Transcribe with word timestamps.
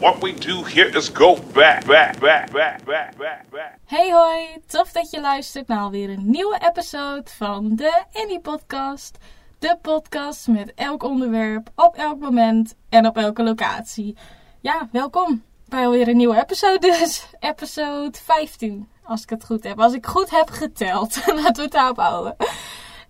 What 0.00 0.22
we 0.22 0.32
do 0.32 0.64
here 0.64 0.96
is 0.96 1.08
go 1.08 1.38
back, 1.52 1.84
back, 1.86 2.20
back, 2.20 2.52
back, 2.52 2.86
back, 2.86 3.16
back. 3.50 3.78
Hey 3.84 4.10
hoi, 4.10 4.62
tof 4.66 4.92
dat 4.92 5.10
je 5.10 5.20
luistert 5.20 5.68
naar 5.68 5.80
alweer 5.80 6.10
een 6.10 6.30
nieuwe 6.30 6.60
episode 6.68 7.30
van 7.36 7.76
de 7.76 8.04
Annie 8.12 8.40
Podcast. 8.40 9.18
De 9.58 9.76
podcast 9.82 10.48
met 10.48 10.72
elk 10.74 11.02
onderwerp, 11.02 11.70
op 11.74 11.94
elk 11.96 12.18
moment 12.18 12.74
en 12.88 13.06
op 13.06 13.16
elke 13.16 13.42
locatie. 13.42 14.16
Ja, 14.60 14.88
welkom 14.92 15.42
bij 15.68 15.84
alweer 15.84 16.08
een 16.08 16.16
nieuwe 16.16 16.40
episode 16.40 16.78
dus. 16.78 17.26
Episode 17.40 18.18
15, 18.24 18.88
als 19.02 19.22
ik 19.22 19.30
het 19.30 19.44
goed 19.44 19.64
heb. 19.64 19.80
Als 19.80 19.94
ik 19.94 20.06
goed 20.06 20.30
heb 20.30 20.50
geteld, 20.50 21.16
laten 21.26 21.54
we 21.54 21.62
het 21.62 21.72
daarop 21.72 21.98
houden. 21.98 22.36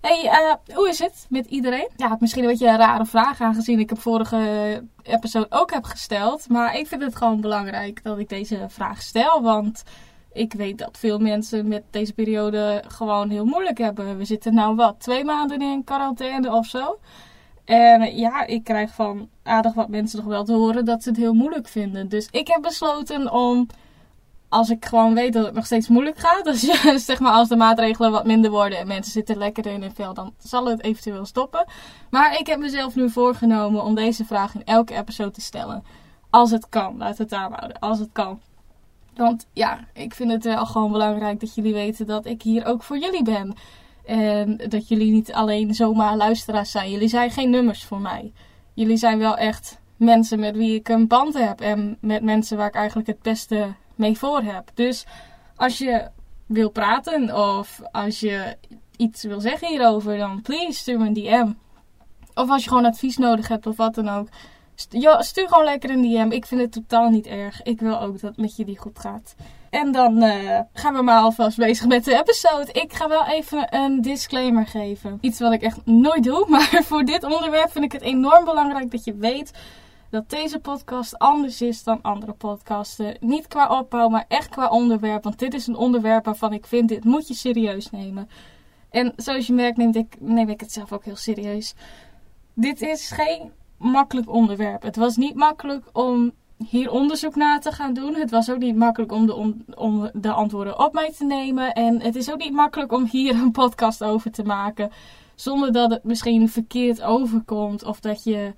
Hey, 0.00 0.28
eh, 0.28 0.74
hoe 0.76 0.88
is 0.88 0.98
het 0.98 1.26
met 1.28 1.46
iedereen? 1.46 1.88
Ja, 1.96 2.16
misschien 2.20 2.42
een 2.42 2.48
beetje 2.48 2.68
een 2.68 2.76
rare 2.76 3.06
vraag 3.06 3.40
aangezien 3.40 3.78
ik 3.78 3.88
hem 3.88 3.98
vorige 3.98 4.82
episode 5.02 5.46
ook 5.48 5.72
heb 5.72 5.84
gesteld. 5.84 6.48
Maar 6.48 6.78
ik 6.78 6.86
vind 6.86 7.02
het 7.02 7.16
gewoon 7.16 7.40
belangrijk 7.40 8.02
dat 8.02 8.18
ik 8.18 8.28
deze 8.28 8.66
vraag 8.68 9.02
stel. 9.02 9.42
Want 9.42 9.82
ik 10.32 10.52
weet 10.52 10.78
dat 10.78 10.98
veel 10.98 11.18
mensen 11.18 11.68
met 11.68 11.82
deze 11.90 12.12
periode 12.12 12.84
gewoon 12.88 13.30
heel 13.30 13.44
moeilijk 13.44 13.78
hebben. 13.78 14.18
We 14.18 14.24
zitten 14.24 14.54
nou 14.54 14.76
wat, 14.76 15.00
twee 15.00 15.24
maanden 15.24 15.62
in 15.62 15.84
quarantaine 15.84 16.52
of 16.52 16.66
zo. 16.66 16.98
En 17.64 18.16
ja, 18.16 18.46
ik 18.46 18.64
krijg 18.64 18.90
van 18.90 19.28
aardig 19.42 19.74
wat 19.74 19.88
mensen 19.88 20.18
nog 20.18 20.28
wel 20.28 20.44
te 20.44 20.52
horen 20.52 20.84
dat 20.84 21.02
ze 21.02 21.08
het 21.08 21.18
heel 21.18 21.34
moeilijk 21.34 21.68
vinden. 21.68 22.08
Dus 22.08 22.28
ik 22.30 22.48
heb 22.48 22.62
besloten 22.62 23.32
om 23.32 23.66
als 24.48 24.70
ik 24.70 24.84
gewoon 24.84 25.14
weet 25.14 25.32
dat 25.32 25.44
het 25.44 25.54
nog 25.54 25.66
steeds 25.66 25.88
moeilijk 25.88 26.18
gaat, 26.18 26.60
ja, 26.60 26.98
zeg 26.98 27.20
maar 27.20 27.32
als 27.32 27.48
de 27.48 27.56
maatregelen 27.56 28.10
wat 28.10 28.26
minder 28.26 28.50
worden 28.50 28.78
en 28.78 28.86
mensen 28.86 29.12
zitten 29.12 29.36
lekker 29.36 29.66
in 29.66 29.80
hun 29.82 29.94
vel, 29.94 30.14
dan 30.14 30.34
zal 30.38 30.66
het 30.66 30.82
eventueel 30.82 31.24
stoppen. 31.24 31.64
Maar 32.10 32.38
ik 32.38 32.46
heb 32.46 32.58
mezelf 32.58 32.94
nu 32.94 33.10
voorgenomen 33.10 33.84
om 33.84 33.94
deze 33.94 34.24
vraag 34.24 34.54
in 34.54 34.64
elke 34.64 34.94
episode 34.94 35.30
te 35.30 35.40
stellen. 35.40 35.84
Als 36.30 36.50
het 36.50 36.68
kan, 36.68 36.96
laat 36.96 37.18
het 37.18 37.28
daar 37.28 37.50
houden, 37.52 37.78
als 37.78 37.98
het 37.98 38.08
kan. 38.12 38.40
Want 39.14 39.46
ja, 39.52 39.80
ik 39.92 40.14
vind 40.14 40.30
het 40.30 40.44
wel 40.44 40.66
gewoon 40.66 40.92
belangrijk 40.92 41.40
dat 41.40 41.54
jullie 41.54 41.72
weten 41.72 42.06
dat 42.06 42.26
ik 42.26 42.42
hier 42.42 42.66
ook 42.66 42.82
voor 42.82 42.98
jullie 42.98 43.22
ben. 43.22 43.54
En 44.04 44.56
dat 44.68 44.88
jullie 44.88 45.12
niet 45.12 45.32
alleen 45.32 45.74
zomaar 45.74 46.16
luisteraars 46.16 46.70
zijn. 46.70 46.90
Jullie 46.90 47.08
zijn 47.08 47.30
geen 47.30 47.50
nummers 47.50 47.84
voor 47.84 48.00
mij. 48.00 48.32
Jullie 48.74 48.96
zijn 48.96 49.18
wel 49.18 49.36
echt 49.36 49.80
mensen 49.96 50.40
met 50.40 50.56
wie 50.56 50.74
ik 50.74 50.88
een 50.88 51.06
band 51.06 51.34
heb. 51.34 51.60
En 51.60 51.98
met 52.00 52.22
mensen 52.22 52.56
waar 52.56 52.68
ik 52.68 52.74
eigenlijk 52.74 53.08
het 53.08 53.22
beste 53.22 53.74
mee 53.98 54.18
voor 54.18 54.42
heb. 54.42 54.70
Dus 54.74 55.04
als 55.56 55.78
je 55.78 56.10
wil 56.46 56.70
praten 56.70 57.34
of 57.36 57.80
als 57.92 58.20
je 58.20 58.56
iets 58.96 59.22
wil 59.22 59.40
zeggen 59.40 59.68
hierover, 59.68 60.18
dan 60.18 60.42
please 60.42 60.78
stuur 60.78 60.98
me 60.98 61.06
een 61.06 61.12
DM. 61.12 61.52
Of 62.34 62.50
als 62.50 62.62
je 62.62 62.68
gewoon 62.68 62.84
advies 62.84 63.16
nodig 63.16 63.48
hebt 63.48 63.66
of 63.66 63.76
wat 63.76 63.94
dan 63.94 64.08
ook. 64.08 64.28
Stuur 65.18 65.48
gewoon 65.48 65.64
lekker 65.64 65.90
een 65.90 66.02
DM. 66.02 66.30
Ik 66.30 66.46
vind 66.46 66.60
het 66.60 66.72
totaal 66.72 67.10
niet 67.10 67.26
erg. 67.26 67.62
Ik 67.62 67.80
wil 67.80 68.00
ook 68.00 68.12
dat 68.12 68.20
het 68.20 68.36
met 68.36 68.56
jullie 68.56 68.78
goed 68.78 68.98
gaat. 68.98 69.34
En 69.70 69.92
dan 69.92 70.22
uh, 70.22 70.60
gaan 70.72 70.94
we 70.94 71.02
maar 71.02 71.20
alvast 71.20 71.56
bezig 71.56 71.86
met 71.86 72.04
de 72.04 72.18
episode. 72.18 72.72
Ik 72.72 72.92
ga 72.92 73.08
wel 73.08 73.26
even 73.26 73.74
een 73.74 74.00
disclaimer 74.00 74.66
geven. 74.66 75.18
Iets 75.20 75.40
wat 75.40 75.52
ik 75.52 75.62
echt 75.62 75.86
nooit 75.86 76.24
doe. 76.24 76.46
Maar 76.50 76.82
voor 76.84 77.04
dit 77.04 77.24
onderwerp 77.24 77.70
vind 77.70 77.84
ik 77.84 77.92
het 77.92 78.02
enorm 78.02 78.44
belangrijk 78.44 78.90
dat 78.90 79.04
je 79.04 79.14
weet 79.14 79.52
dat 80.10 80.30
deze 80.30 80.58
podcast 80.58 81.18
anders 81.18 81.62
is 81.62 81.82
dan 81.82 82.02
andere 82.02 82.32
podcasten. 82.32 83.16
Niet 83.20 83.46
qua 83.46 83.78
opbouw, 83.78 84.08
maar 84.08 84.24
echt 84.28 84.48
qua 84.48 84.68
onderwerp. 84.68 85.24
Want 85.24 85.38
dit 85.38 85.54
is 85.54 85.66
een 85.66 85.76
onderwerp 85.76 86.24
waarvan 86.24 86.52
ik 86.52 86.66
vind, 86.66 86.88
dit 86.88 87.04
moet 87.04 87.28
je 87.28 87.34
serieus 87.34 87.90
nemen. 87.90 88.28
En 88.90 89.12
zoals 89.16 89.46
je 89.46 89.52
merkt 89.52 89.76
neem 89.76 89.94
ik, 89.94 90.48
ik 90.48 90.60
het 90.60 90.72
zelf 90.72 90.92
ook 90.92 91.04
heel 91.04 91.16
serieus. 91.16 91.74
Dit 92.54 92.82
is 92.82 93.10
geen 93.10 93.52
makkelijk 93.76 94.30
onderwerp. 94.30 94.82
Het 94.82 94.96
was 94.96 95.16
niet 95.16 95.34
makkelijk 95.34 95.84
om 95.92 96.32
hier 96.66 96.90
onderzoek 96.90 97.34
naar 97.34 97.60
te 97.60 97.72
gaan 97.72 97.94
doen. 97.94 98.14
Het 98.14 98.30
was 98.30 98.50
ook 98.50 98.58
niet 98.58 98.76
makkelijk 98.76 99.12
om 99.12 99.26
de, 99.26 99.34
om 99.74 100.10
de 100.12 100.32
antwoorden 100.32 100.78
op 100.78 100.92
mij 100.92 101.12
te 101.12 101.24
nemen. 101.24 101.72
En 101.72 102.00
het 102.00 102.16
is 102.16 102.32
ook 102.32 102.38
niet 102.38 102.52
makkelijk 102.52 102.92
om 102.92 103.06
hier 103.10 103.34
een 103.34 103.50
podcast 103.50 104.04
over 104.04 104.30
te 104.30 104.42
maken. 104.42 104.90
Zonder 105.34 105.72
dat 105.72 105.90
het 105.90 106.04
misschien 106.04 106.48
verkeerd 106.48 107.02
overkomt. 107.02 107.84
Of 107.84 108.00
dat 108.00 108.24
je 108.24 108.54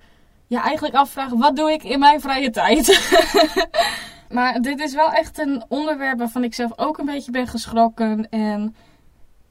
ja, 0.51 0.63
eigenlijk 0.63 0.95
afvragen, 0.95 1.37
wat 1.37 1.55
doe 1.55 1.71
ik 1.71 1.83
in 1.83 1.99
mijn 1.99 2.21
vrije 2.21 2.49
tijd? 2.49 3.11
maar 4.35 4.61
dit 4.61 4.79
is 4.79 4.93
wel 4.93 5.11
echt 5.11 5.39
een 5.39 5.63
onderwerp 5.67 6.17
waarvan 6.17 6.43
ik 6.43 6.53
zelf 6.53 6.71
ook 6.75 6.97
een 6.97 7.05
beetje 7.05 7.31
ben 7.31 7.47
geschrokken. 7.47 8.29
En 8.29 8.75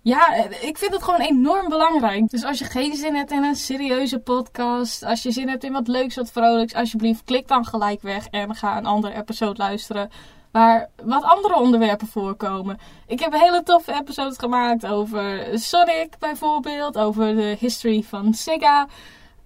ja, 0.03 0.34
ik 0.61 0.78
vind 0.78 0.93
het 0.93 1.03
gewoon 1.03 1.21
enorm 1.21 1.69
belangrijk. 1.69 2.31
Dus 2.31 2.44
als 2.44 2.59
je 2.59 2.65
geen 2.65 2.94
zin 2.94 3.15
hebt 3.15 3.31
in 3.31 3.43
een 3.43 3.56
serieuze 3.56 4.19
podcast, 4.19 5.05
als 5.05 5.22
je 5.22 5.31
zin 5.31 5.49
hebt 5.49 5.65
in 5.65 5.72
wat 5.72 5.88
leuks, 5.88 6.16
wat 6.16 6.33
vrolijks, 6.33 6.75
alsjeblieft 6.75 7.25
klik 7.25 7.49
dan 7.49 7.65
gelijk 7.65 8.03
weg 8.03 8.27
en 8.27 8.55
ga 8.55 8.77
een 8.77 8.87
andere 8.87 9.15
episode 9.15 9.59
luisteren. 9.59 10.11
Waar 10.50 10.88
wat 11.03 11.22
andere 11.22 11.56
onderwerpen 11.56 12.06
voorkomen. 12.06 12.78
Ik 13.06 13.21
heb 13.21 13.32
hele 13.32 13.62
toffe 13.62 13.94
episodes 13.94 14.38
gemaakt 14.38 14.87
over 14.87 15.47
Sonic 15.59 16.19
bijvoorbeeld, 16.19 16.99
over 16.99 17.34
de 17.37 17.56
history 17.59 18.03
van 18.03 18.34
Sega. 18.34 18.88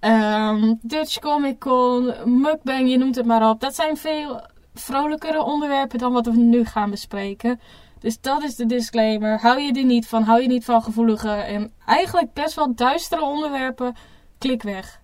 Um, 0.05 0.79
Dutch 0.81 1.19
Comic 1.19 1.59
Con, 1.59 2.13
Mukbang, 2.41 2.89
je 2.89 2.97
noemt 2.97 3.15
het 3.15 3.25
maar 3.25 3.49
op. 3.49 3.59
Dat 3.59 3.75
zijn 3.75 3.97
veel 3.97 4.41
vrolijkere 4.73 5.43
onderwerpen 5.43 5.99
dan 5.99 6.13
wat 6.13 6.25
we 6.25 6.37
nu 6.37 6.65
gaan 6.65 6.89
bespreken. 6.89 7.59
Dus 7.99 8.21
dat 8.21 8.43
is 8.43 8.55
de 8.55 8.65
disclaimer. 8.65 9.39
Hou 9.39 9.61
je 9.61 9.73
er 9.73 9.85
niet 9.85 10.07
van, 10.07 10.23
hou 10.23 10.41
je 10.41 10.47
niet 10.47 10.65
van 10.65 10.81
gevoelige 10.81 11.29
en 11.29 11.73
eigenlijk 11.85 12.33
best 12.33 12.55
wel 12.55 12.75
duistere 12.75 13.23
onderwerpen, 13.23 13.95
klik 14.37 14.63
weg. 14.63 15.01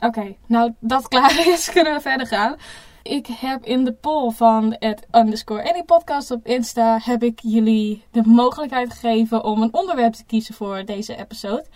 Oké, 0.00 0.36
nou 0.46 0.74
dat 0.80 1.08
klaar 1.12 1.48
is, 1.48 1.70
kunnen 1.70 1.94
we 1.94 2.00
verder 2.00 2.26
gaan. 2.26 2.56
Ik 3.02 3.26
heb 3.26 3.64
in 3.64 3.84
de 3.84 3.92
poll 3.92 4.30
van 4.30 4.76
het 4.78 5.06
underscore 5.12 5.70
any 5.70 5.82
podcast 5.82 6.30
op 6.30 6.46
Insta 6.46 6.98
heb 7.02 7.22
ik 7.22 7.40
jullie 7.42 8.04
de 8.10 8.22
mogelijkheid 8.24 8.92
gegeven 8.92 9.44
om 9.44 9.62
een 9.62 9.74
onderwerp 9.74 10.12
te 10.12 10.24
kiezen 10.24 10.54
voor 10.54 10.84
deze 10.84 11.16
episode. 11.16 11.66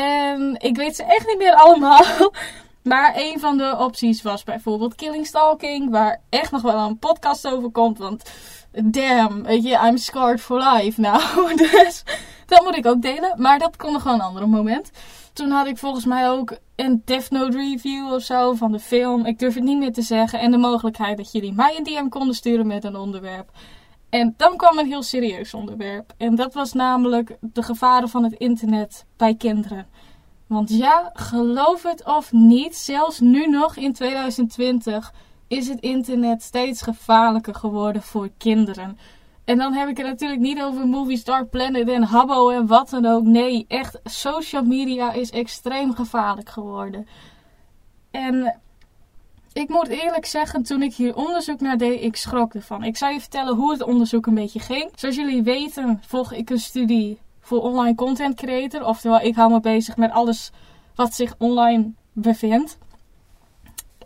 En 0.00 0.54
ik 0.58 0.76
weet 0.76 0.96
ze 0.96 1.04
echt 1.04 1.26
niet 1.26 1.38
meer 1.38 1.54
allemaal. 1.54 2.04
Maar 2.82 3.12
een 3.16 3.40
van 3.40 3.56
de 3.56 3.76
opties 3.78 4.22
was 4.22 4.44
bijvoorbeeld 4.44 4.94
Killing 4.94 5.26
Stalking. 5.26 5.90
Waar 5.90 6.20
echt 6.28 6.50
nog 6.50 6.62
wel 6.62 6.78
een 6.78 6.98
podcast 6.98 7.48
over 7.48 7.70
komt. 7.70 7.98
Want 7.98 8.30
damn, 8.84 9.42
weet 9.42 9.62
je, 9.62 9.80
I'm 9.86 9.96
scarred 9.96 10.40
for 10.40 10.58
life 10.58 11.00
nou. 11.00 11.54
Dus 11.56 12.02
dat 12.46 12.64
moet 12.64 12.76
ik 12.76 12.86
ook 12.86 13.02
delen. 13.02 13.34
Maar 13.36 13.58
dat 13.58 13.76
kon 13.76 13.92
nog 13.92 14.02
wel 14.02 14.14
een 14.14 14.20
ander 14.20 14.48
moment. 14.48 14.90
Toen 15.32 15.50
had 15.50 15.66
ik 15.66 15.78
volgens 15.78 16.04
mij 16.04 16.30
ook 16.30 16.56
een 16.76 17.02
Death 17.04 17.30
Note 17.30 17.56
review 17.56 18.12
of 18.12 18.22
zo 18.22 18.52
van 18.52 18.72
de 18.72 18.80
film. 18.80 19.26
Ik 19.26 19.38
durf 19.38 19.54
het 19.54 19.64
niet 19.64 19.78
meer 19.78 19.92
te 19.92 20.02
zeggen. 20.02 20.40
En 20.40 20.50
de 20.50 20.58
mogelijkheid 20.58 21.16
dat 21.16 21.32
jullie 21.32 21.52
mij 21.52 21.76
een 21.76 21.84
DM 21.84 22.08
konden 22.08 22.34
sturen 22.34 22.66
met 22.66 22.84
een 22.84 22.96
onderwerp. 22.96 23.50
En 24.08 24.34
dan 24.36 24.56
kwam 24.56 24.78
een 24.78 24.86
heel 24.86 25.02
serieus 25.02 25.54
onderwerp. 25.54 26.12
En 26.16 26.34
dat 26.34 26.54
was 26.54 26.72
namelijk 26.72 27.36
de 27.40 27.62
gevaren 27.62 28.08
van 28.08 28.24
het 28.24 28.32
internet 28.32 29.06
bij 29.16 29.34
kinderen. 29.34 29.86
Want 30.46 30.70
ja, 30.70 31.10
geloof 31.12 31.82
het 31.82 32.04
of 32.04 32.32
niet, 32.32 32.76
zelfs 32.76 33.20
nu 33.20 33.46
nog 33.46 33.76
in 33.76 33.92
2020 33.92 35.12
is 35.48 35.68
het 35.68 35.80
internet 35.80 36.42
steeds 36.42 36.82
gevaarlijker 36.82 37.54
geworden 37.54 38.02
voor 38.02 38.30
kinderen. 38.38 38.98
En 39.44 39.58
dan 39.58 39.72
heb 39.72 39.88
ik 39.88 39.96
het 39.96 40.06
natuurlijk 40.06 40.40
niet 40.40 40.62
over 40.62 40.86
Movie 40.86 41.16
Star 41.16 41.46
Planet 41.46 41.88
en 41.88 42.02
Habbo 42.02 42.50
en 42.50 42.66
wat 42.66 42.90
dan 42.90 43.06
ook. 43.06 43.24
Nee, 43.24 43.64
echt, 43.68 44.00
social 44.04 44.62
media 44.62 45.12
is 45.12 45.30
extreem 45.30 45.94
gevaarlijk 45.94 46.48
geworden. 46.48 47.06
En 48.10 48.60
ik 49.56 49.68
moet 49.68 49.88
eerlijk 49.88 50.26
zeggen, 50.26 50.62
toen 50.62 50.82
ik 50.82 50.94
hier 50.94 51.16
onderzoek 51.16 51.60
naar 51.60 51.76
deed, 51.76 52.02
ik 52.02 52.16
schrok 52.16 52.54
ervan. 52.54 52.84
Ik 52.84 52.96
zal 52.96 53.08
je 53.08 53.20
vertellen 53.20 53.54
hoe 53.54 53.72
het 53.72 53.82
onderzoek 53.82 54.26
een 54.26 54.34
beetje 54.34 54.60
ging. 54.60 54.90
Zoals 54.94 55.16
jullie 55.16 55.42
weten, 55.42 56.02
volg 56.06 56.32
ik 56.32 56.50
een 56.50 56.58
studie 56.58 57.18
voor 57.40 57.62
online 57.62 57.94
content 57.94 58.34
creator. 58.34 58.84
Oftewel, 58.84 59.20
ik 59.20 59.34
hou 59.34 59.52
me 59.52 59.60
bezig 59.60 59.96
met 59.96 60.10
alles 60.10 60.50
wat 60.94 61.14
zich 61.14 61.34
online 61.38 61.92
bevindt. 62.12 62.78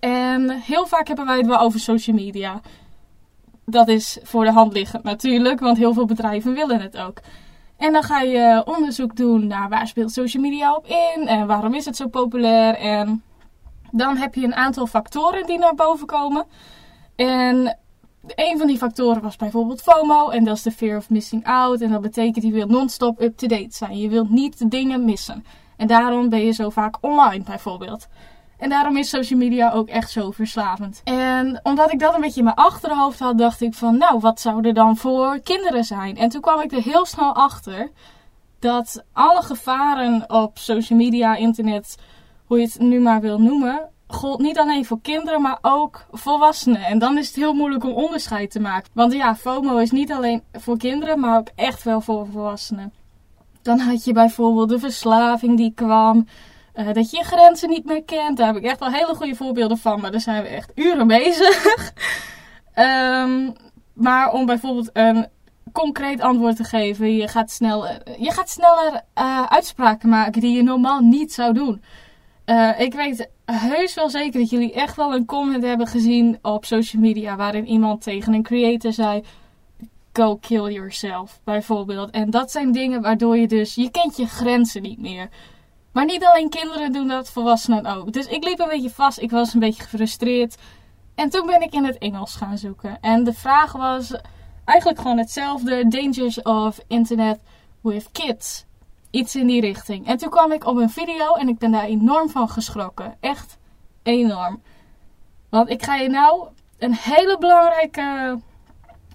En 0.01 0.51
heel 0.51 0.87
vaak 0.87 1.07
hebben 1.07 1.27
wij 1.27 1.37
het 1.37 1.47
wel 1.47 1.61
over 1.61 1.81
social 1.81 2.17
media. 2.17 2.61
Dat 3.65 3.89
is 3.89 4.19
voor 4.23 4.45
de 4.45 4.53
hand 4.53 4.73
liggend 4.73 5.03
natuurlijk, 5.03 5.61
want 5.61 5.77
heel 5.77 5.93
veel 5.95 6.07
bedrijven 6.07 6.55
willen 6.55 6.81
het 6.81 6.97
ook. 6.97 7.21
En 7.77 7.93
dan 7.93 8.03
ga 8.03 8.21
je 8.21 8.63
onderzoek 8.65 9.17
doen 9.17 9.47
naar 9.47 9.69
waar 9.69 9.87
speelt 9.87 10.13
social 10.13 10.43
media 10.43 10.75
op 10.75 10.87
in 10.87 11.27
en 11.27 11.47
waarom 11.47 11.75
is 11.75 11.85
het 11.85 11.97
zo 11.97 12.09
populair 12.09 12.75
en 12.75 13.23
dan 13.93 14.17
heb 14.17 14.35
je 14.35 14.45
een 14.45 14.55
aantal 14.55 14.87
factoren 14.87 15.47
die 15.47 15.59
naar 15.59 15.75
boven 15.75 16.07
komen. 16.07 16.47
En 17.17 17.79
een 18.27 18.59
van 18.59 18.67
die 18.67 18.79
factoren 18.79 19.23
was 19.23 19.37
bijvoorbeeld 19.37 19.83
FOMO. 19.83 20.29
En 20.29 20.45
dat 20.45 20.57
is 20.57 20.63
de 20.63 20.73
fear 20.73 20.97
of 20.97 21.11
missing 21.11 21.47
out. 21.47 21.81
En 21.81 21.91
dat 21.91 22.01
betekent 22.01 22.45
je 22.45 22.53
wilt 22.53 22.71
non-stop 22.71 23.21
up-to-date 23.21 23.77
zijn. 23.77 23.99
Je 23.99 24.09
wilt 24.09 24.31
niet 24.31 24.71
dingen 24.71 25.05
missen. 25.05 25.45
En 25.77 25.87
daarom 25.87 26.29
ben 26.29 26.45
je 26.45 26.53
zo 26.53 26.71
vaak 26.71 26.97
online 27.01 27.45
bijvoorbeeld. 27.45 28.09
En 28.59 28.69
daarom 28.69 28.97
is 28.97 29.09
social 29.09 29.39
media 29.39 29.71
ook 29.73 29.89
echt 29.89 30.11
zo 30.11 30.31
verslavend. 30.31 31.01
En 31.05 31.61
omdat 31.63 31.93
ik 31.93 31.99
dat 31.99 32.15
een 32.15 32.21
beetje 32.21 32.39
in 32.39 32.45
mijn 32.45 32.57
achterhoofd 32.57 33.19
had, 33.19 33.39
dacht 33.39 33.61
ik 33.61 33.75
van, 33.75 33.99
nou, 33.99 34.19
wat 34.19 34.41
zou 34.41 34.67
er 34.67 34.75
dan 34.75 34.97
voor 34.97 35.41
kinderen 35.41 35.85
zijn? 35.85 36.17
En 36.17 36.29
toen 36.29 36.41
kwam 36.41 36.61
ik 36.61 36.73
er 36.73 36.83
heel 36.83 37.07
snel 37.07 37.35
achter 37.35 37.91
dat 38.59 39.05
alle 39.13 39.43
gevaren 39.43 40.31
op 40.31 40.59
social 40.59 40.99
media, 40.99 41.37
internet, 41.37 41.97
hoe 42.51 42.59
je 42.59 42.65
het 42.65 42.79
nu 42.79 43.01
maar 43.01 43.21
wil 43.21 43.41
noemen, 43.41 43.89
gold 44.07 44.41
niet 44.41 44.59
alleen 44.59 44.85
voor 44.85 45.01
kinderen, 45.01 45.43
maar 45.43 45.59
ook 45.63 46.07
volwassenen. 46.11 46.83
En 46.83 46.99
dan 46.99 47.19
is 47.19 47.27
het 47.27 47.37
heel 47.37 47.53
moeilijk 47.53 47.85
om 47.85 47.93
onderscheid 47.93 48.51
te 48.51 48.61
maken. 48.61 48.91
Want 48.93 49.13
ja, 49.13 49.37
FOMO 49.37 49.77
is 49.77 49.91
niet 49.91 50.13
alleen 50.13 50.43
voor 50.53 50.79
kinderen, 50.79 51.21
maar 51.21 51.39
ook 51.39 51.49
echt 51.55 51.83
wel 51.83 52.01
voor 52.01 52.27
volwassenen. 52.33 52.93
Dan 53.63 53.79
had 53.79 54.05
je 54.05 54.13
bijvoorbeeld 54.13 54.69
de 54.69 54.79
verslaving 54.79 55.57
die 55.57 55.73
kwam. 55.75 56.27
Uh, 56.75 56.93
dat 56.93 57.11
je 57.11 57.17
je 57.17 57.25
grenzen 57.25 57.69
niet 57.69 57.85
meer 57.85 58.05
kent. 58.05 58.37
Daar 58.37 58.47
heb 58.47 58.57
ik 58.57 58.65
echt 58.65 58.79
wel 58.79 58.91
hele 58.91 59.15
goede 59.15 59.35
voorbeelden 59.35 59.79
van. 59.79 60.01
Maar 60.01 60.11
daar 60.11 60.21
zijn 60.21 60.43
we 60.43 60.49
echt 60.49 60.73
uren 60.75 61.07
bezig. 61.07 61.93
um, 62.75 63.53
maar 64.07 64.33
om 64.33 64.47
bijvoorbeeld 64.47 64.91
een 64.93 65.27
concreet 65.73 66.21
antwoord 66.21 66.57
te 66.57 66.65
geven. 66.65 67.17
Je 67.17 67.29
gaat, 67.29 67.51
snel, 67.51 67.87
je 68.19 68.31
gaat 68.31 68.51
sneller 68.51 69.03
uh, 69.19 69.43
uitspraken 69.43 70.09
maken 70.09 70.41
die 70.41 70.57
je 70.57 70.63
normaal 70.63 71.01
niet 71.01 71.33
zou 71.33 71.53
doen. 71.53 71.83
Uh, 72.51 72.81
ik 72.81 72.95
weet 72.95 73.29
heus 73.45 73.95
wel 73.95 74.11
zeker 74.11 74.41
dat 74.41 74.51
jullie 74.51 74.73
echt 74.73 74.97
wel 74.97 75.15
een 75.15 75.25
comment 75.25 75.65
hebben 75.65 75.87
gezien 75.87 76.39
op 76.43 76.65
social 76.65 77.03
media. 77.03 77.37
Waarin 77.37 77.67
iemand 77.67 78.03
tegen 78.03 78.35
een 78.35 78.43
creator 78.43 78.93
zei 78.93 79.25
go 80.13 80.37
kill 80.37 80.73
yourself, 80.73 81.41
bijvoorbeeld. 81.45 82.11
En 82.11 82.31
dat 82.31 82.51
zijn 82.51 82.73
dingen 82.73 83.03
waardoor 83.03 83.37
je 83.37 83.47
dus, 83.47 83.75
je 83.75 83.91
kent 83.91 84.17
je 84.17 84.27
grenzen 84.27 84.83
niet 84.83 84.99
meer. 84.99 85.29
Maar 85.93 86.05
niet 86.05 86.25
alleen 86.25 86.49
kinderen 86.49 86.93
doen 86.93 87.09
dat, 87.09 87.31
volwassenen 87.31 87.87
ook. 87.87 88.13
Dus 88.13 88.27
ik 88.27 88.45
liep 88.45 88.59
een 88.59 88.69
beetje 88.69 88.91
vast, 88.91 89.21
ik 89.21 89.31
was 89.31 89.55
een 89.55 89.61
beetje 89.61 89.83
gefrustreerd. 89.83 90.57
En 91.15 91.31
toen 91.31 91.47
ben 91.47 91.63
ik 91.63 91.73
in 91.73 91.85
het 91.85 91.99
Engels 91.99 92.35
gaan 92.35 92.59
zoeken. 92.59 92.99
En 93.01 93.25
de 93.25 93.33
vraag 93.33 93.73
was 93.73 94.15
eigenlijk 94.65 95.01
gewoon 95.01 95.19
hetzelfde: 95.19 95.89
Dangers 95.89 96.43
of 96.43 96.81
Internet 96.87 97.39
with 97.81 98.09
Kids. 98.13 98.65
Iets 99.11 99.37
in 99.37 99.47
die 99.47 99.61
richting. 99.61 100.07
En 100.07 100.17
toen 100.17 100.31
kwam 100.31 100.53
ik 100.53 100.65
op 100.65 100.77
een 100.77 100.91
video 100.91 101.35
en 101.35 101.49
ik 101.49 101.59
ben 101.59 101.71
daar 101.71 101.85
enorm 101.85 102.29
van 102.29 102.49
geschrokken. 102.49 103.17
Echt 103.21 103.59
enorm. 104.03 104.63
Want 105.49 105.71
ik 105.71 105.85
ga 105.85 105.97
je 105.97 106.09
nou 106.09 106.49
een 106.79 106.95
hele 106.95 107.39
belangrijke 107.39 108.39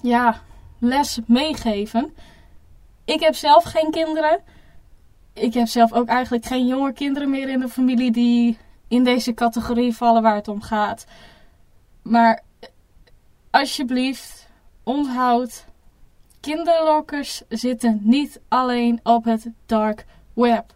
ja, 0.01 0.41
les 0.79 1.19
meegeven. 1.27 2.13
Ik 3.05 3.19
heb 3.19 3.35
zelf 3.35 3.63
geen 3.63 3.91
kinderen. 3.91 4.41
Ik 5.33 5.53
heb 5.53 5.67
zelf 5.67 5.93
ook 5.93 6.07
eigenlijk 6.07 6.45
geen 6.45 6.67
jonge 6.67 6.93
kinderen 6.93 7.29
meer 7.29 7.49
in 7.49 7.59
de 7.59 7.69
familie 7.69 8.11
die 8.11 8.57
in 8.87 9.03
deze 9.03 9.33
categorie 9.33 9.95
vallen 9.95 10.21
waar 10.21 10.35
het 10.35 10.47
om 10.47 10.61
gaat. 10.61 11.05
Maar 12.01 12.43
alsjeblieft, 13.51 14.49
onthoud. 14.83 15.65
Kinderlokkers 16.45 17.41
zitten 17.49 17.99
niet 18.03 18.41
alleen 18.47 18.99
op 19.03 19.23
het 19.23 19.49
dark 19.65 20.05
web. 20.33 20.73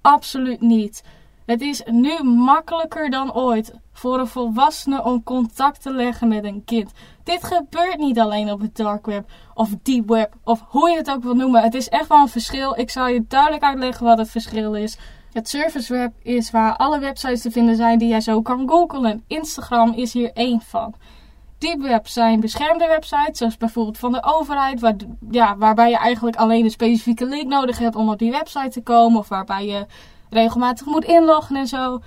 Absoluut 0.00 0.60
niet. 0.60 1.04
Het 1.46 1.60
is 1.60 1.82
nu 1.86 2.22
makkelijker 2.22 3.10
dan 3.10 3.34
ooit 3.34 3.72
voor 3.92 4.18
een 4.18 4.26
volwassene 4.26 5.04
om 5.04 5.22
contact 5.22 5.82
te 5.82 5.92
leggen 5.92 6.28
met 6.28 6.44
een 6.44 6.64
kind. 6.64 6.92
Dit 7.24 7.44
gebeurt 7.44 7.98
niet 7.98 8.18
alleen 8.18 8.50
op 8.50 8.60
het 8.60 8.76
dark 8.76 9.06
web 9.06 9.30
of 9.54 9.68
deep 9.82 10.08
web 10.08 10.34
of 10.44 10.64
hoe 10.68 10.90
je 10.90 10.96
het 10.96 11.10
ook 11.10 11.22
wil 11.22 11.34
noemen. 11.34 11.62
Het 11.62 11.74
is 11.74 11.88
echt 11.88 12.08
wel 12.08 12.20
een 12.20 12.28
verschil. 12.28 12.78
Ik 12.78 12.90
zal 12.90 13.08
je 13.08 13.24
duidelijk 13.28 13.62
uitleggen 13.62 14.06
wat 14.06 14.18
het 14.18 14.30
verschil 14.30 14.74
is. 14.74 14.98
Het 15.32 15.48
service 15.48 15.92
web 15.92 16.12
is 16.22 16.50
waar 16.50 16.76
alle 16.76 16.98
websites 16.98 17.42
te 17.42 17.50
vinden 17.50 17.76
zijn 17.76 17.98
die 17.98 18.08
jij 18.08 18.20
zo 18.20 18.42
kan 18.42 18.68
googlen. 18.68 19.24
Instagram 19.26 19.92
is 19.92 20.12
hier 20.12 20.32
één 20.32 20.60
van. 20.60 20.94
Web 21.58 22.06
zijn 22.06 22.40
beschermde 22.40 22.86
websites, 22.86 23.38
zoals 23.38 23.56
bijvoorbeeld 23.56 23.98
van 23.98 24.12
de 24.12 24.22
overheid, 24.24 24.80
waar, 24.80 24.94
ja, 25.30 25.56
waarbij 25.56 25.90
je 25.90 25.96
eigenlijk 25.96 26.36
alleen 26.36 26.64
een 26.64 26.70
specifieke 26.70 27.26
link 27.26 27.46
nodig 27.48 27.78
hebt 27.78 27.96
om 27.96 28.08
op 28.08 28.18
die 28.18 28.30
website 28.30 28.68
te 28.68 28.82
komen, 28.82 29.18
of 29.18 29.28
waarbij 29.28 29.66
je 29.66 29.86
regelmatig 30.30 30.86
moet 30.86 31.04
inloggen 31.04 31.56
en 31.56 31.66
zo. 31.66 32.00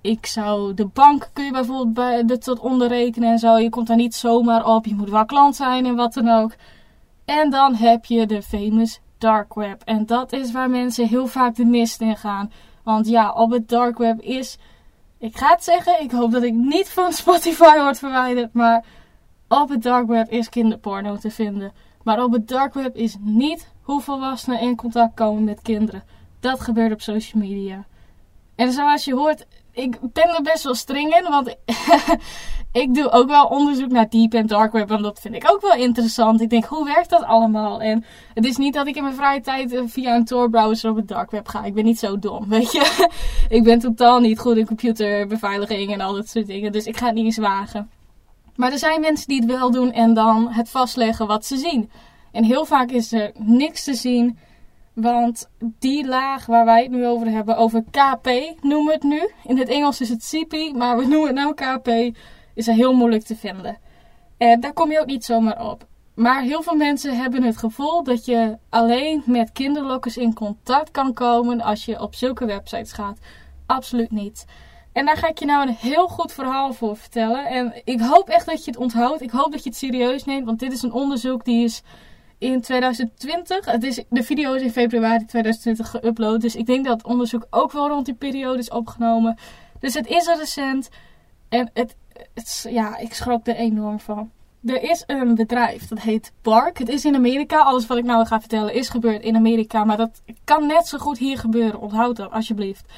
Ik 0.00 0.26
zou 0.26 0.74
de 0.74 0.86
bank 0.86 1.30
kun 1.32 1.44
je 1.44 1.52
bijvoorbeeld 1.52 1.94
bij 1.94 2.24
de 2.24 2.38
tot 2.38 2.58
onderrekenen 2.58 3.30
en 3.30 3.38
zo. 3.38 3.58
Je 3.58 3.68
komt 3.68 3.86
daar 3.86 3.96
niet 3.96 4.14
zomaar 4.14 4.66
op. 4.66 4.86
Je 4.86 4.94
moet 4.94 5.10
wel 5.10 5.24
klant 5.24 5.56
zijn 5.56 5.86
en 5.86 5.96
wat 5.96 6.14
dan 6.14 6.28
ook. 6.28 6.54
En 7.24 7.50
dan 7.50 7.74
heb 7.74 8.04
je 8.04 8.26
de 8.26 8.42
famous 8.42 9.00
dark 9.18 9.54
web. 9.54 9.82
En 9.84 10.06
dat 10.06 10.32
is 10.32 10.52
waar 10.52 10.70
mensen 10.70 11.08
heel 11.08 11.26
vaak 11.26 11.54
de 11.54 11.64
mist 11.64 12.00
in 12.00 12.16
gaan. 12.16 12.52
Want 12.82 13.08
ja, 13.08 13.32
op 13.32 13.50
het 13.50 13.68
dark 13.68 13.98
web 13.98 14.20
is. 14.20 14.58
Ik 15.22 15.36
ga 15.36 15.50
het 15.50 15.64
zeggen, 15.64 16.00
ik 16.00 16.10
hoop 16.10 16.30
dat 16.30 16.42
ik 16.42 16.52
niet 16.52 16.88
van 16.88 17.12
Spotify 17.22 17.78
word 17.78 17.98
verwijderd. 17.98 18.52
Maar 18.52 18.84
op 19.48 19.68
het 19.68 19.82
dark 19.82 20.06
web 20.06 20.30
is 20.30 20.48
kinderporno 20.48 21.16
te 21.16 21.30
vinden. 21.30 21.72
Maar 22.02 22.22
op 22.22 22.32
het 22.32 22.48
dark 22.48 22.74
web 22.74 22.96
is 22.96 23.16
niet 23.20 23.68
hoe 23.82 24.00
volwassenen 24.00 24.60
in 24.60 24.76
contact 24.76 25.14
komen 25.14 25.44
met 25.44 25.62
kinderen. 25.62 26.02
Dat 26.40 26.60
gebeurt 26.60 26.92
op 26.92 27.00
social 27.00 27.42
media. 27.42 27.84
En 28.54 28.72
zoals 28.72 29.04
je 29.04 29.14
hoort, 29.14 29.46
ik 29.72 29.98
ben 30.12 30.28
er 30.28 30.42
best 30.42 30.64
wel 30.64 30.74
streng 30.74 31.14
in. 31.14 31.30
Want 31.30 31.56
ik 32.82 32.94
doe 32.94 33.10
ook 33.10 33.28
wel 33.28 33.46
onderzoek 33.46 33.90
naar 33.90 34.08
deep 34.08 34.34
en 34.34 34.46
dark 34.46 34.72
web. 34.72 34.90
En 34.90 35.02
dat 35.02 35.20
vind 35.20 35.34
ik 35.34 35.50
ook 35.52 35.60
wel 35.60 35.74
interessant. 35.74 36.40
Ik 36.40 36.50
denk, 36.50 36.64
hoe 36.64 36.84
werkt 36.84 37.10
dat 37.10 37.22
allemaal? 37.22 37.80
En 37.80 38.04
het 38.34 38.44
is 38.44 38.56
niet 38.56 38.74
dat 38.74 38.86
ik 38.86 38.96
in 38.96 39.02
mijn 39.02 39.14
vrije 39.14 39.40
tijd 39.40 39.72
eh, 39.72 39.82
via 39.86 40.14
een 40.14 40.24
Tor 40.24 40.50
browser 40.50 40.90
op 40.90 40.96
het 40.96 41.08
dark 41.08 41.30
web 41.30 41.48
ga. 41.48 41.64
Ik 41.64 41.74
ben 41.74 41.84
niet 41.84 41.98
zo 41.98 42.18
dom, 42.18 42.48
weet 42.58 42.72
je. 42.72 43.08
ik 43.48 43.64
ben 43.64 43.78
totaal 43.78 44.20
niet 44.20 44.38
goed 44.38 44.56
in 44.56 44.66
computerbeveiliging 44.66 45.92
en 45.92 46.00
al 46.00 46.14
dat 46.14 46.28
soort 46.28 46.46
dingen. 46.46 46.72
Dus 46.72 46.86
ik 46.86 46.96
ga 46.96 47.06
het 47.06 47.14
niet 47.14 47.24
eens 47.24 47.38
wagen. 47.38 47.90
Maar 48.56 48.72
er 48.72 48.78
zijn 48.78 49.00
mensen 49.00 49.28
die 49.28 49.40
het 49.40 49.50
wel 49.50 49.70
doen 49.70 49.92
en 49.92 50.14
dan 50.14 50.48
het 50.48 50.68
vastleggen 50.68 51.26
wat 51.26 51.46
ze 51.46 51.56
zien. 51.56 51.90
En 52.32 52.44
heel 52.44 52.64
vaak 52.64 52.90
is 52.90 53.12
er 53.12 53.32
niks 53.38 53.84
te 53.84 53.94
zien 53.94 54.38
want 54.92 55.50
die 55.58 56.06
laag 56.06 56.46
waar 56.46 56.64
wij 56.64 56.82
het 56.82 56.90
nu 56.90 57.06
over 57.06 57.30
hebben, 57.30 57.56
over 57.56 57.84
KP 57.90 58.28
noemen 58.60 58.86
we 58.86 58.92
het 58.92 59.02
nu. 59.02 59.30
In 59.44 59.58
het 59.58 59.68
Engels 59.68 60.00
is 60.00 60.08
het 60.08 60.28
CP, 60.30 60.76
maar 60.76 60.96
we 60.96 61.06
noemen 61.06 61.26
het 61.26 61.36
nou 61.36 61.54
KP. 61.54 62.16
Is 62.54 62.68
er 62.68 62.74
heel 62.74 62.94
moeilijk 62.94 63.24
te 63.24 63.36
vinden. 63.36 63.78
En 64.36 64.60
daar 64.60 64.72
kom 64.72 64.90
je 64.90 65.00
ook 65.00 65.06
niet 65.06 65.24
zomaar 65.24 65.70
op. 65.70 65.86
Maar 66.14 66.42
heel 66.42 66.62
veel 66.62 66.74
mensen 66.74 67.16
hebben 67.16 67.42
het 67.42 67.56
gevoel 67.56 68.02
dat 68.02 68.24
je 68.24 68.58
alleen 68.68 69.22
met 69.26 69.52
kinderlokkers 69.52 70.16
in 70.16 70.34
contact 70.34 70.90
kan 70.90 71.12
komen 71.12 71.60
als 71.60 71.84
je 71.84 72.00
op 72.00 72.14
zulke 72.14 72.44
websites 72.44 72.92
gaat. 72.92 73.18
Absoluut 73.66 74.10
niet. 74.10 74.44
En 74.92 75.06
daar 75.06 75.16
ga 75.16 75.28
ik 75.28 75.38
je 75.38 75.44
nou 75.44 75.68
een 75.68 75.74
heel 75.74 76.08
goed 76.08 76.32
verhaal 76.32 76.72
voor 76.72 76.96
vertellen. 76.96 77.46
En 77.46 77.80
ik 77.84 78.00
hoop 78.00 78.28
echt 78.28 78.46
dat 78.46 78.64
je 78.64 78.70
het 78.70 78.80
onthoudt. 78.80 79.22
Ik 79.22 79.30
hoop 79.30 79.52
dat 79.52 79.62
je 79.62 79.68
het 79.68 79.78
serieus 79.78 80.24
neemt, 80.24 80.46
want 80.46 80.58
dit 80.58 80.72
is 80.72 80.82
een 80.82 80.92
onderzoek 80.92 81.44
die 81.44 81.64
is 81.64 81.82
in 82.42 82.60
2020. 82.60 83.64
Het 83.64 83.82
is, 83.82 84.04
de 84.08 84.22
video 84.22 84.52
is 84.52 84.62
in 84.62 84.70
februari 84.70 85.24
2020 85.24 85.94
geüpload. 85.96 86.40
Dus 86.40 86.56
ik 86.56 86.66
denk 86.66 86.84
dat 86.84 86.96
het 86.96 87.06
onderzoek 87.06 87.46
ook 87.50 87.72
wel 87.72 87.88
rond 87.88 88.04
die 88.04 88.14
periode 88.14 88.58
is 88.58 88.70
opgenomen. 88.70 89.38
Dus 89.80 89.94
het 89.94 90.06
is 90.06 90.26
recent. 90.26 90.88
En 91.48 91.70
het, 91.74 91.96
het, 92.34 92.66
ja, 92.70 92.98
ik 92.98 93.14
schrok 93.14 93.46
er 93.46 93.54
enorm 93.54 94.00
van. 94.00 94.30
Er 94.64 94.82
is 94.82 95.04
een 95.06 95.34
bedrijf 95.34 95.88
dat 95.88 96.00
heet 96.00 96.32
Bark. 96.42 96.78
Het 96.78 96.88
is 96.88 97.04
in 97.04 97.14
Amerika. 97.14 97.62
Alles 97.62 97.86
wat 97.86 97.98
ik 97.98 98.04
nou 98.04 98.26
ga 98.26 98.40
vertellen 98.40 98.74
is 98.74 98.88
gebeurd 98.88 99.22
in 99.22 99.36
Amerika. 99.36 99.84
Maar 99.84 99.96
dat 99.96 100.22
kan 100.44 100.66
net 100.66 100.86
zo 100.86 100.98
goed 100.98 101.18
hier 101.18 101.38
gebeuren. 101.38 101.80
Onthoud 101.80 102.16
dat 102.16 102.30
alsjeblieft. 102.30 102.92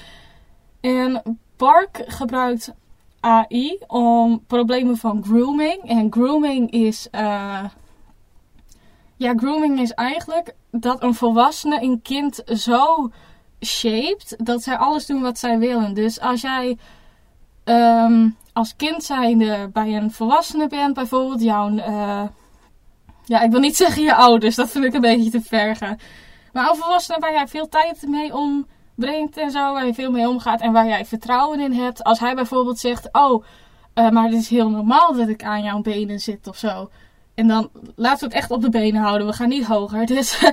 En 0.81 1.39
Bark 1.57 2.05
gebruikt 2.07 2.75
AI 3.21 3.79
om 3.87 4.45
problemen 4.47 4.97
van 4.97 5.25
grooming. 5.25 5.89
En 5.89 6.13
grooming 6.13 6.71
is. 6.71 7.09
Uh, 7.13 7.65
ja, 9.17 9.35
grooming 9.37 9.81
is 9.81 9.93
eigenlijk 9.93 10.55
dat 10.71 11.03
een 11.03 11.15
volwassene 11.15 11.83
een 11.83 12.03
kind 12.03 12.43
zo 12.47 13.11
shaped 13.61 14.37
dat 14.39 14.63
zij 14.63 14.77
alles 14.77 15.07
doen 15.07 15.23
wat 15.23 15.39
zij 15.39 15.59
willen. 15.59 15.95
Dus 15.95 16.21
als 16.21 16.41
jij 16.41 16.79
um, 17.65 18.37
als 18.53 18.77
kind 18.77 19.05
zijnde 19.05 19.71
bij 19.73 19.97
een 19.97 20.11
volwassene 20.11 20.69
bent, 20.69 20.95
bijvoorbeeld 20.95 21.43
jouw. 21.43 21.71
Uh, 21.71 22.23
ja, 23.25 23.41
ik 23.41 23.51
wil 23.51 23.61
niet 23.61 23.77
zeggen 23.85 24.03
je 24.03 24.15
ouders, 24.15 24.55
dat 24.55 24.71
vind 24.71 24.85
ik 24.85 24.95
een 24.95 25.01
beetje 25.01 25.31
te 25.31 25.41
ver 25.41 25.77
gaan. 25.77 25.99
Maar 26.53 26.71
een 26.71 26.77
volwassene 26.77 27.19
waar 27.21 27.33
jij 27.33 27.49
veel 27.49 27.69
tijd 27.69 28.03
mee 28.07 28.35
ombrengt 28.35 29.37
en 29.37 29.51
zo, 29.51 29.73
waar 29.73 29.87
je 29.87 29.95
veel 29.95 30.11
mee 30.11 30.29
omgaat 30.29 30.61
en 30.61 30.73
waar 30.73 30.87
jij 30.87 31.05
vertrouwen 31.05 31.61
in 31.61 31.73
hebt. 31.73 32.05
Als 32.05 32.19
hij 32.19 32.35
bijvoorbeeld 32.35 32.79
zegt: 32.79 33.09
Oh, 33.13 33.45
uh, 33.95 34.11
maar 34.11 34.25
het 34.25 34.35
is 34.35 34.49
heel 34.49 34.71
normaal 34.71 35.15
dat 35.15 35.29
ik 35.29 35.45
aan 35.45 35.63
jouw 35.63 35.81
benen 35.81 36.21
zit 36.21 36.49
of 36.49 36.57
zo. 36.57 36.91
En 37.35 37.49
dan 37.49 37.71
laten 37.97 38.19
we 38.19 38.25
het 38.25 38.43
echt 38.43 38.51
op 38.51 38.63
de 38.63 38.69
benen 38.69 39.03
houden. 39.03 39.27
We 39.27 39.33
gaan 39.33 39.49
niet 39.49 39.67
hoger. 39.67 40.07
Dus 40.07 40.53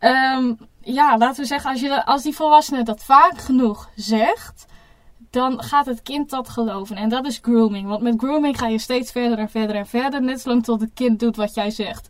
um, 0.00 0.58
ja, 0.80 1.18
laten 1.18 1.40
we 1.40 1.46
zeggen, 1.46 1.70
als, 1.70 1.80
je, 1.80 2.04
als 2.04 2.22
die 2.22 2.34
volwassene 2.34 2.82
dat 2.82 3.04
vaak 3.04 3.38
genoeg 3.38 3.90
zegt, 3.94 4.66
dan 5.30 5.62
gaat 5.62 5.86
het 5.86 6.02
kind 6.02 6.30
dat 6.30 6.48
geloven. 6.48 6.96
En 6.96 7.08
dat 7.08 7.26
is 7.26 7.38
grooming. 7.42 7.88
Want 7.88 8.02
met 8.02 8.14
grooming 8.18 8.58
ga 8.58 8.66
je 8.66 8.78
steeds 8.78 9.12
verder 9.12 9.38
en 9.38 9.50
verder 9.50 9.76
en 9.76 9.86
verder. 9.86 10.22
Net 10.22 10.40
zolang 10.40 10.64
tot 10.64 10.80
het 10.80 10.90
kind 10.94 11.20
doet 11.20 11.36
wat 11.36 11.54
jij 11.54 11.70
zegt. 11.70 12.08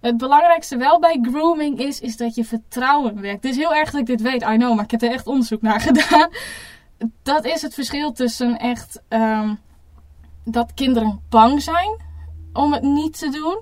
Het 0.00 0.16
belangrijkste 0.16 0.76
wel 0.76 0.98
bij 0.98 1.18
grooming 1.22 1.78
is, 1.78 2.00
is 2.00 2.16
dat 2.16 2.34
je 2.34 2.44
vertrouwen 2.44 3.20
werkt. 3.20 3.42
Het 3.42 3.52
is 3.52 3.58
heel 3.58 3.74
erg 3.74 3.90
dat 3.90 4.00
ik 4.00 4.06
dit 4.06 4.22
weet, 4.22 4.42
I 4.42 4.56
know, 4.56 4.74
maar 4.74 4.84
ik 4.84 4.90
heb 4.90 5.02
er 5.02 5.10
echt 5.10 5.26
onderzoek 5.26 5.62
naar 5.62 5.80
gedaan. 5.90 6.28
Dat 7.22 7.44
is 7.44 7.62
het 7.62 7.74
verschil 7.74 8.12
tussen 8.12 8.58
echt 8.58 9.02
um, 9.08 9.58
dat 10.44 10.74
kinderen 10.74 11.20
bang 11.28 11.62
zijn 11.62 12.08
om 12.52 12.72
het 12.72 12.82
niet 12.82 13.18
te 13.18 13.28
doen. 13.28 13.58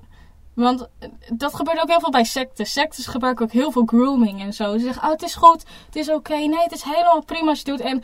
Want 0.54 0.88
dat 1.32 1.54
gebeurt 1.54 1.80
ook 1.80 1.88
heel 1.88 2.00
veel 2.00 2.10
bij 2.10 2.24
secten. 2.24 2.66
Sectes 2.66 3.06
gebruiken 3.06 3.44
ook 3.44 3.52
heel 3.52 3.70
veel 3.70 3.84
grooming 3.86 4.40
en 4.40 4.52
zo. 4.52 4.72
Ze 4.72 4.84
zeggen, 4.84 5.02
oh, 5.02 5.10
het 5.10 5.22
is 5.22 5.34
goed, 5.34 5.64
het 5.86 5.96
is 5.96 6.10
oké. 6.10 6.34
Nee, 6.34 6.62
het 6.62 6.72
is 6.72 6.82
helemaal 6.82 7.24
prima 7.24 7.48
als 7.48 7.58
je 7.58 7.64
doet. 7.64 7.80
En 7.80 8.02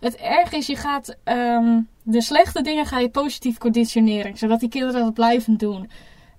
het 0.00 0.16
erg 0.16 0.52
is, 0.52 0.66
je 0.66 0.76
gaat 0.76 1.16
ehm, 1.24 1.80
de 2.02 2.20
slechte 2.20 2.62
dingen 2.62 2.86
ga 2.86 2.98
je 2.98 3.08
positief 3.08 3.58
conditioneren. 3.58 4.36
Zodat 4.36 4.60
die 4.60 4.68
kinderen 4.68 5.04
dat 5.04 5.14
blijven 5.14 5.56
doen. 5.56 5.90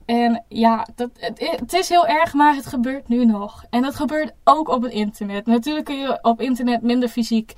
En 0.05 0.43
ja, 0.47 0.87
dat, 0.95 1.09
het, 1.17 1.39
het, 1.59 1.73
is 1.73 1.89
heel 1.89 2.07
erg, 2.07 2.33
maar 2.33 2.55
het 2.55 2.65
gebeurt 2.65 3.07
nu 3.07 3.25
nog. 3.25 3.63
En 3.69 3.81
dat 3.81 3.95
gebeurt 3.95 4.33
ook 4.43 4.69
op 4.69 4.81
het 4.81 4.91
internet. 4.91 5.45
Natuurlijk 5.45 5.85
kun 5.85 5.97
je 5.97 6.19
op 6.21 6.41
internet 6.41 6.81
minder 6.81 7.09
fysiek 7.09 7.53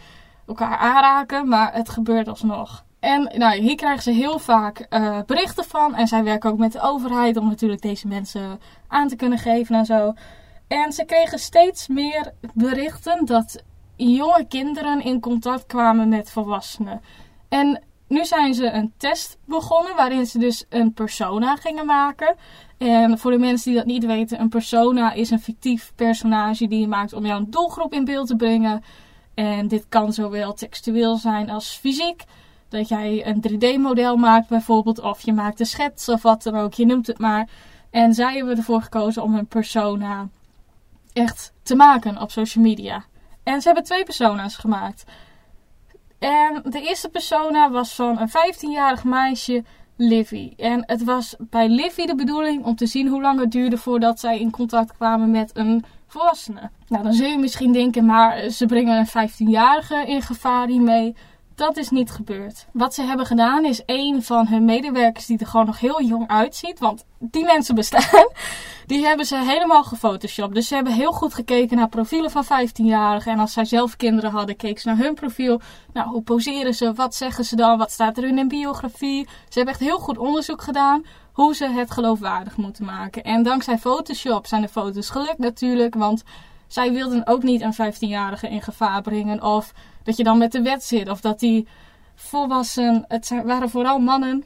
elkaar 0.48 0.78
aanraken, 0.78 1.48
maar 1.48 1.74
het 1.74 1.90
gebeurt 1.90 2.28
alsnog. 2.28 2.84
En 3.00 3.32
nou, 3.38 3.60
hier 3.60 3.76
krijgen 3.76 4.04
ze 4.04 4.12
heel 4.12 4.40
vaak 4.40 4.86
uh, 4.90 5.20
berichten 5.26 5.66
van. 5.66 5.96
En 5.96 6.08
zij 6.08 6.24
werken 6.24 6.50
ook 6.50 6.58
met 6.58 6.72
de 6.72 6.82
overheid 6.82 7.38
om 7.38 7.48
natuurlijk 7.48 7.82
deze 7.82 8.08
mensen 8.08 8.60
aan 8.88 9.08
te 9.08 9.16
kunnen 9.16 9.38
geven 9.38 9.76
en 9.76 9.86
zo. 9.86 10.14
En 10.68 10.92
ze 10.92 11.06
kregen 11.06 11.40
steeds 11.40 11.88
meer 11.88 12.34
berichten 12.54 13.26
dat 13.26 13.64
jonge 13.96 14.46
kinderen 14.48 15.04
in 15.04 15.20
contact 15.20 15.66
kwamen 15.66 16.10
met 16.10 16.32
volwassenen. 16.32 17.02
En 17.50 17.84
nu 18.08 18.26
zijn 18.26 18.54
ze 18.54 18.72
een 18.72 18.94
test 18.98 19.38
begonnen 19.46 19.96
waarin 19.96 20.26
ze 20.26 20.40
dus 20.40 20.66
een 20.70 20.94
persona 20.94 21.56
gingen 21.56 21.86
maken. 21.86 22.36
En 22.78 23.18
voor 23.18 23.32
de 23.32 23.38
mensen 23.38 23.72
die 23.72 23.80
dat 23.80 23.90
niet 23.90 24.06
weten, 24.06 24.40
een 24.40 24.50
persona 24.50 25.14
is 25.14 25.30
een 25.30 25.40
fictief 25.40 25.92
personage 25.96 26.68
die 26.68 26.80
je 26.80 26.88
maakt 26.88 27.14
om 27.14 27.26
jouw 27.26 27.46
doelgroep 27.48 27.94
in 27.94 28.06
beeld 28.06 28.28
te 28.28 28.36
brengen. 28.36 28.84
En 29.34 29.68
dit 29.68 29.86
kan 29.90 30.14
zowel 30.14 30.54
textueel 30.54 31.16
zijn 31.16 31.50
als 31.50 31.78
fysiek. 31.82 32.24
Dat 32.70 32.88
jij 32.88 33.26
een 33.28 33.44
3D-model 33.52 34.16
maakt 34.16 34.48
bijvoorbeeld, 34.48 35.00
of 35.00 35.22
je 35.22 35.34
maakt 35.34 35.60
een 35.60 35.66
schets 35.66 36.10
of 36.10 36.22
wat 36.22 36.44
dan 36.44 36.56
ook, 36.56 36.74
je 36.74 36.86
noemt 36.86 37.08
het 37.08 37.20
maar. 37.20 37.48
En 37.90 38.14
zij 38.14 38.36
hebben 38.36 38.58
ervoor 38.58 38.82
gekozen 38.82 39.24
om 39.24 39.36
een 39.36 39.48
persona 39.48 40.28
echt 41.14 41.54
te 41.64 41.76
maken 41.76 42.22
op 42.22 42.32
social 42.32 42.64
media. 42.64 43.04
En 43.44 43.62
ze 43.62 43.68
hebben 43.68 43.84
twee 43.84 44.04
persona's 44.04 44.56
gemaakt. 44.56 45.06
En 46.20 46.62
de 46.64 46.82
eerste 46.82 47.10
persona 47.10 47.70
was 47.72 47.96
van 47.96 48.20
een 48.20 48.30
15-jarig 48.30 49.04
meisje, 49.04 49.64
Livy. 49.96 50.54
En 50.58 50.84
het 50.86 51.04
was 51.04 51.36
bij 51.40 51.68
Livy 51.68 52.06
de 52.06 52.16
bedoeling 52.16 52.66
om 52.66 52.76
te 52.76 52.86
zien 52.86 53.08
hoe 53.08 53.22
lang 53.22 53.40
het 53.40 53.52
duurde 53.52 53.78
voordat 53.78 54.20
zij 54.20 54.40
in 54.40 54.52
contact 54.52 54.94
kwamen 54.94 55.32
met 55.32 55.58
een 55.58 55.86
volwassene. 56.08 56.70
Nou, 56.88 57.04
dan 57.04 57.14
zul 57.14 57.28
je 57.28 57.38
misschien 57.38 57.74
denken, 57.74 58.06
maar 58.06 58.50
ze 58.50 58.66
brengen 58.66 58.98
een 58.98 59.30
15-jarige 59.30 60.06
in 60.08 60.22
gevaar 60.22 60.68
hiermee. 60.68 61.16
Dat 61.60 61.78
is 61.78 61.90
niet 61.90 62.12
gebeurd. 62.12 62.66
Wat 62.74 62.94
ze 62.94 63.02
hebben 63.02 63.26
gedaan 63.26 63.66
is 63.66 63.82
een 63.86 64.24
van 64.24 64.48
hun 64.48 64.66
medewerkers 64.66 65.26
die 65.26 65.38
er 65.38 65.48
gewoon 65.48 65.66
nog 65.66 65.80
heel 65.80 66.04
jong 66.04 66.28
uitziet. 66.28 66.80
Want 66.80 67.06
die 67.18 67.44
mensen 67.44 67.76
bestaan. 67.76 68.28
Die 68.86 69.06
hebben 69.06 69.26
ze 69.26 69.38
helemaal 69.38 69.84
gefotoshopt. 69.84 70.54
Dus 70.54 70.68
ze 70.68 70.76
hebben 70.76 70.94
heel 70.94 71.12
goed 71.12 71.34
gekeken 71.34 71.78
naar 71.78 71.90
profielen 71.90 72.32
van 72.32 72.46
15-jarigen. 72.46 73.32
En 73.32 73.40
als 73.40 73.54
zij 73.54 73.66
zelf 73.66 73.96
kinderen 73.96 74.32
hadden, 74.32 74.56
keken 74.56 74.82
ze 74.82 74.88
naar 74.88 74.98
hun 74.98 75.14
profiel. 75.14 75.62
Nou, 75.94 76.10
hoe 76.10 76.22
poseren 76.22 76.74
ze? 76.74 76.94
Wat 76.94 77.16
zeggen 77.16 77.46
ze 77.46 77.56
dan? 77.56 77.78
Wat 77.78 77.92
staat 77.92 78.18
er 78.18 78.24
in 78.24 78.38
hun 78.38 78.48
biografie? 78.48 79.28
Ze 79.50 79.58
hebben 79.58 79.74
echt 79.74 79.84
heel 79.84 80.00
goed 80.00 80.18
onderzoek 80.18 80.62
gedaan 80.62 81.06
hoe 81.34 81.56
ze 81.56 81.70
het 81.70 81.92
geloofwaardig 81.92 82.58
moeten 82.58 82.86
maken. 82.86 83.24
En 83.24 83.44
dankzij 83.44 83.78
Photoshop 83.78 84.48
zijn 84.48 84.62
de 84.62 84.68
foto's 84.68 85.10
gelukt 85.10 85.38
natuurlijk. 85.38 85.96
Want 85.96 86.24
zij 86.70 86.92
wilden 86.92 87.28
ook 87.28 87.44
niet 87.44 87.62
een 87.62 87.74
15-jarige 87.74 88.50
in 88.50 88.62
gevaar 88.62 89.02
brengen. 89.02 89.44
Of 89.44 89.74
dat 90.04 90.18
je 90.18 90.24
dan 90.24 90.38
met 90.38 90.52
de 90.52 90.62
wet 90.62 90.84
zit. 90.84 91.10
Of 91.10 91.22
dat 91.22 91.40
die 91.40 91.68
volwassen. 92.16 93.06
Het 93.08 93.32
waren 93.46 93.70
vooral 93.70 94.00
mannen. 94.00 94.44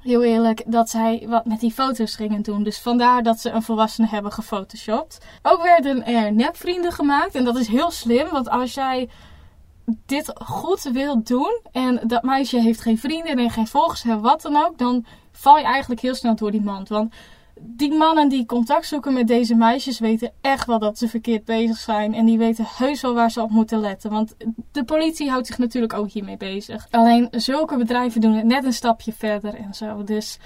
Heel 0.00 0.22
eerlijk, 0.22 0.62
dat 0.66 0.90
zij 0.90 1.26
wat 1.28 1.44
met 1.44 1.60
die 1.60 1.72
foto's 1.72 2.14
gingen 2.14 2.42
doen. 2.42 2.62
Dus 2.62 2.78
vandaar 2.78 3.22
dat 3.22 3.40
ze 3.40 3.50
een 3.50 3.62
volwassene 3.62 4.06
hebben 4.06 4.32
gefotoshopt. 4.32 5.18
Ook 5.42 5.62
werden 5.62 6.06
er 6.06 6.32
nepvrienden 6.32 6.92
gemaakt. 6.92 7.34
En 7.34 7.44
dat 7.44 7.56
is 7.56 7.66
heel 7.66 7.90
slim, 7.90 8.30
want 8.30 8.48
als 8.48 8.74
jij 8.74 9.08
dit 10.06 10.32
goed 10.44 10.82
wilt 10.82 11.26
doen 11.26 11.60
en 11.72 12.00
dat 12.06 12.22
meisje 12.22 12.60
heeft 12.60 12.80
geen 12.80 12.98
vrienden 12.98 13.38
en 13.38 13.50
geen 13.50 13.66
volgers 13.66 14.04
en 14.04 14.20
wat 14.20 14.42
dan 14.42 14.56
ook, 14.56 14.78
dan 14.78 15.04
val 15.32 15.56
je 15.56 15.64
eigenlijk 15.64 16.00
heel 16.00 16.14
snel 16.14 16.34
door 16.34 16.50
die 16.50 16.62
mand. 16.62 16.88
Want 16.88 17.14
die 17.62 17.94
mannen 17.94 18.28
die 18.28 18.46
contact 18.46 18.86
zoeken 18.86 19.12
met 19.12 19.26
deze 19.26 19.54
meisjes 19.54 19.98
weten 19.98 20.32
echt 20.40 20.66
wel 20.66 20.78
dat 20.78 20.98
ze 20.98 21.08
verkeerd 21.08 21.44
bezig 21.44 21.76
zijn. 21.76 22.14
En 22.14 22.24
die 22.24 22.38
weten 22.38 22.64
heus 22.68 23.00
wel 23.00 23.14
waar 23.14 23.30
ze 23.30 23.42
op 23.42 23.50
moeten 23.50 23.80
letten. 23.80 24.10
Want 24.10 24.36
de 24.72 24.84
politie 24.84 25.30
houdt 25.30 25.46
zich 25.46 25.58
natuurlijk 25.58 25.92
ook 25.92 26.10
hiermee 26.10 26.36
bezig. 26.36 26.86
Alleen 26.90 27.28
zulke 27.30 27.76
bedrijven 27.76 28.20
doen 28.20 28.34
het 28.34 28.44
net 28.44 28.64
een 28.64 28.72
stapje 28.72 29.12
verder 29.12 29.54
en 29.54 29.74
zo. 29.74 30.04
Dus 30.04 30.38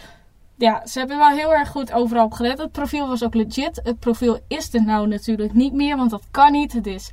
ja, 0.57 0.87
ze 0.87 0.99
hebben 0.99 1.19
wel 1.19 1.29
heel 1.29 1.55
erg 1.55 1.69
goed 1.69 1.93
overal 1.93 2.25
op 2.25 2.33
gelet. 2.33 2.59
Het 2.59 2.73
profiel 2.73 3.09
was 3.09 3.25
ook 3.25 3.35
legit. 3.35 3.81
Het 3.83 3.99
profiel 3.99 4.39
is 4.49 4.75
er 4.75 4.85
nou 4.85 5.07
natuurlijk 5.07 5.53
niet 5.53 5.73
meer, 5.73 5.97
want 5.97 6.11
dat 6.11 6.25
kan 6.31 6.53
niet. 6.53 6.73
Het 6.73 6.87
is 6.87 7.11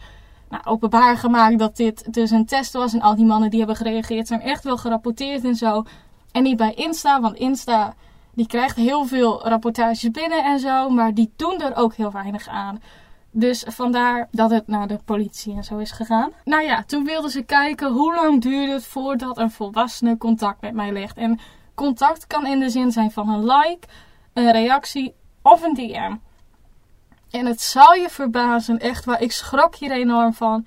nou, 0.49 0.63
openbaar 0.65 1.17
gemaakt 1.17 1.59
dat 1.59 1.75
dit 1.75 2.13
dus 2.13 2.31
een 2.31 2.45
test 2.45 2.73
was. 2.73 2.93
En 2.93 3.01
al 3.01 3.15
die 3.15 3.25
mannen 3.25 3.49
die 3.49 3.59
hebben 3.59 3.77
gereageerd 3.77 4.27
zijn 4.27 4.41
echt 4.41 4.63
wel 4.63 4.77
gerapporteerd 4.77 5.43
en 5.43 5.55
zo. 5.55 5.83
En 6.31 6.43
niet 6.43 6.57
bij 6.57 6.73
Insta, 6.73 7.21
want 7.21 7.37
Insta 7.37 7.95
die 8.33 8.47
krijgt 8.47 8.75
heel 8.75 9.05
veel 9.05 9.47
rapportages 9.47 10.11
binnen 10.11 10.43
en 10.43 10.59
zo, 10.59 10.89
maar 10.89 11.13
die 11.13 11.33
doen 11.35 11.61
er 11.61 11.75
ook 11.75 11.93
heel 11.93 12.11
weinig 12.11 12.47
aan. 12.47 12.81
Dus 13.31 13.63
vandaar 13.67 14.27
dat 14.31 14.49
het 14.49 14.67
naar 14.67 14.87
de 14.87 14.99
politie 15.05 15.55
en 15.55 15.63
zo 15.63 15.77
is 15.77 15.91
gegaan. 15.91 16.31
Nou 16.43 16.63
ja, 16.63 16.83
toen 16.83 17.05
wilden 17.05 17.31
ze 17.31 17.41
kijken 17.41 17.91
hoe 17.91 18.15
lang 18.15 18.41
duurde 18.41 18.71
het 18.71 18.85
voordat 18.85 19.37
een 19.37 19.51
volwassene 19.51 20.17
contact 20.17 20.61
met 20.61 20.73
mij 20.73 20.91
legt. 20.91 21.17
En 21.17 21.39
contact 21.75 22.27
kan 22.27 22.45
in 22.45 22.59
de 22.59 22.69
zin 22.69 22.91
zijn 22.91 23.11
van 23.11 23.29
een 23.29 23.45
like, 23.45 23.87
een 24.33 24.51
reactie 24.51 25.13
of 25.41 25.63
een 25.63 25.73
DM. 25.73 26.15
En 27.31 27.45
het 27.45 27.61
zal 27.61 27.93
je 27.93 28.09
verbazen, 28.09 28.79
echt 28.79 29.05
waar, 29.05 29.21
ik 29.21 29.31
schrok 29.31 29.75
hier 29.75 29.91
enorm 29.91 30.33
van. 30.33 30.65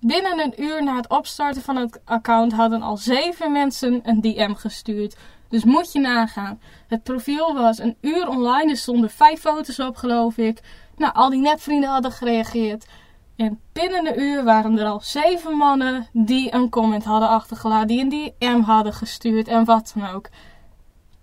Binnen 0.00 0.38
een 0.38 0.62
uur 0.62 0.82
na 0.82 0.96
het 0.96 1.08
opstarten 1.08 1.62
van 1.62 1.76
het 1.76 2.00
account 2.04 2.52
hadden 2.52 2.82
al 2.82 2.96
zeven 2.96 3.52
mensen 3.52 4.00
een 4.02 4.20
DM 4.20 4.54
gestuurd. 4.54 5.16
Dus 5.48 5.64
moet 5.64 5.92
je 5.92 6.00
nagaan. 6.00 6.60
Het 6.88 7.02
profiel 7.02 7.54
was 7.54 7.78
een 7.78 7.96
uur 8.00 8.28
online. 8.28 8.70
Er 8.70 8.76
stonden 8.76 9.10
vijf 9.10 9.40
foto's 9.40 9.78
op, 9.78 9.96
geloof 9.96 10.36
ik. 10.36 10.60
Nou, 10.96 11.14
al 11.14 11.30
die 11.30 11.40
nepvrienden 11.40 11.90
hadden 11.90 12.12
gereageerd. 12.12 12.86
En 13.36 13.60
binnen 13.72 14.06
een 14.06 14.20
uur 14.20 14.44
waren 14.44 14.78
er 14.78 14.86
al 14.86 15.00
zeven 15.00 15.56
mannen 15.56 16.06
die 16.12 16.54
een 16.54 16.68
comment 16.68 17.04
hadden 17.04 17.28
achtergelaten. 17.28 17.88
Die 17.88 18.00
een 18.00 18.32
DM 18.38 18.60
hadden 18.60 18.92
gestuurd 18.92 19.48
en 19.48 19.64
wat 19.64 19.92
dan 19.94 20.08
ook. 20.08 20.28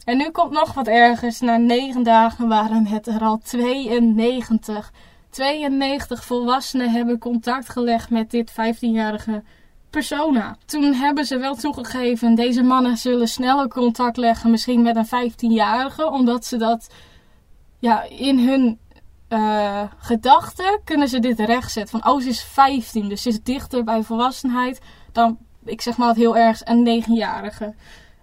En 0.03 0.17
nu 0.17 0.29
komt 0.29 0.51
nog 0.51 0.73
wat 0.73 0.87
ergens. 0.87 1.39
Na 1.39 1.57
negen 1.57 2.03
dagen 2.03 2.47
waren 2.47 2.87
het 2.87 3.07
er 3.07 3.21
al 3.21 3.37
92. 3.37 4.91
92 5.29 6.25
volwassenen 6.25 6.91
hebben 6.91 7.17
contact 7.17 7.69
gelegd 7.69 8.09
met 8.09 8.31
dit 8.31 8.51
15-jarige 8.51 9.43
persona. 9.95 10.57
Toen 10.65 10.93
hebben 10.93 11.25
ze 11.25 11.37
wel 11.37 11.55
toegegeven, 11.55 12.35
deze 12.35 12.63
mannen 12.63 12.97
zullen 12.97 13.27
sneller 13.27 13.67
contact 13.67 14.17
leggen, 14.17 14.51
misschien 14.51 14.81
met 14.81 14.95
een 14.95 15.31
15-jarige, 15.31 16.11
omdat 16.11 16.45
ze 16.45 16.57
dat 16.57 16.89
ja, 17.79 18.03
in 18.03 18.39
hun 18.39 18.79
uh, 19.29 19.83
gedachten 19.97 20.79
kunnen 20.83 21.07
ze 21.07 21.19
dit 21.19 21.39
rechtzetten. 21.39 21.99
Van, 21.99 22.11
oh, 22.11 22.21
ze 22.21 22.29
is 22.29 22.43
15, 22.43 23.09
dus 23.09 23.21
ze 23.21 23.29
is 23.29 23.41
dichter 23.43 23.83
bij 23.83 24.03
volwassenheid 24.03 24.81
dan, 25.11 25.37
ik 25.65 25.81
zeg 25.81 25.97
maar 25.97 26.07
het 26.07 26.17
heel 26.17 26.37
erg, 26.37 26.61
een 26.63 27.03
9-jarige. 27.03 27.73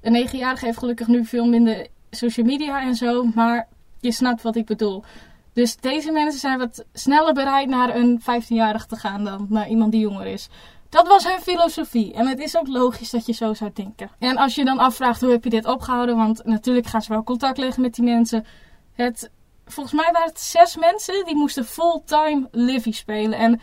Een 0.00 0.28
9-jarige 0.28 0.64
heeft 0.64 0.78
gelukkig 0.78 1.06
nu 1.06 1.24
veel 1.24 1.46
minder 1.46 1.86
social 2.10 2.46
media 2.46 2.82
en 2.82 2.94
zo, 2.94 3.24
maar 3.34 3.68
je 4.00 4.12
snapt 4.12 4.42
wat 4.42 4.56
ik 4.56 4.66
bedoel. 4.66 5.04
Dus 5.52 5.76
deze 5.76 6.12
mensen 6.12 6.40
zijn 6.40 6.58
wat 6.58 6.84
sneller 6.92 7.34
bereid 7.34 7.68
naar 7.68 7.96
een 7.96 8.20
15-jarige 8.20 8.86
te 8.86 8.96
gaan 8.96 9.24
dan 9.24 9.46
naar 9.48 9.68
iemand 9.68 9.92
die 9.92 10.00
jonger 10.00 10.26
is. 10.26 10.48
Dat 10.92 11.08
was 11.08 11.24
hun 11.24 11.40
filosofie. 11.40 12.12
En 12.12 12.26
het 12.26 12.38
is 12.38 12.56
ook 12.56 12.68
logisch 12.68 13.10
dat 13.10 13.26
je 13.26 13.32
zo 13.32 13.54
zou 13.54 13.70
denken. 13.74 14.10
En 14.18 14.36
als 14.36 14.54
je 14.54 14.64
dan 14.64 14.78
afvraagt 14.78 15.20
hoe 15.20 15.30
heb 15.30 15.44
je 15.44 15.50
dit 15.50 15.66
opgehouden, 15.66 16.16
want 16.16 16.44
natuurlijk 16.44 16.86
gaan 16.86 17.02
ze 17.02 17.12
wel 17.12 17.22
contact 17.22 17.58
leggen 17.58 17.82
met 17.82 17.94
die 17.94 18.04
mensen. 18.04 18.46
Het, 18.92 19.30
volgens 19.66 19.94
mij 19.94 20.12
waren 20.12 20.28
het 20.28 20.40
zes 20.40 20.76
mensen 20.76 21.24
die 21.24 21.36
moesten 21.36 21.64
fulltime 21.64 22.48
Livy 22.50 22.92
spelen. 22.92 23.38
En 23.38 23.60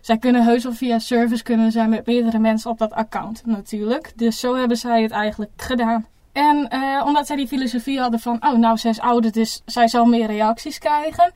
zij 0.00 0.18
kunnen 0.18 0.44
heus 0.44 0.62
wel 0.62 0.72
via 0.72 0.98
service 0.98 1.42
kunnen 1.42 1.72
zijn 1.72 1.90
met 1.90 2.06
meerdere 2.06 2.38
mensen 2.38 2.70
op 2.70 2.78
dat 2.78 2.92
account 2.92 3.46
natuurlijk. 3.46 4.12
Dus 4.16 4.40
zo 4.40 4.54
hebben 4.54 4.76
zij 4.76 5.02
het 5.02 5.10
eigenlijk 5.10 5.52
gedaan. 5.56 6.06
En 6.32 6.68
eh, 6.68 7.02
omdat 7.06 7.26
zij 7.26 7.36
die 7.36 7.46
filosofie 7.46 8.00
hadden 8.00 8.20
van, 8.20 8.36
oh 8.46 8.58
nou, 8.58 8.76
zij 8.76 8.90
is 8.90 9.00
ouder, 9.00 9.32
dus 9.32 9.62
zij 9.64 9.88
zal 9.88 10.04
meer 10.04 10.26
reacties 10.26 10.78
krijgen, 10.78 11.32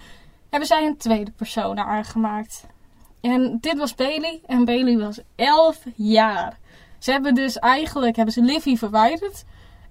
hebben 0.51 0.69
zij 0.69 0.87
een 0.87 0.97
tweede 0.97 1.31
persoon 1.31 1.79
aangemaakt. 1.79 2.67
En 3.25 3.59
dit 3.61 3.79
was 3.79 3.95
Bailey. 3.95 4.41
En 4.47 4.65
Bailey 4.65 4.99
was 4.99 5.19
11 5.37 5.85
jaar. 5.95 6.59
Ze 6.99 7.11
hebben 7.11 7.35
dus 7.35 7.59
eigenlijk 7.59 8.17
hebben 8.17 8.35
ze 8.35 8.43
Livy 8.43 8.77
verwijderd. 8.77 9.45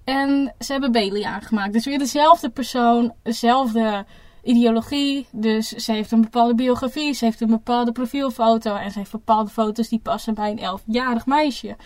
En 0.04 0.54
ze 0.58 0.72
hebben 0.72 0.92
Bailey 0.92 1.24
aangemaakt. 1.24 1.72
Dus 1.72 1.84
weer 1.84 1.98
dezelfde 1.98 2.48
persoon, 2.48 3.12
dezelfde 3.22 4.04
ideologie. 4.42 5.26
Dus 5.30 5.68
ze 5.68 5.92
heeft 5.92 6.10
een 6.10 6.20
bepaalde 6.20 6.54
biografie, 6.54 7.12
ze 7.12 7.24
heeft 7.24 7.40
een 7.40 7.48
bepaalde 7.48 7.92
profielfoto. 7.92 8.74
En 8.74 8.90
ze 8.90 8.98
heeft 8.98 9.10
bepaalde 9.10 9.50
foto's 9.50 9.88
die 9.88 10.00
passen 10.02 10.34
bij 10.34 10.50
een 10.50 10.78
11-jarig 10.78 11.26
meisje. 11.26 11.76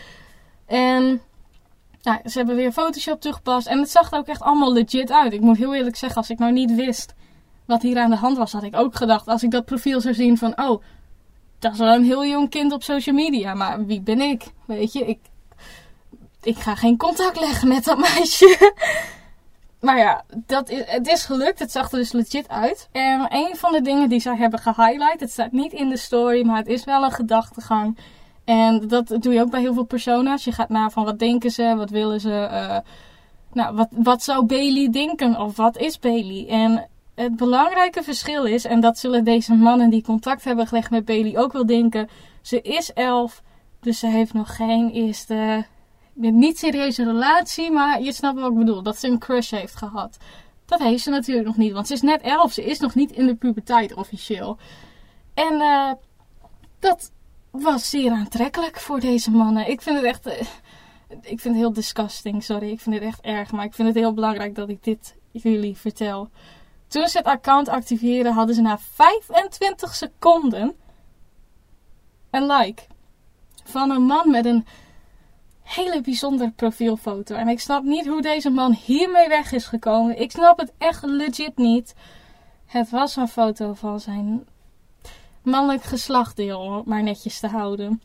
En 0.67 1.21
nou, 2.03 2.19
ze 2.25 2.39
hebben 2.39 2.57
weer 2.57 2.73
Photoshop 2.73 3.21
toegepast. 3.21 3.67
En 3.67 3.79
het 3.79 3.91
zag 3.91 4.13
er 4.13 4.19
ook 4.19 4.27
echt 4.27 4.43
allemaal 4.43 4.73
legit 4.73 5.13
uit. 5.13 5.33
Ik 5.33 5.41
moet 5.41 5.57
heel 5.57 5.75
eerlijk 5.75 5.97
zeggen, 5.97 6.19
als 6.19 6.31
ik 6.31 6.39
nou 6.39 6.53
niet 6.53 6.75
wist 6.75 7.15
wat 7.65 7.83
hier 7.83 7.99
aan 7.99 8.11
de 8.11 8.17
hand 8.17 8.37
was, 8.37 8.53
had 8.53 8.63
ik 8.63 8.77
ook 8.77 8.95
gedacht. 8.95 9.29
Als 9.29 9.43
ik 9.43 9.51
dat 9.51 9.65
profiel 9.65 10.01
zou 10.01 10.15
zien 10.15 10.39
van, 10.39 10.61
oh, 10.61 10.83
dat 11.59 11.73
is 11.73 11.79
wel 11.79 11.95
een 11.95 12.05
heel 12.05 12.27
jong 12.27 12.51
kind 12.51 12.73
op 12.73 12.83
social 12.83 13.15
media. 13.15 13.55
Maar 13.55 13.87
wie 13.87 14.01
ben 14.01 14.21
ik? 14.21 14.45
Weet 14.67 14.93
je, 14.93 15.07
ik, 15.07 15.19
ik 16.43 16.57
ga 16.57 16.75
geen 16.75 16.97
contact 16.97 17.41
leggen 17.41 17.69
met 17.69 17.85
dat 17.85 17.99
meisje. 17.99 18.57
Maar 19.81 19.99
ja, 19.99 20.25
dat 20.47 20.69
is, 20.69 20.83
het 20.87 21.09
is 21.09 21.25
gelukt. 21.25 21.59
Het 21.59 21.73
zag 21.73 21.93
er 21.93 21.99
dus 21.99 22.13
legit 22.13 22.49
uit. 22.49 22.89
En 22.93 23.27
een 23.29 23.57
van 23.57 23.73
de 23.73 23.81
dingen 23.81 24.09
die 24.09 24.21
zij 24.21 24.37
hebben 24.37 24.61
gehighlight, 24.61 25.21
het 25.21 25.31
staat 25.31 25.53
niet 25.53 25.73
in 25.73 25.89
de 25.89 25.97
story, 25.97 26.47
maar 26.47 26.57
het 26.57 26.67
is 26.67 26.85
wel 26.85 27.05
een 27.05 27.13
gedachtegang. 27.13 27.99
En 28.45 28.89
dat 28.89 29.17
doe 29.19 29.33
je 29.33 29.41
ook 29.41 29.51
bij 29.51 29.61
heel 29.61 29.75
veel 29.75 29.85
persona's. 29.85 30.45
Je 30.45 30.53
gaat 30.53 30.69
na 30.69 30.91
van 30.91 31.05
wat 31.05 31.19
denken 31.19 31.51
ze, 31.51 31.75
wat 31.77 31.91
willen 31.91 32.21
ze. 32.21 32.49
Uh, 32.53 32.79
nou, 33.53 33.77
wat, 33.77 33.89
wat 33.91 34.23
zou 34.23 34.47
Bailey 34.47 34.91
denken 34.91 35.41
of 35.41 35.57
wat 35.57 35.77
is 35.77 35.99
Bailey? 35.99 36.47
En 36.49 36.89
het 37.19 37.37
belangrijke 37.37 38.03
verschil 38.03 38.45
is, 38.45 38.65
en 38.65 38.81
dat 38.81 38.99
zullen 38.99 39.25
deze 39.25 39.55
mannen 39.55 39.91
die 39.91 40.03
contact 40.03 40.45
hebben 40.45 40.67
gelegd 40.67 40.91
met 40.91 41.05
Bailey 41.05 41.39
ook 41.39 41.53
wel 41.53 41.67
denken. 41.67 42.09
Ze 42.43 42.61
is 42.61 42.93
elf, 42.93 43.43
dus 43.81 43.99
ze 43.99 44.07
heeft 44.07 44.33
nog 44.33 44.57
geen 44.57 44.91
eerste 44.91 45.67
niet 46.15 46.59
serieuze 46.59 47.05
relatie, 47.05 47.71
maar 47.71 48.03
je 48.03 48.13
snapt 48.13 48.41
wat 48.41 48.51
ik 48.51 48.59
bedoel. 48.59 48.83
Dat 48.83 48.99
ze 48.99 49.09
een 49.09 49.19
crush 49.19 49.51
heeft 49.51 49.77
gehad. 49.77 50.17
Dat 50.67 50.79
heeft 50.79 51.03
ze 51.03 51.11
natuurlijk 51.11 51.47
nog 51.47 51.57
niet, 51.57 51.73
want 51.73 51.87
ze 51.87 51.93
is 51.93 52.03
net 52.03 52.21
elf. 52.21 52.53
Ze 52.53 52.65
is 52.65 52.79
nog 52.79 52.95
niet 52.95 53.13
in 53.13 53.27
de 53.27 53.35
puberteit 53.35 53.95
officieel. 53.95 54.59
En 55.35 55.53
uh, 55.53 55.93
dat 56.79 57.13
was 57.51 57.91
zeer 57.91 58.11
aantrekkelijk 58.11 58.81
voor 58.81 59.01
deze 59.01 59.31
mannen. 59.31 59.69
Ik 59.69 59.83
vind 59.83 59.97
het 59.97 60.05
echt... 60.05 60.27
Uh, 60.27 60.33
ik 61.09 61.41
vind 61.41 61.43
het 61.43 61.55
heel 61.55 61.73
disgusting, 61.73 62.45
sorry. 62.45 62.71
Ik 62.71 62.81
vind 62.81 62.95
het 62.95 63.05
echt 63.05 63.21
erg, 63.21 63.53
maar 63.53 63.65
ik 63.65 63.75
vind 63.75 63.89
het 63.89 63.97
heel 63.97 64.15
belangrijk 64.15 64.55
dat 64.55 64.69
ik 64.69 64.85
dit 64.85 65.17
jullie 65.33 65.77
vertel. 65.77 66.31
Toen 66.89 67.09
ze 67.09 67.19
het 67.19 67.27
account 67.27 67.69
activeerden, 67.69 68.33
hadden 68.33 68.55
ze 68.55 68.61
na 68.61 68.79
25 68.79 69.95
seconden 69.95 70.77
een 72.31 72.47
like. 72.47 72.83
Van 73.65 73.91
een 73.91 74.03
man 74.03 74.31
met 74.31 74.45
een 74.45 74.67
hele 75.63 76.01
bijzondere 76.01 76.51
profielfoto. 76.51 77.35
En 77.35 77.49
ik 77.49 77.61
snap 77.61 77.83
niet 77.83 78.07
hoe 78.07 78.23
deze 78.23 78.51
man 78.51 78.73
hiermee 78.73 79.29
weg 79.29 79.53
is 79.53 79.67
gekomen. 79.67 80.21
Ik 80.21 80.31
snap 80.31 80.59
het 80.59 80.73
echt 80.79 81.05
legit 81.05 81.57
niet. 81.57 81.95
Het 82.67 82.91
was 82.91 83.17
een 83.17 83.29
foto 83.29 83.75
van 83.75 84.01
zijn 84.01 84.47
mannelijk 85.43 85.83
geslachtdeel, 85.83 86.61
om 86.61 86.77
het 86.77 86.87
maar 86.87 87.03
netjes 87.03 87.41
te 87.41 87.47
houden. 87.47 88.03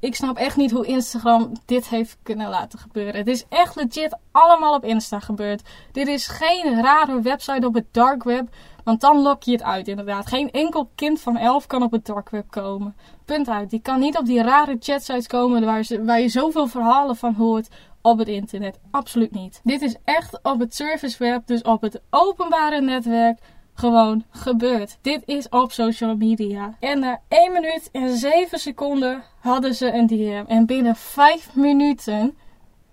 Ik 0.00 0.14
snap 0.14 0.36
echt 0.36 0.56
niet 0.56 0.70
hoe 0.70 0.86
Instagram 0.86 1.52
dit 1.64 1.88
heeft 1.88 2.18
kunnen 2.22 2.48
laten 2.48 2.78
gebeuren. 2.78 3.16
Het 3.16 3.28
is 3.28 3.44
echt 3.48 3.76
legit 3.76 4.16
allemaal 4.32 4.74
op 4.74 4.84
Insta 4.84 5.20
gebeurd. 5.20 5.62
Dit 5.92 6.08
is 6.08 6.26
geen 6.26 6.82
rare 6.82 7.20
website 7.20 7.66
op 7.66 7.74
het 7.74 7.86
dark 7.90 8.22
web. 8.22 8.48
Want 8.84 9.00
dan 9.00 9.22
lok 9.22 9.42
je 9.42 9.52
het 9.52 9.62
uit, 9.62 9.88
inderdaad. 9.88 10.26
Geen 10.26 10.50
enkel 10.50 10.90
kind 10.94 11.20
van 11.20 11.36
11 11.36 11.66
kan 11.66 11.82
op 11.82 11.92
het 11.92 12.06
dark 12.06 12.30
web 12.30 12.50
komen. 12.50 12.96
Punt 13.24 13.48
uit. 13.48 13.70
Die 13.70 13.80
kan 13.80 14.00
niet 14.00 14.18
op 14.18 14.26
die 14.26 14.42
rare 14.42 14.76
chatsites 14.80 15.26
komen 15.26 15.64
waar, 15.64 15.84
waar 16.04 16.20
je 16.20 16.28
zoveel 16.28 16.66
verhalen 16.66 17.16
van 17.16 17.34
hoort 17.34 17.68
op 18.02 18.18
het 18.18 18.28
internet. 18.28 18.78
Absoluut 18.90 19.32
niet. 19.32 19.60
Dit 19.64 19.82
is 19.82 19.96
echt 20.04 20.38
op 20.42 20.58
het 20.58 20.74
service 20.74 21.18
web, 21.18 21.46
dus 21.46 21.62
op 21.62 21.82
het 21.82 22.00
openbare 22.10 22.80
netwerk, 22.80 23.38
gewoon 23.78 24.24
gebeurd. 24.30 24.98
Dit 25.02 25.22
is 25.26 25.48
op 25.48 25.72
social 25.72 26.16
media. 26.16 26.74
En 26.80 26.98
na 26.98 27.20
1 27.28 27.52
minuut 27.52 27.88
en 27.92 28.16
7 28.16 28.58
seconden 28.58 29.22
hadden 29.40 29.74
ze 29.74 29.92
een 29.92 30.06
DM. 30.06 30.44
En 30.46 30.66
binnen 30.66 30.96
5 30.96 31.54
minuten 31.54 32.36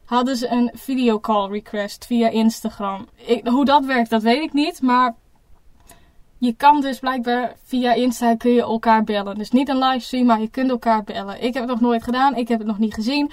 hadden 0.05 0.35
ze 0.35 0.47
een 0.47 0.71
videocall 0.73 1.49
request 1.49 2.05
via 2.05 2.29
Instagram. 2.29 3.07
Hoe 3.43 3.65
dat 3.65 3.85
werkt, 3.85 4.09
dat 4.09 4.21
weet 4.21 4.41
ik 4.41 4.53
niet. 4.53 4.81
Maar 4.81 5.15
je 6.37 6.53
kan 6.53 6.81
dus 6.81 6.99
blijkbaar 6.99 7.55
via 7.63 7.93
Insta 7.93 8.35
kun 8.35 8.51
je 8.51 8.61
elkaar 8.61 9.03
bellen. 9.03 9.37
Dus 9.37 9.51
niet 9.51 9.69
een 9.69 9.77
livestream, 9.77 10.25
maar 10.25 10.41
je 10.41 10.49
kunt 10.49 10.69
elkaar 10.69 11.03
bellen. 11.03 11.43
Ik 11.43 11.53
heb 11.53 11.63
het 11.63 11.71
nog 11.71 11.81
nooit 11.81 12.03
gedaan, 12.03 12.35
ik 12.35 12.47
heb 12.47 12.57
het 12.57 12.67
nog 12.67 12.79
niet 12.79 12.93
gezien. 12.93 13.31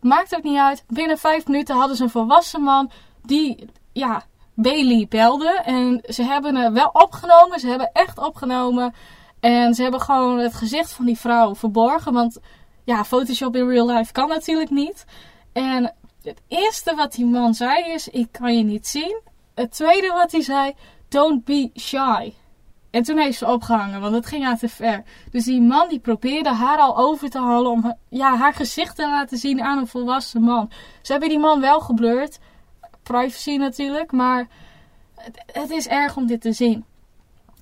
Maakt 0.00 0.36
ook 0.36 0.42
niet 0.42 0.58
uit. 0.58 0.84
Binnen 0.88 1.18
vijf 1.18 1.46
minuten 1.46 1.76
hadden 1.76 1.96
ze 1.96 2.02
een 2.02 2.10
volwassen 2.10 2.62
man 2.62 2.90
die, 3.22 3.68
ja, 3.92 4.24
Bailey 4.56 5.06
belde. 5.08 5.60
En 5.64 6.02
ze 6.08 6.22
hebben 6.22 6.56
het 6.56 6.72
wel 6.72 6.90
opgenomen. 6.92 7.60
Ze 7.60 7.68
hebben 7.68 7.90
echt 7.92 8.18
opgenomen. 8.18 8.94
En 9.40 9.74
ze 9.74 9.82
hebben 9.82 10.00
gewoon 10.00 10.38
het 10.38 10.54
gezicht 10.54 10.92
van 10.92 11.04
die 11.04 11.18
vrouw 11.18 11.54
verborgen. 11.54 12.12
Want 12.12 12.38
ja, 12.84 13.04
Photoshop 13.04 13.56
in 13.56 13.68
real 13.68 13.90
life 13.90 14.12
kan 14.12 14.28
natuurlijk 14.28 14.70
niet. 14.70 15.04
En 15.52 15.94
het 16.22 16.42
eerste 16.48 16.94
wat 16.94 17.12
die 17.12 17.26
man 17.26 17.54
zei 17.54 17.92
is: 17.92 18.08
Ik 18.08 18.28
kan 18.30 18.56
je 18.56 18.64
niet 18.64 18.86
zien. 18.86 19.20
Het 19.54 19.72
tweede 19.72 20.08
wat 20.08 20.32
hij 20.32 20.42
zei: 20.42 20.74
Don't 21.08 21.44
be 21.44 21.70
shy. 21.74 22.32
En 22.90 23.02
toen 23.02 23.18
heeft 23.18 23.38
ze 23.38 23.46
opgehangen, 23.46 24.00
want 24.00 24.14
het 24.14 24.26
ging 24.26 24.44
haar 24.44 24.58
te 24.58 24.68
ver. 24.68 25.02
Dus 25.30 25.44
die 25.44 25.60
man 25.60 25.88
die 25.88 25.98
probeerde 25.98 26.48
haar 26.48 26.78
al 26.78 26.96
over 26.96 27.30
te 27.30 27.38
halen 27.38 27.70
om 27.70 27.94
ja, 28.08 28.36
haar 28.36 28.54
gezicht 28.54 28.96
te 28.96 29.08
laten 29.08 29.38
zien 29.38 29.60
aan 29.60 29.78
een 29.78 29.86
volwassen 29.86 30.42
man. 30.42 30.70
Ze 31.02 31.12
hebben 31.12 31.28
die 31.28 31.38
man 31.38 31.60
wel 31.60 31.80
geblurred. 31.80 32.38
Privacy 33.06 33.56
natuurlijk, 33.56 34.12
maar 34.12 34.48
het, 35.14 35.42
het 35.52 35.70
is 35.70 35.88
erg 35.88 36.16
om 36.16 36.26
dit 36.26 36.40
te 36.40 36.52
zien. 36.52 36.84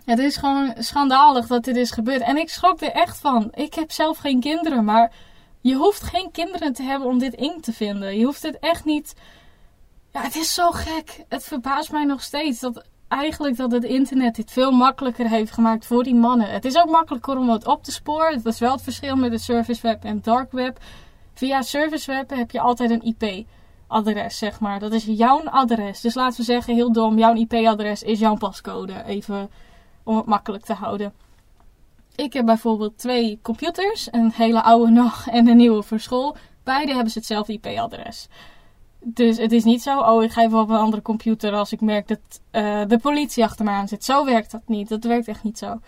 Het 0.04 0.18
is 0.18 0.37
gewoon 0.37 0.74
schandalig 0.78 1.46
dat 1.46 1.64
dit 1.64 1.76
is 1.76 1.90
gebeurd. 1.90 2.20
En 2.20 2.37
ik 2.37 2.48
schrok 2.48 2.80
er 2.80 2.90
echt 2.90 3.18
van. 3.18 3.48
Ik 3.54 3.74
heb 3.74 3.92
zelf 3.92 4.18
geen 4.18 4.40
kinderen, 4.40 4.85
maar 4.85 5.12
je 5.61 5.74
hoeft 5.74 6.02
geen 6.02 6.30
kinderen 6.30 6.72
te 6.72 6.83
hebben 6.83 7.09
om 7.09 7.18
dit 7.18 7.35
eng 7.35 7.61
te 7.61 7.72
vinden. 7.72 8.18
Je 8.18 8.24
hoeft 8.24 8.42
het 8.42 8.59
echt 8.59 8.85
niet. 8.85 9.14
Ja, 10.12 10.20
het 10.20 10.37
is 10.37 10.54
zo 10.54 10.70
gek. 10.70 11.24
Het 11.28 11.44
verbaast 11.44 11.92
mij 11.92 12.04
nog 12.04 12.22
steeds 12.22 12.61
dat 12.61 12.85
eigenlijk 13.09 13.57
dat 13.57 13.72
het 13.72 13.85
internet 13.85 14.35
dit 14.35 14.50
veel 14.50 14.70
makkelijker 14.70 15.28
heeft 15.28 15.52
gemaakt 15.52 15.87
voor 15.87 16.02
die 16.02 16.14
mannen. 16.14 16.52
Het 16.52 16.64
is 16.64 16.76
ook 16.76 16.90
makkelijker 16.90 17.37
om 17.37 17.50
het 17.50 17.66
op 17.66 17.85
te 17.85 17.92
sporen. 17.92 18.42
Dat 18.42 18.52
is 18.52 18.59
wel 18.59 18.72
het 18.72 18.83
verschil 18.83 19.16
met 19.16 19.30
de 19.30 19.38
service 19.38 19.83
web 19.83 20.04
en 20.04 20.20
dark 20.22 20.52
web. 20.52 20.78
Via 21.35 21.62
service 21.62 22.12
web 22.12 22.30
heb 22.30 22.50
je 22.50 22.61
altijd 22.61 22.90
een 22.90 23.07
IP-adres, 24.00 24.38
zeg 24.38 24.61
maar. 24.61 24.78
Dat 24.78 24.92
is 24.92 25.04
jouw 25.04 25.44
adres. 25.44 26.00
Dus 26.00 26.14
laten 26.14 26.37
we 26.37 26.44
zeggen, 26.44 26.74
heel 26.74 26.92
dom, 26.92 27.18
jouw 27.18 27.35
IP-adres 27.35 28.02
is 28.02 28.18
jouw 28.18 28.35
pascode. 28.35 29.04
Even 29.07 29.50
om 30.02 30.16
het 30.16 30.26
makkelijk 30.26 30.64
te 30.64 30.72
houden. 30.72 31.12
Ik 32.16 32.33
heb 32.33 32.46
bijvoorbeeld 32.46 32.98
twee 32.98 33.38
computers, 33.42 34.09
een 34.11 34.33
hele 34.35 34.62
oude 34.62 34.92
nog 34.92 35.26
en 35.26 35.48
een 35.48 35.57
nieuwe 35.57 35.83
voor 35.83 36.00
school. 36.00 36.37
Beide 36.62 36.92
hebben 36.92 37.12
ze 37.12 37.18
hetzelfde 37.18 37.52
IP-adres. 37.52 38.28
Dus 39.00 39.37
het 39.37 39.52
is 39.52 39.64
niet 39.64 39.83
zo, 39.83 40.00
oh 40.00 40.22
ik 40.22 40.33
ga 40.33 40.42
even 40.42 40.59
op 40.59 40.68
een 40.68 40.76
andere 40.76 41.02
computer 41.02 41.52
als 41.52 41.72
ik 41.72 41.80
merk 41.80 42.09
dat 42.09 42.18
uh, 42.52 42.80
de 42.87 42.98
politie 42.98 43.44
achter 43.44 43.64
me 43.64 43.70
aan 43.70 43.88
zit. 43.88 44.04
Zo 44.04 44.24
werkt 44.24 44.50
dat 44.50 44.62
niet. 44.66 44.88
Dat 44.88 45.04
werkt 45.04 45.28
echt 45.28 45.42
niet 45.42 45.59
zo. 45.59 45.78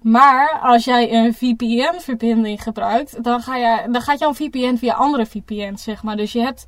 Maar 0.00 0.58
als 0.62 0.84
jij 0.84 1.12
een 1.12 1.34
VPN-verbinding 1.34 2.62
gebruikt, 2.62 3.24
dan, 3.24 3.40
ga 3.40 3.56
je, 3.56 3.88
dan 3.90 4.00
gaat 4.00 4.18
jouw 4.18 4.34
VPN 4.34 4.76
via 4.76 4.94
andere 4.94 5.26
VPN's, 5.26 5.82
zeg 5.82 6.02
maar. 6.02 6.16
Dus 6.16 6.32
je, 6.32 6.40
hebt, 6.40 6.66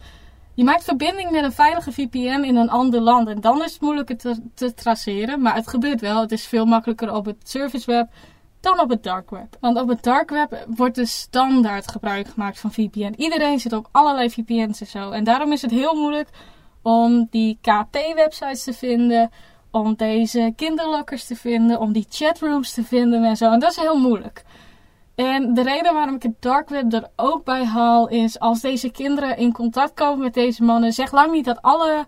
je 0.57 0.65
maakt 0.65 0.85
verbinding 0.85 1.31
met 1.31 1.45
een 1.45 1.53
veilige 1.53 1.93
VPN 1.93 2.43
in 2.45 2.57
een 2.57 2.71
ander 2.71 3.01
land. 3.01 3.29
En 3.29 3.41
dan 3.41 3.63
is 3.63 3.73
het 3.73 3.81
moeilijker 3.81 4.17
te, 4.55 4.75
traceren. 4.75 5.43
Maar 5.43 5.55
het 5.55 5.69
gebeurt 5.69 6.01
wel. 6.01 6.21
Het 6.21 6.33
is 6.33 6.47
veel 6.47 6.65
makkelijker 6.65 7.15
op 7.15 7.25
het 7.25 7.37
service 7.49 7.91
web 7.91 8.09
dan 8.61 8.81
op 8.81 8.89
het 8.89 9.03
dark 9.03 9.31
web. 9.31 9.57
Want 9.61 9.81
op 9.81 9.89
het 9.89 10.03
dark 10.03 10.31
web 10.31 10.67
wordt 10.69 10.95
de 10.95 11.07
standaard 11.07 11.91
gebruik 11.91 12.29
gemaakt 12.29 12.61
van 12.61 12.73
VPN. 12.73 13.15
Iedereen 13.17 13.59
zit 13.59 13.73
op 13.73 13.89
allerlei 13.91 14.31
VPN's 14.31 14.81
en 14.81 14.87
zo. 14.87 15.11
En 15.11 15.25
daarom 15.25 15.53
is 15.53 15.63
het 15.63 15.71
heel 15.71 15.95
moeilijk 15.95 16.29
om 16.83 17.27
die 17.31 17.59
KP-websites 17.61 18.65
te 18.65 18.73
vinden, 18.73 19.31
om 19.71 19.95
deze 19.95 20.53
kinderlokkers 20.57 21.25
te 21.25 21.37
vinden, 21.37 21.81
om 21.81 21.93
die 21.93 22.07
chatrooms 22.09 22.73
te 22.73 22.85
vinden 22.85 23.25
en 23.25 23.37
zo. 23.37 23.53
En 23.53 23.59
dat 23.59 23.71
is 23.71 23.77
heel 23.77 23.99
moeilijk. 23.99 24.45
En 25.17 25.55
de 25.55 25.63
reden 25.63 25.95
waarom 25.95 26.15
ik 26.15 26.23
het 26.23 26.43
dark 26.43 26.69
web 26.69 26.93
er 26.93 27.09
ook 27.17 27.45
bij 27.45 27.65
haal 27.65 28.09
is 28.09 28.39
als 28.39 28.61
deze 28.61 28.91
kinderen 28.91 29.37
in 29.37 29.53
contact 29.53 29.95
komen 29.95 30.19
met 30.19 30.35
deze 30.35 30.63
mannen, 30.63 30.93
zeg 30.93 31.13
lang 31.13 31.33
niet 31.33 31.45
dat 31.45 31.63
alle 31.63 32.07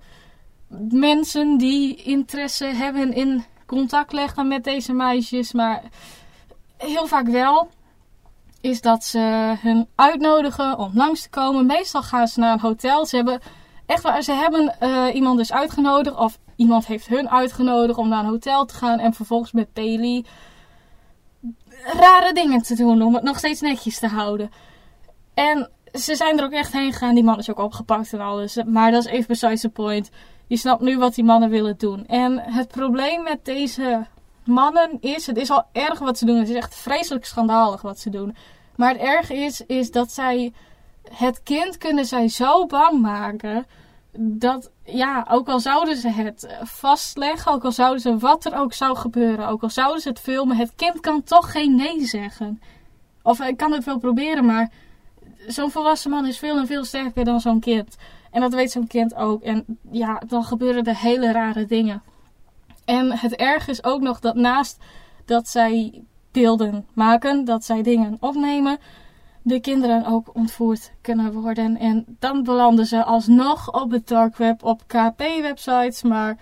mensen 0.89 1.59
die 1.59 1.95
interesse 1.95 2.65
hebben 2.65 3.13
in 3.13 3.45
contact 3.67 4.13
leggen 4.13 4.49
met 4.49 4.65
deze 4.65 4.93
meisjes, 4.93 5.53
maar 5.53 5.83
heel 6.77 7.07
vaak 7.07 7.27
wel, 7.27 7.69
is 8.61 8.81
dat 8.81 9.05
ze 9.05 9.55
hun 9.61 9.89
uitnodigen 9.95 10.79
om 10.79 10.91
langs 10.95 11.23
te 11.23 11.31
komen. 11.31 11.67
Meestal 11.67 12.03
gaan 12.03 12.29
ze 12.29 12.41
naar 12.41 12.53
een 12.53 12.61
hotel. 12.61 13.07
Ze 13.07 13.17
hebben 13.17 13.41
echt 13.87 14.03
waar, 14.03 14.23
ze 14.23 14.33
hebben 14.33 14.77
uh, 14.83 15.15
iemand 15.15 15.39
dus 15.39 15.53
uitgenodigd, 15.53 16.17
of 16.17 16.39
iemand 16.57 16.87
heeft 16.87 17.07
hun 17.07 17.31
uitgenodigd 17.31 17.99
om 17.99 18.09
naar 18.09 18.25
een 18.25 18.31
hotel 18.31 18.65
te 18.65 18.75
gaan 18.75 18.99
en 18.99 19.15
vervolgens 19.15 19.53
met 19.53 19.73
Peli 19.73 20.25
rare 21.85 22.33
dingen 22.33 22.63
te 22.63 22.75
doen 22.75 23.03
om 23.03 23.15
het 23.15 23.23
nog 23.23 23.39
steeds 23.39 23.61
netjes 23.61 23.99
te 23.99 24.07
houden. 24.07 24.51
En 25.35 25.71
ze 25.93 26.15
zijn 26.15 26.39
er 26.39 26.45
ook 26.45 26.53
echt 26.53 26.73
heen 26.73 26.93
gegaan. 26.93 27.15
Die 27.15 27.25
man 27.25 27.39
is 27.39 27.51
ook 27.51 27.59
opgepakt 27.59 28.13
en 28.13 28.21
alles. 28.21 28.63
Maar 28.67 28.91
dat 28.91 29.05
is 29.05 29.11
even 29.11 29.27
besides 29.27 29.61
the 29.61 29.69
point. 29.69 30.11
Je 30.47 30.57
snapt 30.57 30.83
nu 30.83 30.99
wat 30.99 31.15
die 31.15 31.25
mannen 31.25 31.51
willen 31.51 31.79
doen. 31.79 32.07
En 32.07 32.39
het 32.39 32.69
probleem 32.69 33.23
met 33.23 33.45
deze 33.45 34.07
mannen 34.45 34.99
is, 35.01 35.27
het 35.27 35.37
is 35.37 35.51
al 35.51 35.65
erg 35.73 35.99
wat 35.99 36.19
ze 36.19 36.25
doen. 36.25 36.39
Het 36.39 36.49
is 36.49 36.57
echt 36.57 36.75
vreselijk 36.75 37.25
schandalig 37.25 37.83
wat 37.83 37.99
ze 37.99 38.11
doen. 38.11 38.37
Maar 38.77 38.93
het 38.93 39.01
erg 39.01 39.31
is, 39.31 39.67
is 39.67 39.91
dat 39.91 40.13
zij 40.13 40.53
het 41.13 41.43
kind 41.43 41.79
kunnen 41.79 42.05
zij 42.05 42.29
zo 42.29 42.67
bang 42.67 43.01
maken 43.01 43.67
dat, 44.21 44.71
ja, 44.85 45.27
ook 45.31 45.49
al 45.49 45.61
zouden 45.61 45.97
ze 45.97 46.09
het 46.09 46.57
vastleggen, 46.63 47.53
ook 47.53 47.65
al 47.65 47.73
zouden 47.73 48.01
ze 48.01 48.19
wat 48.19 48.45
er 48.45 48.55
ook 48.55 48.73
zou 48.73 48.97
gebeuren, 48.97 49.49
ook 49.49 49.63
al 49.63 49.71
zouden 49.71 50.03
ze 50.03 50.09
het 50.09 50.21
filmen, 50.21 50.57
het 50.57 50.73
kind 50.77 51.01
kan 51.01 51.23
toch 51.23 51.53
geen 51.53 51.77
nee 51.77 52.07
zeggen. 52.07 52.61
Of 53.23 53.41
ik 53.41 53.57
kan 53.57 53.73
het 53.73 53.85
wel 53.85 53.99
proberen, 53.99 54.45
maar 54.45 54.73
zo'n 55.47 55.71
volwassen 55.71 56.11
man 56.11 56.27
is 56.27 56.39
veel 56.39 56.59
en 56.59 56.67
veel 56.67 56.85
sterker 56.85 57.25
dan 57.25 57.41
zo'n 57.41 57.61
kind. 57.61 57.97
En 58.31 58.41
dat 58.41 58.55
weet 58.55 58.71
zo'n 58.71 58.87
kind 58.87 59.15
ook. 59.15 59.43
En 59.43 59.65
ja, 59.91 60.23
dan 60.27 60.45
gebeuren 60.45 60.85
er 60.85 60.99
hele 60.99 61.33
rare 61.33 61.67
dingen. 61.67 62.03
En 62.85 63.19
het 63.19 63.37
erg 63.37 63.69
is 63.69 63.85
ook 63.85 64.01
nog 64.01 64.21
dat 64.21 64.35
naast 64.35 64.79
dat 65.25 65.49
zij 65.49 66.03
beelden 66.33 66.87
maken, 66.95 67.45
dat 67.45 67.65
zij 67.65 67.83
dingen 67.83 68.17
opnemen, 68.21 68.79
de 69.43 69.61
kinderen 69.61 70.07
ook 70.07 70.31
ontvoerd 70.35 70.93
kunnen 71.01 71.33
worden. 71.33 71.77
En 71.77 72.05
dan 72.19 72.43
belanden 72.43 72.87
ze 72.87 73.05
alsnog 73.05 73.83
op 73.83 73.91
het 73.91 74.09
dark 74.09 74.37
web, 74.37 74.65
op 74.65 74.83
KP-websites, 74.87 76.03
maar 76.03 76.37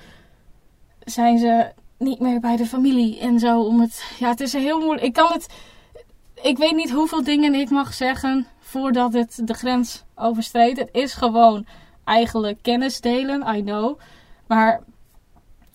zijn 1.05 1.39
ze 1.39 1.73
niet 1.99 2.21
meer 2.21 2.41
bij 2.41 2.57
de 2.57 2.67
familie 2.67 3.19
en 3.21 3.39
zo. 3.39 3.61
Om 3.61 3.81
het, 3.81 4.17
ja, 4.19 4.29
het 4.29 4.41
is 4.41 4.53
heel 4.53 4.79
moeilijk. 4.79 5.07
Ik 5.07 5.13
kan 5.13 5.33
het, 5.33 5.49
ik 6.43 6.59
weet 6.59 6.75
niet 6.77 6.91
hoeveel 6.91 7.25
dingen 7.25 7.55
ik 7.55 7.71
mag 7.71 7.95
zeggen 7.95 8.47
voordat 8.59 9.13
het 9.13 9.41
de 9.45 9.55
grens 9.55 10.05
overstreedt. 10.15 10.79
Het 10.79 10.89
is 10.93 11.15
gewoon 11.15 11.67
eigenlijk 12.05 12.59
kennis 12.63 13.01
delen, 13.01 13.57
I 13.57 13.63
know. 13.63 13.99
Maar 14.47 14.81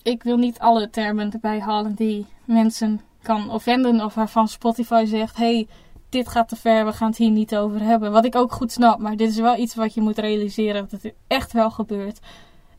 ik 0.02 0.22
wil 0.22 0.36
niet 0.36 0.58
alle 0.58 0.90
termen 0.90 1.32
erbij 1.32 1.60
halen 1.60 1.94
die 1.94 2.26
mensen 2.44 3.00
kan 3.22 3.50
offenden 3.50 4.04
of 4.04 4.14
waarvan 4.14 4.48
Spotify 4.48 5.04
zegt: 5.06 5.36
hey, 5.36 5.68
dit 6.12 6.28
gaat 6.28 6.48
te 6.48 6.56
ver, 6.56 6.84
we 6.84 6.92
gaan 6.92 7.08
het 7.08 7.16
hier 7.16 7.30
niet 7.30 7.56
over 7.56 7.80
hebben. 7.80 8.12
Wat 8.12 8.24
ik 8.24 8.34
ook 8.34 8.52
goed 8.52 8.72
snap, 8.72 8.98
maar 8.98 9.16
dit 9.16 9.28
is 9.28 9.38
wel 9.38 9.56
iets 9.56 9.74
wat 9.74 9.94
je 9.94 10.00
moet 10.00 10.18
realiseren 10.18 10.88
dat 10.88 11.02
het 11.02 11.14
echt 11.26 11.52
wel 11.52 11.70
gebeurt. 11.70 12.20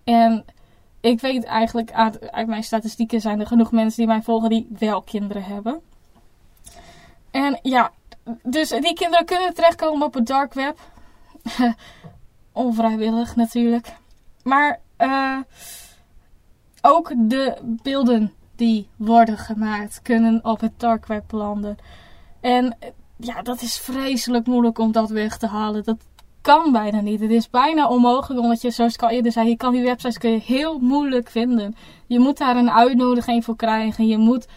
En 0.03 0.45
ik 1.01 1.21
weet 1.21 1.43
eigenlijk 1.43 1.91
uit, 1.91 2.47
mijn 2.47 2.63
statistieken 2.63 3.21
zijn 3.21 3.39
er 3.39 3.47
genoeg 3.47 3.71
mensen 3.71 3.97
die 3.97 4.07
mij 4.13 4.21
volgen 4.21 4.49
die 4.49 4.67
wel 4.79 5.01
kinderen 5.01 5.43
hebben. 5.43 5.81
En 7.31 7.59
ja, 7.61 7.91
dus 8.43 8.69
die 8.69 8.93
kinderen 8.93 9.25
kunnen 9.25 9.53
terechtkomen 9.53 10.07
op 10.07 10.13
het 10.13 10.27
dark 10.27 10.53
web. 10.53 10.79
Onvrijwillig 12.51 13.35
natuurlijk. 13.35 13.93
Maar 14.43 14.79
uh, 14.97 15.37
ook 16.81 17.13
de 17.17 17.57
beelden 17.63 18.33
die 18.55 18.87
worden 18.95 19.37
gemaakt 19.37 20.01
kunnen 20.01 20.39
op 20.43 20.59
het 20.59 20.79
dark 20.79 21.05
web 21.05 21.31
landen. 21.31 21.77
En 22.41 22.77
ja, 23.23 23.41
dat 23.41 23.61
is 23.61 23.77
vreselijk 23.77 24.47
moeilijk 24.47 24.79
om 24.79 24.91
dat 24.91 25.09
weg 25.09 25.37
te 25.37 25.47
halen. 25.47 25.83
Dat 25.83 25.97
kan 26.41 26.71
bijna 26.71 27.01
niet. 27.01 27.19
Het 27.19 27.31
is 27.31 27.49
bijna 27.49 27.87
onmogelijk, 27.87 28.41
omdat 28.41 28.61
je, 28.61 28.71
zoals 28.71 28.93
ik 28.93 29.01
al 29.01 29.09
eerder 29.09 29.31
zei, 29.31 29.49
je 29.49 29.57
kan 29.57 29.73
die 29.73 29.83
websites 29.83 30.17
kun 30.17 30.31
je 30.31 30.39
heel 30.39 30.79
moeilijk 30.79 31.29
vinden. 31.29 31.75
Je 32.07 32.19
moet 32.19 32.37
daar 32.37 32.55
een 32.55 32.71
uitnodiging 32.71 33.43
voor 33.43 33.55
krijgen. 33.55 34.07
Je 34.07 34.17
moet 34.17 34.47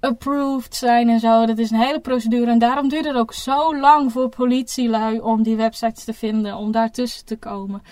approved 0.00 0.74
zijn 0.74 1.08
en 1.08 1.20
zo. 1.20 1.46
Dat 1.46 1.58
is 1.58 1.70
een 1.70 1.80
hele 1.80 2.00
procedure. 2.00 2.50
En 2.50 2.58
daarom 2.58 2.88
duurt 2.88 3.04
het 3.04 3.16
ook 3.16 3.32
zo 3.32 3.76
lang 3.76 4.12
voor 4.12 4.28
politielui 4.28 5.20
om 5.20 5.42
die 5.42 5.56
websites 5.56 6.04
te 6.04 6.12
vinden, 6.12 6.56
om 6.56 6.72
daartussen 6.72 7.24
te 7.24 7.36
komen. 7.36 7.82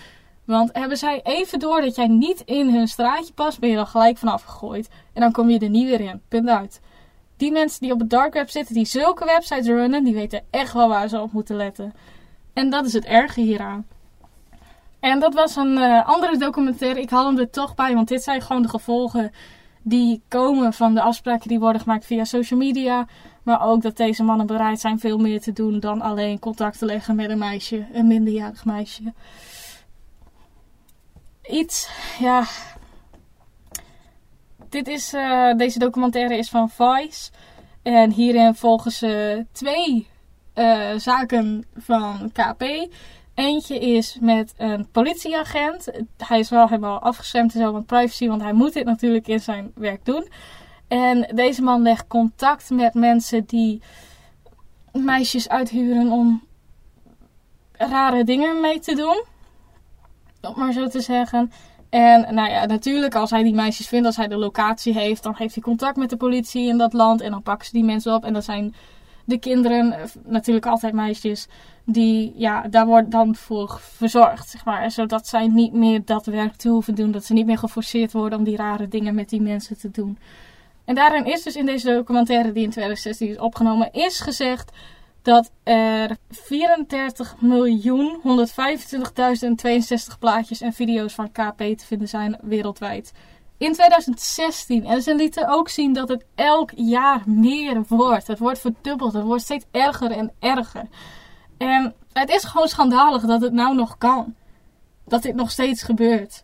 Want 0.45 0.71
hebben 0.73 0.97
zij 0.97 1.21
even 1.23 1.59
door 1.59 1.81
dat 1.81 1.97
jij 1.97 2.07
niet 2.07 2.43
in 2.45 2.75
hun 2.75 2.89
straatje 2.89 3.33
past, 3.33 3.61
ben 3.61 3.71
je 3.71 3.77
dan 3.77 3.87
gelijk 3.87 4.19
vanaf 4.19 4.43
gegooid. 4.43 4.89
En 5.13 5.21
dan 5.21 5.33
kom 5.33 5.51
je 5.51 5.59
er 5.59 5.69
niet 5.69 5.89
weer 5.89 6.01
in. 6.01 6.21
Punt 6.29 6.49
uit. 6.49 6.81
Die 7.41 7.53
mensen 7.53 7.81
die 7.81 7.93
op 7.93 7.99
het 7.99 8.11
dark 8.11 8.35
web 8.35 8.51
zitten, 8.51 8.75
die 8.75 8.85
zulke 8.85 9.25
websites 9.25 9.67
runnen, 9.67 10.05
die 10.05 10.15
weten 10.15 10.43
echt 10.51 10.73
wel 10.73 10.89
waar 10.89 11.09
ze 11.09 11.21
op 11.21 11.33
moeten 11.33 11.57
letten. 11.57 11.93
En 12.53 12.71
dat 12.71 12.87
is 12.87 12.93
het 12.93 13.05
erge 13.05 13.41
hieraan. 13.41 13.87
En 15.01 15.21
dat 15.21 15.35
was 15.35 15.57
een 15.57 15.77
uh, 15.77 16.07
andere 16.07 16.37
documentaire. 16.39 17.01
Ik 17.01 17.11
haal 17.11 17.27
hem 17.27 17.39
er 17.39 17.51
toch 17.51 17.75
bij, 17.75 17.95
want 17.95 18.09
dit 18.09 18.23
zijn 18.23 18.41
gewoon 18.41 18.63
de 18.63 18.69
gevolgen 18.69 19.33
die 19.83 20.23
komen 20.29 20.73
van 20.73 20.95
de 20.95 21.01
afspraken 21.01 21.49
die 21.49 21.59
worden 21.59 21.81
gemaakt 21.81 22.07
via 22.07 22.25
social 22.25 22.59
media. 22.59 23.07
Maar 23.43 23.63
ook 23.67 23.83
dat 23.83 23.97
deze 23.97 24.23
mannen 24.23 24.47
bereid 24.47 24.81
zijn 24.81 24.99
veel 24.99 25.19
meer 25.19 25.41
te 25.41 25.53
doen 25.53 25.81
dan 25.81 26.01
alleen 26.01 26.39
contact 26.39 26.79
te 26.79 26.85
leggen 26.85 27.17
met 27.17 27.31
een 27.31 27.39
meisje, 27.39 27.87
een 27.93 28.07
minderjarig 28.07 28.65
meisje. 28.65 29.13
Iets, 31.43 31.89
ja. 32.19 32.45
Dit 34.71 34.89
is, 34.89 35.15
uh, 35.15 35.55
deze 35.57 35.79
documentaire 35.79 36.37
is 36.37 36.49
van 36.49 36.71
Vice. 36.71 37.31
En 37.83 38.11
hierin 38.11 38.55
volgen 38.55 38.93
ze 38.93 39.45
twee 39.53 40.09
uh, 40.55 40.91
zaken 40.97 41.65
van 41.77 42.31
KP. 42.33 42.89
Eentje 43.35 43.79
is 43.79 44.19
met 44.21 44.55
een 44.57 44.89
politieagent. 44.91 45.91
Hij 46.17 46.39
is 46.39 46.51
wel 46.51 46.69
helemaal 46.69 46.99
afgestemd 46.99 47.53
zo 47.53 47.73
van 47.73 47.85
privacy, 47.85 48.29
want 48.29 48.43
hij 48.43 48.53
moet 48.53 48.73
dit 48.73 48.85
natuurlijk 48.85 49.29
in 49.29 49.41
zijn 49.41 49.73
werk 49.75 50.05
doen. 50.05 50.29
En 50.89 51.31
deze 51.35 51.63
man 51.63 51.83
legt 51.83 52.07
contact 52.07 52.71
met 52.71 52.95
mensen 52.95 53.45
die 53.45 53.83
meisjes 54.93 55.49
uithuren 55.49 56.11
om 56.11 56.43
rare 57.73 58.25
dingen 58.25 58.61
mee 58.61 58.79
te 58.79 58.95
doen. 58.95 59.25
Om 60.41 60.55
maar 60.57 60.73
zo 60.73 60.87
te 60.87 61.01
zeggen. 61.01 61.53
En 61.91 62.35
nou 62.35 62.51
ja, 62.51 62.67
natuurlijk, 62.67 63.15
als 63.15 63.31
hij 63.31 63.43
die 63.43 63.55
meisjes 63.55 63.89
vindt, 63.89 64.07
als 64.07 64.17
hij 64.17 64.29
de 64.29 64.37
locatie 64.37 64.95
heeft, 64.95 65.23
dan 65.23 65.35
heeft 65.37 65.55
hij 65.55 65.63
contact 65.63 65.97
met 65.97 66.11
de 66.11 66.17
politie 66.17 66.69
in 66.69 66.79
dat 66.79 66.93
land. 66.93 67.21
En 67.21 67.31
dan 67.31 67.43
pakken 67.43 67.67
ze 67.67 67.73
die 67.73 67.85
mensen 67.85 68.15
op. 68.15 68.25
En 68.25 68.33
dat 68.33 68.45
zijn 68.45 68.75
de 69.25 69.39
kinderen, 69.39 69.93
eh, 69.93 70.05
natuurlijk 70.25 70.67
altijd 70.67 70.93
meisjes, 70.93 71.49
die, 71.85 72.33
ja, 72.37 72.63
daar 72.69 72.87
wordt 72.87 73.11
dan 73.11 73.35
voor 73.35 73.81
verzorgd, 73.81 74.49
zeg 74.49 74.65
maar. 74.65 74.91
Zodat 74.91 75.27
zij 75.27 75.47
niet 75.49 75.73
meer 75.73 76.05
dat 76.05 76.27
werk 76.27 76.57
te 76.57 76.69
hoeven 76.69 76.95
doen. 76.95 77.11
Dat 77.11 77.25
ze 77.25 77.33
niet 77.33 77.47
meer 77.47 77.59
geforceerd 77.59 78.13
worden 78.13 78.39
om 78.39 78.45
die 78.45 78.57
rare 78.57 78.89
dingen 78.89 79.15
met 79.15 79.29
die 79.29 79.41
mensen 79.41 79.79
te 79.79 79.91
doen. 79.91 80.19
En 80.85 80.95
daarin 80.95 81.25
is 81.25 81.43
dus 81.43 81.57
in 81.57 81.67
deze 81.67 81.93
documentaire 81.93 82.53
die 82.53 82.63
in 82.63 82.71
2016 82.71 83.29
is 83.29 83.39
opgenomen, 83.39 83.93
is 83.93 84.21
gezegd 84.21 84.73
dat 85.23 85.51
er 85.63 86.17
34.125.062 86.33 86.39
plaatjes 90.19 90.61
en 90.61 90.73
video's 90.73 91.15
van 91.15 91.33
KP 91.33 91.59
te 91.59 91.87
vinden 91.87 92.09
zijn 92.09 92.39
wereldwijd 92.43 93.13
in 93.61 93.73
2016. 93.73 94.87
En 94.87 95.03
ze 95.03 95.15
lieten 95.15 95.49
ook 95.49 95.69
zien 95.69 95.93
dat 95.93 96.09
het 96.09 96.25
elk 96.35 96.71
jaar 96.75 97.23
meer 97.27 97.83
wordt. 97.89 98.27
Het 98.27 98.39
wordt 98.39 98.59
verdubbeld. 98.59 99.13
Het 99.13 99.25
wordt 99.25 99.43
steeds 99.43 99.65
erger 99.71 100.11
en 100.11 100.33
erger. 100.39 100.89
En 101.59 101.95
het 102.13 102.31
is 102.31 102.45
gewoon 102.45 102.69
schandalig 102.69 103.23
dat 103.23 103.41
het 103.41 103.53
nou 103.53 103.75
nog 103.75 103.99
kan. 103.99 104.35
Dat 105.05 105.23
dit 105.23 105.35
nog 105.35 105.51
steeds 105.51 105.83
gebeurt. 105.83 106.41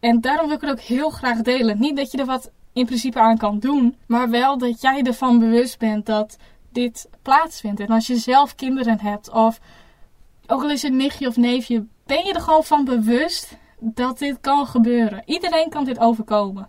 En 0.00 0.20
daarom 0.20 0.46
wil 0.46 0.56
ik 0.56 0.60
het 0.60 0.70
ook 0.70 0.80
heel 0.80 1.10
graag 1.10 1.40
delen. 1.40 1.78
Niet 1.78 1.96
dat 1.96 2.10
je 2.10 2.18
er 2.18 2.26
wat 2.26 2.50
in 2.72 2.86
principe 2.86 3.18
aan 3.18 3.38
kan 3.38 3.58
doen. 3.58 3.96
Maar 4.06 4.30
wel 4.30 4.58
dat 4.58 4.80
jij 4.80 5.02
ervan 5.02 5.38
bewust 5.38 5.78
bent 5.78 6.06
dat 6.06 6.36
dit 6.76 7.08
plaatsvindt. 7.22 7.80
En 7.80 7.88
als 7.88 8.06
je 8.06 8.16
zelf 8.16 8.54
kinderen 8.54 9.00
hebt. 9.00 9.30
Of 9.30 9.58
ook 10.46 10.62
al 10.62 10.70
is 10.70 10.82
het 10.82 10.92
nichtje 10.92 11.28
of 11.28 11.36
neefje. 11.36 11.86
Ben 12.06 12.24
je 12.24 12.32
er 12.32 12.40
gewoon 12.40 12.64
van 12.64 12.84
bewust 12.84 13.56
dat 13.80 14.18
dit 14.18 14.40
kan 14.40 14.66
gebeuren. 14.66 15.22
Iedereen 15.26 15.68
kan 15.68 15.84
dit 15.84 15.98
overkomen. 15.98 16.68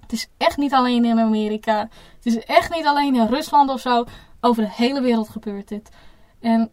Het 0.00 0.12
is 0.12 0.28
echt 0.36 0.56
niet 0.56 0.72
alleen 0.72 1.04
in 1.04 1.18
Amerika. 1.18 1.88
Het 2.16 2.26
is 2.26 2.38
echt 2.38 2.74
niet 2.74 2.86
alleen 2.86 3.14
in 3.14 3.26
Rusland 3.26 3.70
of 3.70 3.80
zo. 3.80 4.04
Over 4.40 4.62
de 4.62 4.70
hele 4.70 5.00
wereld 5.00 5.28
gebeurt 5.28 5.68
dit. 5.68 5.90
En 6.40 6.70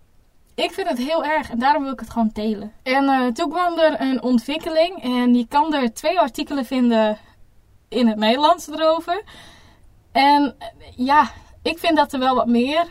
ik 0.56 0.72
vind 0.72 0.90
het 0.90 0.98
heel 0.98 1.24
erg 1.24 1.52
en 1.52 1.60
daarom 1.60 1.84
wil 1.84 1.92
ik 1.92 2.00
het 2.00 2.10
gewoon 2.10 2.30
delen. 2.34 2.72
En 2.84 3.04
uh, 3.04 3.28
toen 3.28 3.50
kwam 3.50 3.80
er 3.80 4.02
een 4.02 4.22
ontwikkeling 4.22 5.04
en 5.04 5.36
je 5.36 5.48
kan 5.48 5.74
er 5.74 5.94
twee 5.94 6.20
artikelen 6.20 6.66
vinden 6.66 7.18
in 7.90 8.08
het 8.08 8.18
Nederlands 8.18 8.68
erover. 8.68 9.24
En 10.12 10.56
ja, 10.96 11.32
ik 11.66 11.80
vind 11.80 11.96
dat 11.96 12.14
er 12.14 12.20
wel 12.20 12.36
wat 12.36 12.48
meer 12.48 12.88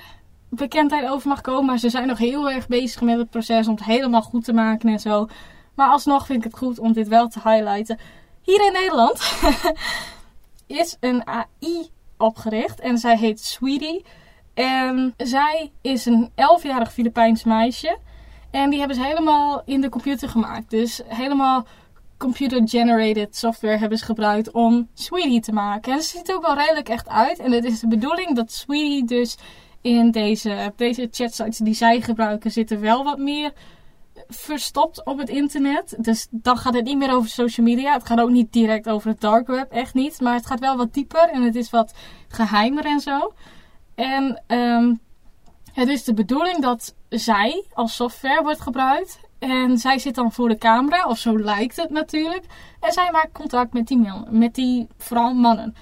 bekendheid 0.48 1.08
over 1.08 1.28
mag 1.28 1.40
komen. 1.40 1.64
Maar 1.64 1.78
ze 1.78 1.90
zijn 1.90 2.06
nog 2.06 2.18
heel 2.18 2.50
erg 2.50 2.66
bezig 2.66 3.00
met 3.00 3.18
het 3.18 3.30
proces 3.30 3.66
om 3.66 3.74
het 3.74 3.84
helemaal 3.84 4.22
goed 4.22 4.44
te 4.44 4.52
maken 4.52 4.88
en 4.88 4.98
zo. 4.98 5.28
Maar 5.74 5.88
alsnog 5.88 6.26
vind 6.26 6.38
ik 6.38 6.50
het 6.50 6.58
goed 6.58 6.78
om 6.78 6.92
dit 6.92 7.08
wel 7.08 7.28
te 7.28 7.40
highlighten. 7.44 7.98
Hier 8.42 8.66
in 8.66 8.72
Nederland 8.72 9.20
is 10.82 10.96
een 11.00 11.26
AI 11.26 11.90
opgericht 12.18 12.80
en 12.80 12.98
zij 12.98 13.16
heet 13.16 13.40
Sweetie. 13.40 14.04
En 14.54 15.14
zij 15.16 15.72
is 15.80 16.06
een 16.06 16.30
11-jarig 16.30 16.92
Filipijns 16.92 17.44
meisje. 17.44 17.98
En 18.50 18.70
die 18.70 18.78
hebben 18.78 18.96
ze 18.96 19.04
helemaal 19.04 19.62
in 19.64 19.80
de 19.80 19.88
computer 19.88 20.28
gemaakt. 20.28 20.70
Dus 20.70 21.00
helemaal 21.06 21.66
computer-generated 22.24 23.36
software 23.36 23.78
hebben 23.78 23.98
ze 23.98 24.04
gebruikt 24.04 24.50
om 24.50 24.88
Sweetie 24.94 25.40
te 25.40 25.52
maken. 25.52 25.92
En 25.92 26.02
ze 26.02 26.08
ziet 26.08 26.28
er 26.28 26.34
ook 26.34 26.46
wel 26.46 26.56
redelijk 26.56 26.88
echt 26.88 27.08
uit. 27.08 27.38
En 27.38 27.52
het 27.52 27.64
is 27.64 27.80
de 27.80 27.88
bedoeling 27.88 28.36
dat 28.36 28.52
Sweetie 28.52 29.04
dus 29.04 29.36
in 29.80 30.10
deze, 30.10 30.72
deze 30.76 31.08
chatsites 31.10 31.58
die 31.58 31.74
zij 31.74 32.00
gebruiken 32.00 32.50
zitten 32.50 32.80
wel 32.80 33.04
wat 33.04 33.18
meer 33.18 33.52
verstopt 34.28 35.04
op 35.04 35.18
het 35.18 35.28
internet. 35.28 35.96
Dus 35.98 36.26
dan 36.30 36.56
gaat 36.56 36.74
het 36.74 36.84
niet 36.84 36.98
meer 36.98 37.12
over 37.12 37.28
social 37.28 37.66
media. 37.66 37.92
Het 37.92 38.06
gaat 38.06 38.20
ook 38.20 38.30
niet 38.30 38.52
direct 38.52 38.88
over 38.88 39.08
het 39.08 39.20
dark 39.20 39.46
web, 39.46 39.72
echt 39.72 39.94
niet. 39.94 40.20
Maar 40.20 40.34
het 40.34 40.46
gaat 40.46 40.60
wel 40.60 40.76
wat 40.76 40.94
dieper 40.94 41.28
en 41.28 41.42
het 41.42 41.54
is 41.54 41.70
wat 41.70 41.94
geheimer 42.28 42.84
en 42.84 43.00
zo. 43.00 43.34
En 43.94 44.42
um, 44.46 45.00
het 45.72 45.88
is 45.88 46.04
de 46.04 46.14
bedoeling 46.14 46.62
dat 46.62 46.94
zij 47.08 47.64
als 47.72 47.94
software 47.94 48.42
wordt 48.42 48.60
gebruikt. 48.60 49.18
En 49.44 49.78
zij 49.78 49.98
zit 49.98 50.14
dan 50.14 50.32
voor 50.32 50.48
de 50.48 50.58
camera, 50.58 51.04
of 51.06 51.18
zo 51.18 51.38
lijkt 51.38 51.76
het 51.76 51.90
natuurlijk. 51.90 52.44
En 52.80 52.92
zij 52.92 53.10
maakt 53.12 53.32
contact 53.32 53.72
met 53.72 53.86
die, 53.86 54.10
met 54.30 54.54
die 54.54 54.86
vooral 54.98 55.34
mannen. 55.34 55.74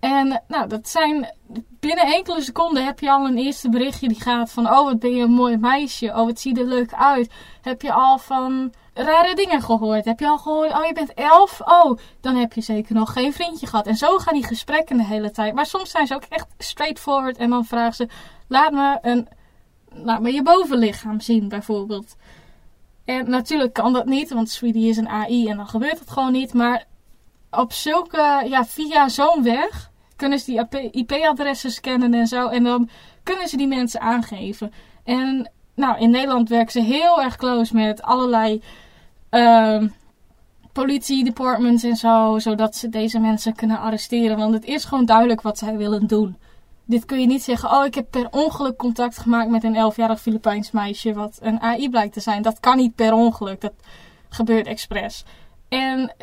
En 0.00 0.42
nou, 0.48 0.68
dat 0.68 0.88
zijn 0.88 1.32
binnen 1.80 2.04
enkele 2.04 2.40
seconden 2.40 2.84
heb 2.84 3.00
je 3.00 3.10
al 3.10 3.26
een 3.26 3.38
eerste 3.38 3.68
berichtje 3.68 4.08
die 4.08 4.20
gaat 4.20 4.52
van: 4.52 4.66
Oh, 4.66 4.84
wat 4.84 4.98
ben 4.98 5.14
je 5.14 5.22
een 5.22 5.30
mooi 5.30 5.56
meisje. 5.56 6.06
Oh, 6.06 6.24
wat 6.24 6.40
ziet 6.40 6.58
er 6.58 6.66
leuk 6.66 6.92
uit. 6.92 7.32
Heb 7.62 7.82
je 7.82 7.92
al 7.92 8.18
van 8.18 8.72
rare 8.94 9.34
dingen 9.34 9.62
gehoord? 9.62 10.04
Heb 10.04 10.20
je 10.20 10.28
al 10.28 10.38
gehoord: 10.38 10.72
Oh, 10.72 10.86
je 10.86 10.92
bent 10.92 11.14
elf? 11.14 11.60
Oh, 11.60 11.98
dan 12.20 12.36
heb 12.36 12.52
je 12.52 12.60
zeker 12.60 12.94
nog 12.94 13.12
geen 13.12 13.32
vriendje 13.32 13.66
gehad. 13.66 13.86
En 13.86 13.96
zo 13.96 14.18
gaan 14.18 14.34
die 14.34 14.46
gesprekken 14.46 14.96
de 14.96 15.04
hele 15.04 15.30
tijd. 15.30 15.54
Maar 15.54 15.66
soms 15.66 15.90
zijn 15.90 16.06
ze 16.06 16.14
ook 16.14 16.24
echt 16.28 16.46
straightforward 16.58 17.36
en 17.36 17.50
dan 17.50 17.64
vragen 17.64 17.94
ze: 17.94 18.08
Laat 18.48 18.72
me, 18.72 18.98
een, 19.02 19.28
laat 19.88 20.20
me 20.20 20.32
je 20.32 20.42
bovenlichaam 20.42 21.20
zien, 21.20 21.48
bijvoorbeeld. 21.48 22.16
En 23.06 23.30
natuurlijk 23.30 23.72
kan 23.72 23.92
dat 23.92 24.06
niet, 24.06 24.30
want 24.30 24.50
Sweetie 24.50 24.88
is 24.88 24.96
een 24.96 25.08
AI 25.08 25.48
en 25.48 25.56
dan 25.56 25.68
gebeurt 25.68 25.98
het 25.98 26.10
gewoon 26.10 26.32
niet. 26.32 26.54
Maar 26.54 26.84
op 27.50 27.72
zulke, 27.72 28.42
ja, 28.48 28.64
via 28.64 29.08
zo'n 29.08 29.42
weg 29.42 29.90
kunnen 30.16 30.38
ze 30.38 30.66
die 30.70 30.90
IP-adressen 30.90 31.70
scannen 31.70 32.14
en 32.14 32.26
zo. 32.26 32.48
En 32.48 32.64
dan 32.64 32.88
kunnen 33.22 33.48
ze 33.48 33.56
die 33.56 33.66
mensen 33.66 34.00
aangeven. 34.00 34.72
En 35.04 35.50
nou, 35.74 35.98
in 35.98 36.10
Nederland 36.10 36.48
werken 36.48 36.72
ze 36.72 36.80
heel 36.80 37.22
erg 37.22 37.36
close 37.36 37.74
met 37.74 38.02
allerlei 38.02 38.62
uh, 39.30 39.82
politie-departments 40.72 41.82
en 41.84 41.96
zo. 41.96 42.38
Zodat 42.38 42.76
ze 42.76 42.88
deze 42.88 43.18
mensen 43.18 43.54
kunnen 43.54 43.78
arresteren. 43.78 44.36
Want 44.36 44.54
het 44.54 44.64
is 44.64 44.84
gewoon 44.84 45.04
duidelijk 45.04 45.40
wat 45.40 45.58
zij 45.58 45.76
willen 45.76 46.06
doen. 46.06 46.36
Dit 46.86 47.04
kun 47.04 47.20
je 47.20 47.26
niet 47.26 47.42
zeggen, 47.42 47.70
oh 47.70 47.84
ik 47.84 47.94
heb 47.94 48.10
per 48.10 48.28
ongeluk 48.30 48.76
contact 48.76 49.18
gemaakt 49.18 49.50
met 49.50 49.64
een 49.64 49.92
11-jarig 49.92 50.20
Filipijns 50.20 50.70
meisje 50.70 51.14
wat 51.14 51.38
een 51.42 51.60
AI 51.60 51.90
blijkt 51.90 52.12
te 52.12 52.20
zijn. 52.20 52.42
Dat 52.42 52.60
kan 52.60 52.76
niet 52.76 52.94
per 52.94 53.12
ongeluk, 53.12 53.60
dat 53.60 53.72
gebeurt 54.28 54.66
expres. 54.66 55.24
En 55.68 56.14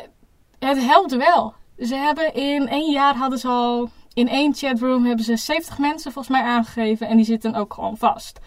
het 0.58 0.78
helpt 0.78 1.16
wel. 1.16 1.54
Ze 1.78 1.94
hebben 1.94 2.34
in 2.34 2.68
één 2.68 2.92
jaar 2.92 3.14
hadden 3.14 3.38
ze 3.38 3.48
al 3.48 3.90
in 4.14 4.28
één 4.28 4.54
chatroom 4.54 5.04
hebben 5.04 5.24
ze 5.24 5.36
70 5.36 5.78
mensen 5.78 6.12
volgens 6.12 6.36
mij 6.36 6.46
aangegeven 6.46 7.08
en 7.08 7.16
die 7.16 7.24
zitten 7.24 7.54
ook 7.54 7.74
gewoon 7.74 7.96
vast 7.96 8.40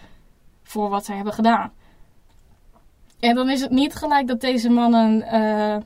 voor 0.64 0.90
wat 0.90 1.06
ze 1.06 1.14
hebben 1.14 1.34
gedaan. 1.34 1.72
En 3.20 3.36
dan 3.36 3.50
is 3.50 3.62
het 3.62 3.72
niet 3.72 3.96
gelijk 3.96 4.28
dat 4.28 4.42
deze 4.42 4.70
mannen 4.70 5.26
uh, 5.34 5.78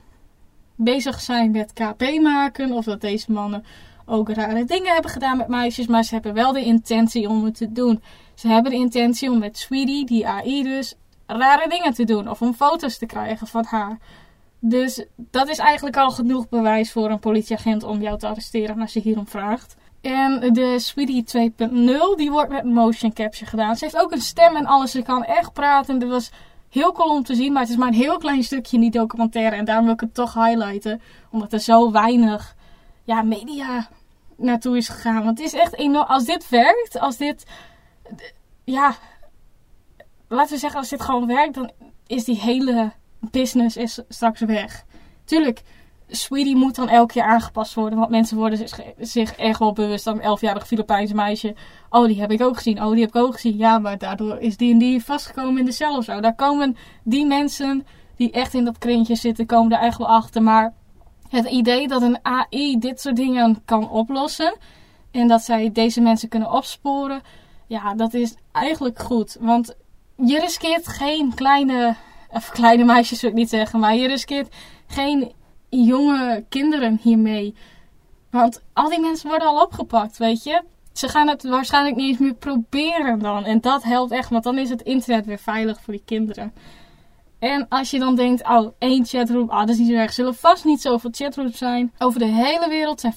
bezig 0.74 1.20
zijn 1.20 1.50
met 1.50 1.72
KP 1.72 2.20
maken 2.20 2.72
of 2.72 2.84
dat 2.84 3.00
deze 3.00 3.32
mannen 3.32 3.64
ook 4.06 4.30
rare 4.30 4.64
dingen 4.64 4.92
hebben 4.92 5.10
gedaan 5.10 5.36
met 5.36 5.48
meisjes, 5.48 5.86
maar 5.86 6.04
ze 6.04 6.14
hebben 6.14 6.34
wel 6.34 6.52
de 6.52 6.64
intentie 6.64 7.28
om 7.28 7.44
het 7.44 7.56
te 7.56 7.72
doen. 7.72 8.02
Ze 8.34 8.48
hebben 8.48 8.70
de 8.70 8.78
intentie 8.78 9.30
om 9.30 9.38
met 9.38 9.58
Sweetie, 9.58 10.06
die 10.06 10.26
AI 10.26 10.62
dus, 10.62 10.94
rare 11.26 11.68
dingen 11.68 11.94
te 11.94 12.04
doen 12.04 12.28
of 12.28 12.42
om 12.42 12.54
foto's 12.54 12.98
te 12.98 13.06
krijgen 13.06 13.46
van 13.46 13.64
haar. 13.64 13.98
Dus 14.58 15.04
dat 15.16 15.48
is 15.48 15.58
eigenlijk 15.58 15.96
al 15.96 16.10
genoeg 16.10 16.48
bewijs 16.48 16.92
voor 16.92 17.10
een 17.10 17.18
politieagent 17.18 17.82
om 17.82 18.00
jou 18.00 18.18
te 18.18 18.26
arresteren 18.26 18.80
als 18.80 18.92
je 18.92 19.00
hierom 19.00 19.26
vraagt. 19.26 19.76
En 20.00 20.52
de 20.52 20.78
Sweetie 20.78 21.24
2.0, 21.52 22.16
die 22.16 22.30
wordt 22.30 22.50
met 22.50 22.64
motion 22.64 23.12
capture 23.12 23.50
gedaan. 23.50 23.76
Ze 23.76 23.84
heeft 23.84 23.98
ook 23.98 24.12
een 24.12 24.20
stem 24.20 24.56
en 24.56 24.66
alles. 24.66 24.90
Ze 24.90 25.02
kan 25.02 25.24
echt 25.24 25.52
praten. 25.52 25.98
Dat 25.98 26.08
was 26.08 26.30
heel 26.68 26.92
cool 26.92 27.10
om 27.10 27.22
te 27.22 27.34
zien, 27.34 27.52
maar 27.52 27.62
het 27.62 27.70
is 27.70 27.76
maar 27.76 27.88
een 27.88 27.94
heel 27.94 28.18
klein 28.18 28.42
stukje 28.42 28.76
in 28.76 28.82
die 28.82 28.90
documentaire. 28.90 29.56
En 29.56 29.64
daarom 29.64 29.84
wil 29.84 29.94
ik 29.94 30.00
het 30.00 30.14
toch 30.14 30.34
highlighten. 30.34 31.00
Omdat 31.30 31.52
er 31.52 31.60
zo 31.60 31.90
weinig 31.90 32.56
ja, 33.04 33.22
media 33.22 33.88
naartoe 34.36 34.76
is 34.76 34.88
gegaan. 34.88 35.24
Want 35.24 35.38
het 35.38 35.46
is 35.46 35.54
echt 35.54 35.74
enorm. 35.74 36.06
Als 36.06 36.24
dit 36.24 36.48
werkt, 36.48 36.98
als 36.98 37.16
dit. 37.16 37.44
Ja. 38.64 38.94
Laten 40.28 40.52
we 40.52 40.58
zeggen, 40.58 40.78
als 40.78 40.88
dit 40.88 41.02
gewoon 41.02 41.26
werkt, 41.26 41.54
dan 41.54 41.70
is 42.06 42.24
die 42.24 42.40
hele 42.40 42.92
business 43.18 43.76
is 43.76 44.00
straks 44.08 44.40
weg. 44.40 44.84
Tuurlijk, 45.24 45.62
Sweetie 46.08 46.56
moet 46.56 46.74
dan 46.74 46.88
elke 46.88 47.12
keer 47.12 47.22
aangepast 47.22 47.74
worden. 47.74 47.98
Want 47.98 48.10
mensen 48.10 48.36
worden 48.36 48.68
zich, 48.98 49.36
echt 49.36 49.58
wel 49.58 49.72
bewust 49.72 50.04
dan 50.04 50.22
een 50.22 50.38
11-jarig 50.38 50.66
Filipijnse 50.66 51.14
meisje. 51.14 51.54
Oh, 51.90 52.06
die 52.06 52.20
heb 52.20 52.30
ik 52.30 52.42
ook 52.42 52.56
gezien. 52.56 52.82
Oh, 52.82 52.90
die 52.90 53.00
heb 53.00 53.08
ik 53.08 53.22
ook 53.22 53.32
gezien. 53.32 53.56
Ja, 53.56 53.78
maar 53.78 53.98
daardoor 53.98 54.38
is 54.38 54.56
die 54.56 54.72
en 54.72 54.78
die 54.78 55.04
vastgekomen 55.04 55.58
in 55.58 55.64
de 55.64 55.72
cel 55.72 55.96
of 55.96 56.04
zo. 56.04 56.20
Daar 56.20 56.34
komen 56.34 56.76
die 57.04 57.26
mensen 57.26 57.86
die 58.16 58.30
echt 58.30 58.54
in 58.54 58.64
dat 58.64 58.78
kringetje 58.78 59.14
zitten, 59.14 59.46
komen 59.46 59.72
er 59.72 59.84
echt 59.84 59.98
wel 59.98 60.08
achter. 60.08 60.42
Maar 60.42 60.74
het 61.32 61.46
idee 61.46 61.88
dat 61.88 62.02
een 62.02 62.18
AI 62.22 62.78
dit 62.78 63.00
soort 63.00 63.16
dingen 63.16 63.62
kan 63.64 63.90
oplossen. 63.90 64.56
En 65.10 65.28
dat 65.28 65.42
zij 65.42 65.72
deze 65.72 66.00
mensen 66.00 66.28
kunnen 66.28 66.52
opsporen. 66.52 67.22
Ja, 67.66 67.94
dat 67.94 68.14
is 68.14 68.34
eigenlijk 68.52 68.98
goed. 68.98 69.36
Want 69.40 69.74
je 70.16 70.40
riskeert 70.40 70.88
geen 70.88 71.34
kleine 71.34 71.96
of 72.30 72.50
kleine 72.50 72.84
meisjes 72.84 73.18
zou 73.18 73.32
ik 73.32 73.38
niet 73.38 73.48
zeggen, 73.48 73.80
maar 73.80 73.94
je 73.94 74.06
riskeert 74.06 74.54
geen 74.86 75.32
jonge 75.68 76.44
kinderen 76.48 76.98
hiermee. 77.02 77.54
Want 78.30 78.62
al 78.72 78.88
die 78.88 79.00
mensen 79.00 79.28
worden 79.28 79.48
al 79.48 79.62
opgepakt, 79.62 80.18
weet 80.18 80.42
je. 80.42 80.62
Ze 80.92 81.08
gaan 81.08 81.28
het 81.28 81.42
waarschijnlijk 81.42 81.96
niet 81.96 82.08
eens 82.08 82.18
meer 82.18 82.34
proberen 82.34 83.18
dan. 83.18 83.44
En 83.44 83.60
dat 83.60 83.82
helpt 83.82 84.12
echt, 84.12 84.30
want 84.30 84.44
dan 84.44 84.58
is 84.58 84.70
het 84.70 84.82
internet 84.82 85.26
weer 85.26 85.38
veilig 85.38 85.80
voor 85.80 85.92
die 85.92 86.02
kinderen. 86.04 86.52
En 87.42 87.66
als 87.68 87.90
je 87.90 87.98
dan 87.98 88.16
denkt, 88.16 88.48
oh, 88.48 88.72
één 88.78 89.04
chatroom, 89.06 89.50
ah, 89.50 89.58
dat 89.58 89.68
is 89.68 89.78
niet 89.78 89.88
zo 89.88 89.94
erg. 89.94 90.12
Zullen 90.12 90.34
vast 90.34 90.64
niet 90.64 90.80
zoveel 90.80 91.10
chatrooms 91.12 91.58
zijn. 91.58 91.92
Over 91.98 92.18
de 92.18 92.26
hele 92.26 92.68
wereld 92.68 93.00
zijn 93.00 93.14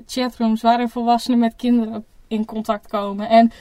40.000 0.00 0.04
chatrooms 0.06 0.62
waarin 0.62 0.88
volwassenen 0.88 1.38
met 1.38 1.56
kinderen 1.56 2.04
in 2.28 2.44
contact 2.44 2.88
komen. 2.88 3.28
En 3.28 3.52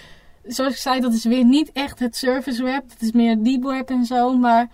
zoals 0.43 0.73
ik 0.73 0.79
zei, 0.79 0.99
dat 0.99 1.13
is 1.13 1.23
weer 1.23 1.45
niet 1.45 1.71
echt 1.71 1.99
het 1.99 2.15
service 2.15 2.63
web. 2.63 2.83
Het 2.89 3.01
is 3.01 3.11
meer 3.11 3.43
deep 3.43 3.63
web 3.63 3.89
en 3.89 4.05
zo. 4.05 4.37
Maar 4.37 4.69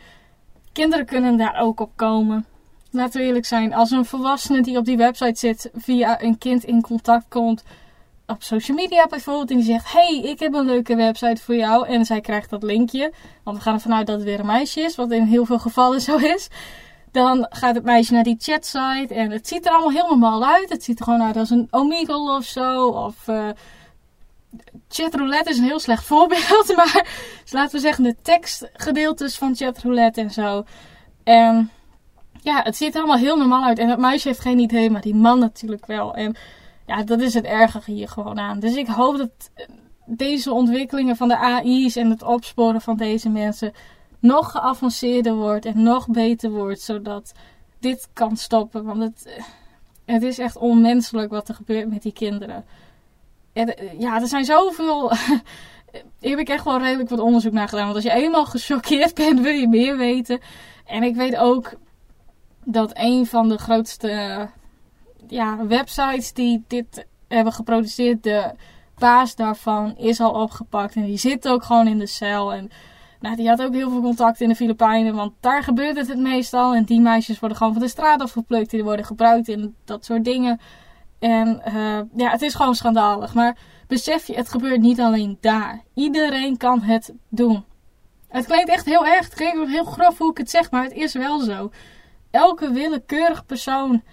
kinderen 0.71 1.05
kunnen 1.05 1.37
daar 1.37 1.59
ook 1.59 1.79
op 1.79 1.91
komen. 1.95 2.45
Laten 2.91 3.21
we 3.21 3.27
eerlijk 3.27 3.45
zijn. 3.45 3.73
Als 3.73 3.91
een 3.91 4.05
volwassene 4.05 4.61
die 4.61 4.77
op 4.77 4.85
die 4.85 4.97
website 4.97 5.39
zit 5.39 5.69
via 5.73 6.21
een 6.21 6.37
kind 6.37 6.63
in 6.63 6.81
contact 6.81 7.25
komt. 7.29 7.63
Op 8.33 8.43
social 8.43 8.77
media 8.77 9.07
bijvoorbeeld. 9.07 9.49
En 9.49 9.55
die 9.55 9.65
zegt: 9.65 9.91
Hey, 9.91 10.21
ik 10.23 10.39
heb 10.39 10.53
een 10.53 10.65
leuke 10.65 10.95
website 10.95 11.41
voor 11.41 11.55
jou. 11.55 11.87
En 11.87 12.05
zij 12.05 12.21
krijgt 12.21 12.49
dat 12.49 12.63
linkje. 12.63 13.13
Want 13.43 13.57
we 13.57 13.63
gaan 13.63 13.73
ervan 13.73 13.93
uit 13.93 14.07
dat 14.07 14.15
het 14.15 14.25
weer 14.25 14.39
een 14.39 14.45
meisje 14.45 14.81
is. 14.81 14.95
Wat 14.95 15.11
in 15.11 15.23
heel 15.23 15.45
veel 15.45 15.59
gevallen 15.59 16.01
zo 16.01 16.17
is. 16.17 16.47
Dan 17.11 17.45
gaat 17.49 17.75
het 17.75 17.83
meisje 17.83 18.13
naar 18.13 18.23
die 18.23 18.37
chatsite. 18.39 19.13
En 19.13 19.31
het 19.31 19.47
ziet 19.47 19.65
er 19.65 19.71
allemaal 19.71 19.91
heel 19.91 20.07
normaal 20.07 20.45
uit. 20.45 20.69
Het 20.69 20.83
ziet 20.83 20.99
er 20.99 21.05
gewoon 21.05 21.23
uit 21.23 21.37
als 21.37 21.49
een 21.49 21.67
Omegle 21.71 22.35
of 22.35 22.43
zo. 22.43 22.87
Of. 22.87 23.27
Uh, 23.27 23.49
chatroulette 24.89 25.49
is 25.49 25.57
een 25.57 25.63
heel 25.63 25.79
slecht 25.79 26.03
voorbeeld, 26.13 26.73
maar 26.75 27.07
dus 27.41 27.51
laten 27.51 27.75
we 27.75 27.79
zeggen 27.79 28.03
de 28.03 28.15
tekstgedeeltes 28.21 29.37
van 29.37 29.55
chatroulette 29.55 30.21
en 30.21 30.31
zo. 30.31 30.63
En 31.23 31.71
ja, 32.41 32.61
het 32.63 32.77
ziet 32.77 32.93
er 32.93 32.99
allemaal 32.99 33.17
heel 33.17 33.37
normaal 33.37 33.63
uit. 33.63 33.79
En 33.79 33.89
het 33.89 33.99
meisje 33.99 34.27
heeft 34.27 34.39
geen 34.39 34.59
idee, 34.59 34.89
maar 34.89 35.01
die 35.01 35.15
man 35.15 35.39
natuurlijk 35.39 35.85
wel. 35.85 36.13
En 36.13 36.35
ja, 36.85 37.03
dat 37.03 37.21
is 37.21 37.33
het 37.33 37.45
erge 37.45 37.81
hier 37.85 38.07
gewoon 38.07 38.39
aan. 38.39 38.59
Dus 38.59 38.75
ik 38.75 38.87
hoop 38.87 39.17
dat 39.17 39.51
deze 40.05 40.53
ontwikkelingen 40.53 41.15
van 41.15 41.27
de 41.27 41.37
AI's 41.37 41.95
en 41.95 42.09
het 42.09 42.23
opsporen 42.23 42.81
van 42.81 42.97
deze 42.97 43.29
mensen 43.29 43.73
nog 44.19 44.51
geavanceerder 44.51 45.35
wordt 45.35 45.65
en 45.65 45.83
nog 45.83 46.07
beter 46.07 46.51
wordt, 46.51 46.81
zodat 46.81 47.31
dit 47.79 48.09
kan 48.13 48.37
stoppen. 48.37 48.83
Want 48.83 49.01
het, 49.01 49.43
het 50.05 50.23
is 50.23 50.39
echt 50.39 50.57
onmenselijk 50.57 51.31
wat 51.31 51.49
er 51.49 51.55
gebeurt 51.55 51.89
met 51.89 52.01
die 52.01 52.13
kinderen. 52.13 52.65
Eh, 53.53 53.99
ja, 53.99 54.21
er 54.21 54.27
zijn 54.27 54.45
zoveel. 54.45 55.11
Hier 56.19 56.29
heb 56.29 56.39
ik 56.39 56.49
echt 56.49 56.65
wel 56.65 56.79
redelijk 56.79 57.09
wat 57.09 57.19
onderzoek 57.19 57.53
naar 57.53 57.67
gedaan. 57.67 57.83
Want 57.83 57.95
als 57.95 58.13
je 58.13 58.21
eenmaal 58.21 58.45
gechoqueerd 58.45 59.13
bent, 59.13 59.39
wil 59.39 59.53
je 59.53 59.67
meer 59.67 59.97
weten. 59.97 60.39
En 60.85 61.03
ik 61.03 61.15
weet 61.15 61.35
ook 61.35 61.73
dat 62.63 62.91
een 62.93 63.25
van 63.25 63.49
de 63.49 63.57
grootste 63.57 64.49
ja, 65.27 65.65
websites 65.65 66.33
die 66.33 66.63
dit 66.67 67.05
hebben 67.27 67.53
geproduceerd, 67.53 68.23
de 68.23 68.51
baas 68.97 69.35
daarvan, 69.35 69.97
is 69.97 70.19
al 70.19 70.31
opgepakt. 70.31 70.95
En 70.95 71.05
die 71.05 71.17
zit 71.17 71.47
ook 71.47 71.63
gewoon 71.63 71.87
in 71.87 71.99
de 71.99 72.07
cel. 72.07 72.53
En 72.53 72.69
nou, 73.19 73.35
die 73.35 73.47
had 73.47 73.61
ook 73.61 73.73
heel 73.73 73.89
veel 73.89 74.01
contact 74.01 74.41
in 74.41 74.49
de 74.49 74.55
Filipijnen, 74.55 75.15
want 75.15 75.33
daar 75.39 75.63
gebeurt 75.63 75.97
het 75.97 76.07
het 76.07 76.19
meestal. 76.19 76.75
En 76.75 76.83
die 76.83 77.01
meisjes 77.01 77.39
worden 77.39 77.57
gewoon 77.57 77.73
van 77.73 77.81
de 77.81 77.87
straat 77.87 78.21
afgeplukt. 78.21 78.69
Die 78.69 78.83
worden 78.83 79.05
gebruikt 79.05 79.47
in 79.47 79.75
dat 79.85 80.05
soort 80.05 80.23
dingen. 80.23 80.59
En 81.19 81.61
uh, 81.67 81.99
ja, 82.15 82.29
het 82.29 82.41
is 82.41 82.53
gewoon 82.53 82.75
schandalig. 82.75 83.33
Maar 83.33 83.57
besef 83.87 84.27
je, 84.27 84.35
het 84.35 84.49
gebeurt 84.49 84.81
niet 84.81 84.99
alleen 84.99 85.37
daar. 85.41 85.83
Iedereen 85.93 86.57
kan 86.57 86.81
het 86.81 87.13
doen. 87.29 87.63
Het 88.27 88.45
klinkt 88.45 88.69
echt 88.69 88.85
heel 88.85 89.05
erg, 89.05 89.25
het 89.25 89.33
klinkt 89.33 89.69
heel 89.69 89.83
grof 89.83 90.17
hoe 90.17 90.31
ik 90.31 90.37
het 90.37 90.49
zeg, 90.49 90.71
maar 90.71 90.83
het 90.83 90.93
is 90.93 91.13
wel 91.13 91.39
zo. 91.39 91.71
Elke 92.31 92.71
willekeurig 92.71 93.45
persoon 93.45 94.03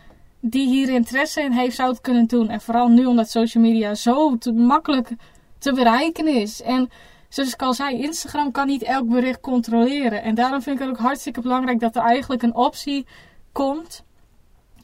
die 0.41 0.69
hier 0.69 0.89
interesse 0.89 1.43
in 1.43 1.53
heeft, 1.53 1.77
zou 1.77 1.91
het 1.91 2.01
kunnen 2.01 2.27
doen. 2.27 2.49
En 2.49 2.61
vooral 2.61 2.89
nu 2.89 3.07
omdat 3.07 3.31
social 3.31 3.63
media 3.63 3.95
zo 3.95 4.39
te 4.39 4.53
makkelijk 4.53 5.11
te 5.59 5.73
bereiken 5.73 6.29
is. 6.29 6.63
En 6.63 6.91
zoals 7.29 7.53
ik 7.53 7.63
al 7.63 7.75
zei, 7.75 8.03
Instagram 8.03 8.51
kan 8.51 8.67
niet 8.67 8.83
elk 8.83 9.09
bericht 9.09 9.41
controleren. 9.41 10.23
En 10.23 10.35
daarom 10.35 10.63
vind 10.63 10.77
ik 10.77 10.83
het 10.87 10.91
ook 10.91 11.03
hartstikke 11.03 11.41
belangrijk 11.41 11.81
dat 11.81 11.97
er 11.97 12.03
eigenlijk 12.03 12.43
een 12.43 12.55
optie 12.55 13.07
komt 13.53 14.05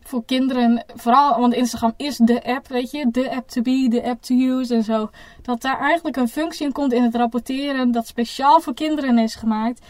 voor 0.07 0.25
kinderen, 0.25 0.85
vooral, 0.95 1.40
want 1.40 1.55
Instagram 1.55 1.92
is 1.97 2.16
de 2.16 2.45
app, 2.45 2.69
weet 2.69 2.90
je, 2.90 3.11
de 3.11 3.31
app 3.37 3.49
to 3.49 3.62
be, 3.62 3.87
de 3.88 4.03
app 4.03 4.23
to 4.23 4.35
use 4.35 4.75
en 4.75 4.83
zo. 4.83 5.11
Dat 5.42 5.62
daar 5.62 5.79
eigenlijk 5.79 6.16
een 6.16 6.29
functie 6.29 6.66
in 6.66 6.73
komt 6.73 6.92
in 6.92 7.03
het 7.03 7.14
rapporteren 7.14 7.92
dat 7.92 8.07
speciaal 8.07 8.61
voor 8.61 8.75
kinderen 8.75 9.19
is 9.19 9.35
gemaakt. 9.35 9.81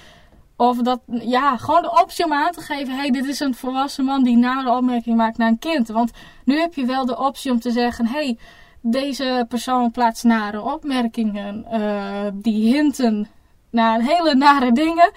Of 0.57 0.77
dat, 0.77 1.01
ja, 1.07 1.57
gewoon 1.57 1.83
de 1.83 2.01
optie 2.03 2.25
om 2.25 2.33
aan 2.33 2.53
te 2.53 2.61
geven: 2.61 2.95
hey, 2.95 3.11
dit 3.11 3.27
is 3.27 3.41
een 3.41 3.55
volwassen 3.55 4.05
man 4.05 4.23
die 4.23 4.37
nare 4.37 4.77
opmerking 4.77 5.17
maakt 5.17 5.39
naar 5.39 5.49
een 5.49 5.59
kind. 5.59 5.89
Want 5.89 6.11
nu 6.45 6.59
heb 6.59 6.75
je 6.75 6.85
wel 6.85 7.07
de 7.07 7.19
optie 7.19 7.51
om 7.51 7.61
te 7.61 7.71
zeggen: 7.71 8.07
hey, 8.07 8.39
deze 8.81 9.45
persoon 9.49 9.91
plaatst 9.91 10.25
nare 10.25 10.63
opmerkingen, 10.63 11.67
uh, 11.73 12.27
die 12.33 12.75
hinten 12.75 13.29
naar 13.71 14.01
hele 14.01 14.35
nare 14.35 14.73
dingen. 14.73 15.11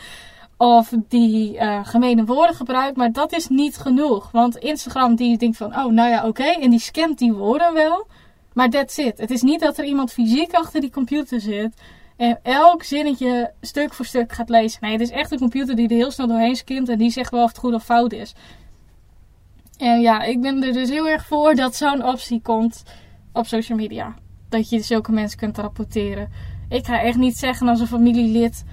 Of 0.58 0.94
die 1.08 1.56
uh, 1.56 1.80
gemene 1.84 2.26
woorden 2.26 2.56
gebruikt, 2.56 2.98
maar 2.98 3.12
dat 3.12 3.34
is 3.34 3.48
niet 3.48 3.78
genoeg. 3.78 4.32
Want 4.32 4.58
Instagram 4.58 5.16
die 5.16 5.38
denkt 5.38 5.58
van, 5.58 5.76
oh 5.76 5.86
nou 5.86 6.10
ja, 6.10 6.28
oké, 6.28 6.44
en 6.44 6.70
die 6.70 6.80
scant 6.80 7.18
die 7.18 7.34
woorden 7.34 7.74
wel. 7.74 8.08
Maar 8.54 8.70
that's 8.70 8.98
it. 8.98 9.18
Het 9.18 9.32
is 9.32 9.42
niet 9.42 9.60
dat 9.60 9.78
er 9.78 9.86
iemand 9.86 10.12
fysiek 10.12 10.54
achter 10.54 10.82
die 10.82 10.92
computer 10.92 11.42
zit 11.42 11.74
en 12.20 12.40
elk 12.44 12.84
zinnetje 12.84 13.54
stuk 13.62 13.94
voor 13.94 14.06
stuk 14.06 14.32
gaat 14.32 14.50
lezen. 14.50 14.80
Nee, 14.82 14.92
het 14.92 15.02
is 15.02 15.10
echt 15.10 15.32
een 15.32 15.38
computer 15.38 15.76
die 15.76 15.88
er 15.88 15.96
heel 15.96 16.12
snel 16.12 16.28
doorheen 16.28 16.56
skimt 16.56 16.90
en 16.90 16.98
die 16.98 17.12
zegt 17.12 17.32
wel 17.32 17.44
of 17.44 17.50
het 17.50 17.58
goed 17.58 17.74
of 17.74 17.84
fout 17.84 18.12
is. 18.12 18.34
En 19.78 20.02
ja, 20.02 20.22
ik 20.22 20.42
ben 20.42 20.64
er 20.64 20.74
dus 20.74 20.90
heel 20.90 21.08
erg 21.08 21.26
voor 21.26 21.56
dat 21.56 21.76
zo'n 21.76 22.06
optie 22.06 22.42
komt 22.42 22.84
op 23.34 23.46
social 23.48 23.78
media. 23.78 24.16
Dat 24.50 24.70
je 24.70 24.80
zulke 24.82 25.12
mensen 25.12 25.38
kunt 25.38 25.58
rapporteren. 25.58 26.30
Ik 26.70 26.86
ga 26.86 27.02
echt 27.02 27.18
niet 27.18 27.38
zeggen 27.38 27.68
als 27.68 27.80
een 27.80 27.88
familielid 27.88 28.64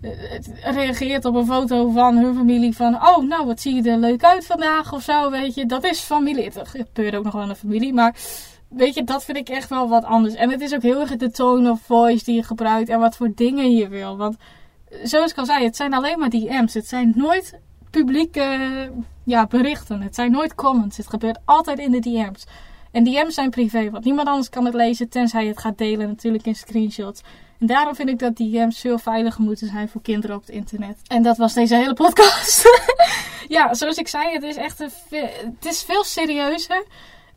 eh, 0.00 0.40
reageert 0.74 1.24
op 1.24 1.34
een 1.34 1.46
foto 1.46 1.90
van 1.90 2.16
hun 2.16 2.34
familie 2.34 2.76
van... 2.76 2.94
Oh, 2.94 3.28
nou, 3.28 3.46
wat 3.46 3.60
zie 3.60 3.74
je 3.74 3.90
er 3.90 3.98
leuk 3.98 4.24
uit 4.24 4.46
vandaag 4.46 4.92
of 4.92 5.02
zo, 5.02 5.30
weet 5.30 5.54
je. 5.54 5.66
Dat 5.66 5.84
is 5.84 6.00
familie. 6.00 6.44
Het 6.44 6.68
gebeurt 6.68 7.14
ook 7.14 7.24
nog 7.24 7.32
wel 7.32 7.42
in 7.42 7.48
een 7.48 7.56
familie, 7.56 7.92
maar 7.92 8.14
weet 8.74 8.94
je, 8.94 9.04
dat 9.04 9.24
vind 9.24 9.36
ik 9.36 9.48
echt 9.48 9.68
wel 9.68 9.88
wat 9.88 10.04
anders. 10.04 10.34
En 10.34 10.50
het 10.50 10.60
is 10.60 10.74
ook 10.74 10.82
heel 10.82 11.00
erg 11.00 11.16
de 11.16 11.30
tone 11.30 11.70
of 11.70 11.80
voice 11.80 12.24
die 12.24 12.34
je 12.34 12.42
gebruikt 12.42 12.88
en 12.88 12.98
wat 12.98 13.16
voor 13.16 13.32
dingen 13.34 13.70
je 13.70 13.88
wil. 13.88 14.16
Want 14.16 14.36
zoals 15.02 15.30
ik 15.30 15.38
al 15.38 15.46
zei, 15.46 15.64
het 15.64 15.76
zijn 15.76 15.94
alleen 15.94 16.18
maar 16.18 16.30
DM's. 16.30 16.74
Het 16.74 16.88
zijn 16.88 17.12
nooit 17.16 17.58
publieke 17.90 18.90
ja, 19.24 19.46
berichten. 19.46 20.02
Het 20.02 20.14
zijn 20.14 20.30
nooit 20.30 20.54
comments. 20.54 20.96
Het 20.96 21.08
gebeurt 21.08 21.38
altijd 21.44 21.78
in 21.78 21.90
de 21.90 22.00
DM's. 22.00 22.44
En 22.90 23.04
DM's 23.04 23.34
zijn 23.34 23.50
privé, 23.50 23.90
want 23.90 24.04
niemand 24.04 24.28
anders 24.28 24.48
kan 24.48 24.64
het 24.64 24.74
lezen 24.74 25.08
tenzij 25.08 25.46
het 25.46 25.58
gaat 25.58 25.78
delen 25.78 26.08
natuurlijk 26.08 26.46
in 26.46 26.54
screenshots. 26.54 27.22
En 27.58 27.66
daarom 27.66 27.94
vind 27.94 28.08
ik 28.08 28.18
dat 28.18 28.36
DM's 28.36 28.80
veel 28.80 28.98
veiliger 28.98 29.42
moeten 29.42 29.66
zijn 29.66 29.88
voor 29.88 30.02
kinderen 30.02 30.36
op 30.36 30.42
het 30.42 30.50
internet. 30.50 30.98
En 31.06 31.22
dat 31.22 31.36
was 31.36 31.54
deze 31.54 31.74
hele 31.74 31.94
podcast. 31.94 32.64
ja, 33.48 33.74
zoals 33.74 33.96
ik 33.96 34.08
zei, 34.08 34.32
het 34.32 34.42
is 34.42 34.56
echt 34.56 34.80
een, 34.80 34.90
het 35.60 35.64
is 35.64 35.82
veel 35.82 36.04
serieuzer 36.04 36.84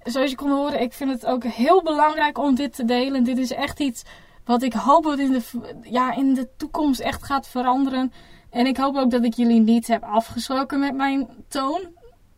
zoals 0.05 0.29
je 0.29 0.35
kon 0.35 0.51
horen, 0.51 0.81
ik 0.81 0.93
vind 0.93 1.11
het 1.11 1.25
ook 1.25 1.43
heel 1.43 1.83
belangrijk 1.83 2.37
om 2.37 2.55
dit 2.55 2.75
te 2.75 2.85
delen. 2.85 3.23
Dit 3.23 3.37
is 3.37 3.51
echt 3.51 3.79
iets 3.79 4.03
wat 4.45 4.63
ik 4.63 4.73
hoop 4.73 5.03
dat 5.03 5.19
in 5.19 5.31
de, 5.31 5.43
ja, 5.81 6.15
in 6.15 6.33
de 6.33 6.49
toekomst 6.57 6.99
echt 6.99 7.23
gaat 7.23 7.47
veranderen. 7.47 8.11
En 8.49 8.65
ik 8.65 8.77
hoop 8.77 8.95
ook 8.95 9.11
dat 9.11 9.23
ik 9.23 9.33
jullie 9.33 9.61
niet 9.61 9.87
heb 9.87 10.03
afgeschrokken 10.03 10.79
met 10.79 10.95
mijn 10.95 11.27
toon. 11.47 11.81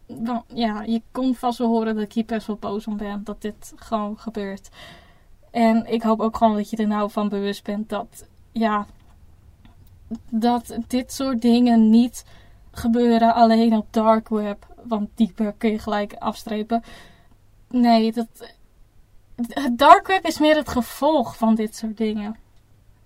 Dan, 0.08 0.44
ja, 0.54 0.82
je 0.82 1.02
kon 1.12 1.36
vast 1.36 1.58
wel 1.58 1.68
horen 1.68 1.96
dat 1.96 2.04
ik 2.04 2.14
hier 2.14 2.26
best 2.26 2.48
wel 2.48 2.56
boos 2.56 2.88
om 2.88 2.98
ben 2.98 3.24
dat 3.24 3.42
dit 3.42 3.74
gewoon 3.76 4.18
gebeurt. 4.18 4.70
En 5.52 5.86
ik 5.86 6.02
hoop 6.02 6.20
ook 6.20 6.38
gewoon 6.38 6.56
dat 6.56 6.70
je 6.70 6.78
er 6.78 6.88
nou 6.88 7.12
van 7.12 7.30
bewust 7.30 7.64
bent 7.64 7.90
dat, 7.90 8.28
ja, 8.52 8.86
dat 10.30 10.78
dit 10.88 11.14
soort 11.14 11.42
dingen 11.42 11.90
niet 11.90 12.26
gebeuren 12.72 13.34
alleen 13.34 13.76
op 13.76 13.88
dark 13.90 14.30
web. 14.30 14.68
Want 14.84 15.10
die 15.16 15.34
kun 15.58 15.72
je 15.72 15.80
gelijk 15.80 16.14
afstrepen. 16.14 16.84
Nee, 17.70 18.12
dat, 18.12 18.28
het 19.36 19.78
dark 19.78 20.08
web 20.08 20.26
is 20.26 20.40
meer 20.40 20.56
het 20.56 20.70
gevolg 20.70 21.38
van 21.38 21.56
dit 21.56 21.76
soort 21.76 21.98
dingen. 21.98 22.36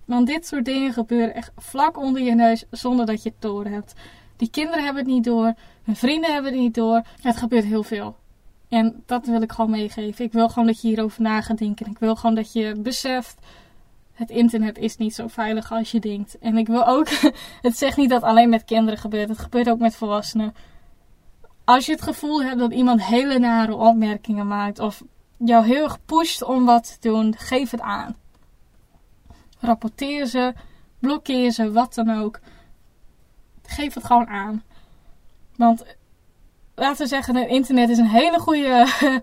Want 0.04 0.26
dit 0.26 0.46
soort 0.46 0.64
dingen 0.64 0.92
gebeuren 0.92 1.34
echt 1.34 1.52
vlak 1.56 1.96
onder 1.96 2.22
je 2.22 2.34
neus 2.34 2.64
zonder 2.70 3.06
dat 3.06 3.22
je 3.22 3.28
het 3.28 3.40
door 3.40 3.64
hebt. 3.64 3.92
Die 4.36 4.50
kinderen 4.50 4.84
hebben 4.84 5.02
het 5.02 5.12
niet 5.12 5.24
door, 5.24 5.54
hun 5.82 5.96
vrienden 5.96 6.32
hebben 6.32 6.52
het 6.52 6.60
niet 6.60 6.74
door. 6.74 7.02
Het 7.20 7.36
gebeurt 7.36 7.64
heel 7.64 7.82
veel. 7.82 8.16
En 8.68 9.02
dat 9.06 9.26
wil 9.26 9.42
ik 9.42 9.52
gewoon 9.52 9.70
meegeven. 9.70 10.24
Ik 10.24 10.32
wil 10.32 10.48
gewoon 10.48 10.66
dat 10.66 10.80
je 10.80 10.88
hierover 10.88 11.22
na 11.22 11.40
gaat 11.40 11.58
denken. 11.58 11.86
Ik 11.86 11.98
wil 11.98 12.16
gewoon 12.16 12.34
dat 12.34 12.52
je 12.52 12.74
beseft. 12.78 13.38
Het 14.12 14.30
internet 14.30 14.78
is 14.78 14.96
niet 14.96 15.14
zo 15.14 15.28
veilig 15.28 15.72
als 15.72 15.90
je 15.90 16.00
denkt. 16.00 16.38
En 16.38 16.56
ik 16.56 16.66
wil 16.66 16.86
ook. 16.86 17.08
Het 17.62 17.78
zegt 17.78 17.96
niet 17.96 18.10
dat 18.10 18.22
alleen 18.22 18.48
met 18.48 18.64
kinderen 18.64 18.98
gebeurt. 18.98 19.28
Het 19.28 19.38
gebeurt 19.38 19.70
ook 19.70 19.78
met 19.78 19.96
volwassenen. 19.96 20.54
Als 21.64 21.86
je 21.86 21.92
het 21.92 22.02
gevoel 22.02 22.42
hebt 22.42 22.58
dat 22.58 22.72
iemand 22.72 23.04
hele 23.04 23.38
nare 23.38 23.74
opmerkingen 23.74 24.46
maakt 24.46 24.78
of 24.78 25.02
jou 25.36 25.66
heel 25.66 25.84
erg 25.84 26.04
pusht 26.04 26.42
om 26.42 26.64
wat 26.64 27.00
te 27.00 27.08
doen, 27.08 27.34
geef 27.36 27.70
het 27.70 27.80
aan. 27.80 28.16
Rapporteer 29.60 30.26
ze, 30.26 30.54
blokkeer 30.98 31.50
ze, 31.50 31.72
wat 31.72 31.94
dan 31.94 32.10
ook. 32.10 32.40
Geef 33.62 33.94
het 33.94 34.04
gewoon 34.04 34.26
aan. 34.26 34.62
Want 35.56 35.84
laten 36.74 37.02
we 37.02 37.08
zeggen, 37.08 37.36
het 37.36 37.48
internet 37.48 37.88
is 37.88 37.98
een 37.98 38.06
hele 38.06 38.38
goede 38.38 38.86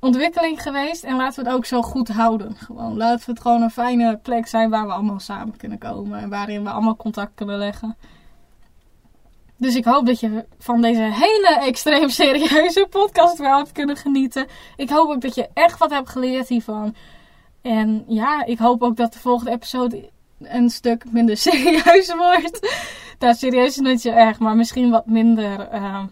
ontwikkeling 0.00 0.62
geweest. 0.62 1.04
En 1.04 1.16
laten 1.16 1.42
we 1.42 1.48
het 1.48 1.58
ook 1.58 1.64
zo 1.64 1.82
goed 1.82 2.08
houden. 2.08 2.56
Gewoon, 2.56 2.96
laten 2.96 3.26
we 3.26 3.32
het 3.32 3.40
gewoon 3.40 3.62
een 3.62 3.70
fijne 3.70 4.16
plek 4.16 4.46
zijn 4.46 4.70
waar 4.70 4.86
we 4.86 4.92
allemaal 4.92 5.20
samen 5.20 5.56
kunnen 5.56 5.78
komen. 5.78 6.20
En 6.20 6.28
waarin 6.28 6.64
we 6.64 6.70
allemaal 6.70 6.96
contact 6.96 7.32
kunnen 7.34 7.58
leggen. 7.58 7.96
Dus 9.56 9.74
ik 9.74 9.84
hoop 9.84 10.06
dat 10.06 10.20
je 10.20 10.44
van 10.58 10.82
deze 10.82 11.02
hele 11.02 11.58
extreem 11.60 12.08
serieuze 12.08 12.86
podcast 12.90 13.38
wel 13.38 13.56
hebt 13.56 13.72
kunnen 13.72 13.96
genieten. 13.96 14.46
Ik 14.76 14.90
hoop 14.90 15.10
ook 15.10 15.20
dat 15.20 15.34
je 15.34 15.48
echt 15.54 15.78
wat 15.78 15.90
hebt 15.90 16.08
geleerd 16.08 16.48
hiervan. 16.48 16.94
En 17.62 18.04
ja, 18.06 18.44
ik 18.44 18.58
hoop 18.58 18.82
ook 18.82 18.96
dat 18.96 19.12
de 19.12 19.18
volgende 19.18 19.50
episode 19.50 20.10
een 20.38 20.70
stuk 20.70 21.04
minder 21.10 21.36
serieus 21.46 22.14
wordt. 22.14 22.74
Nou, 23.18 23.34
serieus 23.34 23.68
is 23.68 23.76
niet 23.76 24.00
zo 24.00 24.10
erg, 24.10 24.38
maar 24.38 24.56
misschien 24.56 24.90
wat 24.90 25.06
minder, 25.06 25.74
uh, 25.74 26.04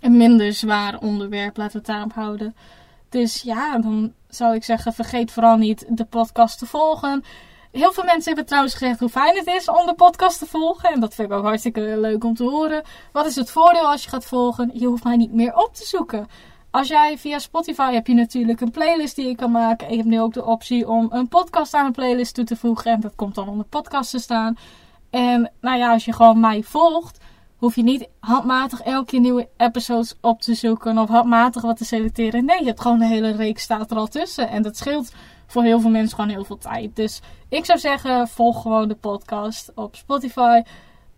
een 0.00 0.16
minder 0.16 0.52
zwaar 0.52 0.98
onderwerp. 0.98 1.56
Laten 1.56 1.72
we 1.72 1.78
het 1.78 1.86
daarop 1.86 2.12
houden. 2.12 2.54
Dus 3.08 3.42
ja, 3.42 3.78
dan 3.78 4.12
zou 4.28 4.54
ik 4.54 4.64
zeggen, 4.64 4.92
vergeet 4.92 5.32
vooral 5.32 5.56
niet 5.56 5.84
de 5.88 6.04
podcast 6.04 6.58
te 6.58 6.66
volgen. 6.66 7.24
Heel 7.72 7.92
veel 7.92 8.04
mensen 8.04 8.24
hebben 8.24 8.46
trouwens 8.46 8.74
gezegd 8.74 9.00
hoe 9.00 9.08
fijn 9.08 9.36
het 9.36 9.46
is 9.46 9.68
om 9.68 9.86
de 9.86 9.94
podcast 9.94 10.38
te 10.38 10.46
volgen. 10.46 10.90
En 10.90 11.00
dat 11.00 11.14
vind 11.14 11.30
ik 11.30 11.36
ook 11.36 11.44
hartstikke 11.44 11.80
leuk 11.80 12.24
om 12.24 12.34
te 12.34 12.44
horen. 12.44 12.82
Wat 13.12 13.26
is 13.26 13.36
het 13.36 13.50
voordeel 13.50 13.90
als 13.90 14.04
je 14.04 14.08
gaat 14.10 14.24
volgen? 14.24 14.70
Je 14.74 14.86
hoeft 14.86 15.04
mij 15.04 15.16
niet 15.16 15.32
meer 15.32 15.56
op 15.56 15.74
te 15.74 15.86
zoeken. 15.86 16.26
Als 16.70 16.88
jij 16.88 17.18
via 17.18 17.38
Spotify 17.38 17.92
heb 17.92 18.06
je 18.06 18.14
natuurlijk 18.14 18.60
een 18.60 18.70
playlist 18.70 19.16
die 19.16 19.26
je 19.26 19.34
kan 19.34 19.50
maken. 19.50 19.86
En 19.86 19.92
je 19.92 19.98
hebt 19.98 20.08
nu 20.08 20.20
ook 20.20 20.32
de 20.32 20.44
optie 20.44 20.88
om 20.88 21.08
een 21.10 21.28
podcast 21.28 21.74
aan 21.74 21.86
een 21.86 21.92
playlist 21.92 22.34
toe 22.34 22.44
te 22.44 22.56
voegen. 22.56 22.92
En 22.92 23.00
dat 23.00 23.14
komt 23.16 23.34
dan 23.34 23.48
onder 23.48 23.66
podcast 23.66 24.10
te 24.10 24.18
staan. 24.18 24.56
En 25.10 25.52
nou 25.60 25.78
ja, 25.78 25.92
als 25.92 26.04
je 26.04 26.12
gewoon 26.12 26.40
mij 26.40 26.62
volgt, 26.62 27.18
hoef 27.56 27.76
je 27.76 27.82
niet 27.82 28.08
handmatig 28.20 28.80
elke 28.80 29.06
keer 29.06 29.20
nieuwe 29.20 29.48
episodes 29.56 30.14
op 30.20 30.40
te 30.40 30.54
zoeken. 30.54 30.98
Of 30.98 31.08
handmatig 31.08 31.62
wat 31.62 31.76
te 31.76 31.84
selecteren. 31.84 32.44
Nee, 32.44 32.58
je 32.58 32.66
hebt 32.66 32.80
gewoon 32.80 32.98
de 32.98 33.06
hele 33.06 33.30
reeks 33.30 33.62
staat 33.62 33.90
er 33.90 33.96
al 33.96 34.06
tussen. 34.06 34.48
En 34.48 34.62
dat 34.62 34.76
scheelt 34.76 35.12
voor 35.50 35.62
heel 35.62 35.80
veel 35.80 35.90
mensen 35.90 36.14
gewoon 36.14 36.30
heel 36.30 36.44
veel 36.44 36.58
tijd. 36.58 36.96
Dus 36.96 37.20
ik 37.48 37.64
zou 37.64 37.78
zeggen, 37.78 38.28
volg 38.28 38.62
gewoon 38.62 38.88
de 38.88 38.94
podcast 38.94 39.72
op 39.74 39.96
Spotify. 39.96 40.62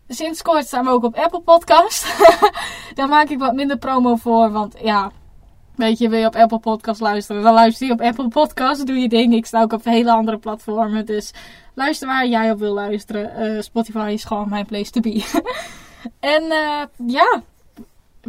Sinds 0.09 0.43
kort 0.43 0.67
staan 0.67 0.85
we 0.85 0.91
ook 0.91 1.05
op 1.05 1.17
Apple 1.17 1.41
Podcast. 1.41 2.07
Daar 2.95 3.09
maak 3.09 3.29
ik 3.29 3.39
wat 3.39 3.55
minder 3.55 3.79
promo 3.79 4.17
voor, 4.17 4.51
want 4.51 4.75
ja, 4.83 5.11
weet 5.75 5.99
je, 5.99 6.09
wil 6.09 6.19
je 6.19 6.27
op 6.27 6.37
Apple 6.37 6.59
Podcast 6.59 7.01
luisteren, 7.01 7.43
dan 7.43 7.55
luister 7.55 7.87
je 7.87 7.93
op 7.93 8.01
Apple 8.01 8.29
Podcast, 8.29 8.87
doe 8.87 8.97
je 8.97 9.09
ding. 9.09 9.35
Ik 9.35 9.47
sta 9.47 9.63
ook 9.63 9.73
op 9.73 9.85
hele 9.85 10.13
andere 10.13 10.39
platformen, 10.39 11.07
dus 11.07 11.33
luister 11.75 12.09
waar 12.09 12.27
jij 12.27 12.51
op 12.51 12.59
wil 12.59 12.75
luisteren. 12.75 13.55
Uh, 13.55 13.63
Spotify 13.63 14.11
is 14.13 14.25
gewoon 14.25 14.49
mijn 14.49 14.67
place 14.67 14.91
to 14.91 15.01
be. 15.01 15.43
en 16.35 16.43
uh, 16.43 16.83
ja, 17.07 17.43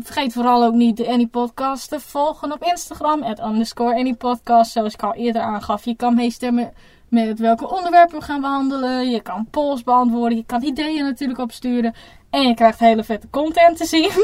Vergeet 0.01 0.33
vooral 0.33 0.63
ook 0.63 0.73
niet 0.73 0.97
de 0.97 1.07
Any 1.07 1.27
Podcast 1.27 1.89
te 1.89 1.99
volgen 1.99 2.51
op 2.51 2.63
Instagram. 2.63 3.23
At 3.23 3.39
underscore 3.39 3.95
Any 3.95 4.13
Podcast. 4.13 4.71
Zoals 4.71 4.93
ik 4.93 5.03
al 5.03 5.13
eerder 5.13 5.41
aangaf. 5.41 5.85
Je 5.85 5.95
kan 5.95 6.15
meestemmen 6.15 6.73
met 7.07 7.39
welke 7.39 7.69
onderwerpen 7.69 8.19
we 8.19 8.25
gaan 8.25 8.41
behandelen. 8.41 9.09
Je 9.09 9.21
kan 9.21 9.47
polls 9.49 9.83
beantwoorden. 9.83 10.37
Je 10.37 10.45
kan 10.45 10.63
ideeën 10.63 11.03
natuurlijk 11.03 11.39
opsturen. 11.39 11.93
En 12.29 12.47
je 12.47 12.53
krijgt 12.53 12.79
hele 12.79 13.03
vette 13.03 13.29
content 13.29 13.77
te 13.77 13.85
zien. 13.85 14.11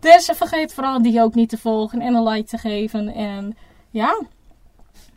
Dus 0.00 0.30
vergeet 0.34 0.74
vooral 0.74 1.02
die 1.02 1.22
ook 1.22 1.34
niet 1.34 1.48
te 1.48 1.58
volgen 1.58 2.00
en 2.00 2.14
een 2.14 2.28
like 2.28 2.48
te 2.48 2.58
geven. 2.58 3.08
En 3.14 3.56
ja, 3.90 4.22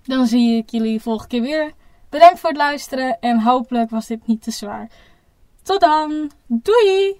dan 0.03 0.27
zie 0.27 0.57
ik 0.57 0.69
jullie 0.69 1.01
volgende 1.01 1.29
keer 1.29 1.41
weer. 1.41 1.71
Bedankt 2.09 2.39
voor 2.39 2.49
het 2.49 2.57
luisteren 2.57 3.19
en 3.19 3.39
hopelijk 3.39 3.89
was 3.89 4.07
dit 4.07 4.27
niet 4.27 4.43
te 4.43 4.51
zwaar. 4.51 4.89
Tot 5.63 5.79
dan. 5.79 6.31
Doei! 6.47 7.19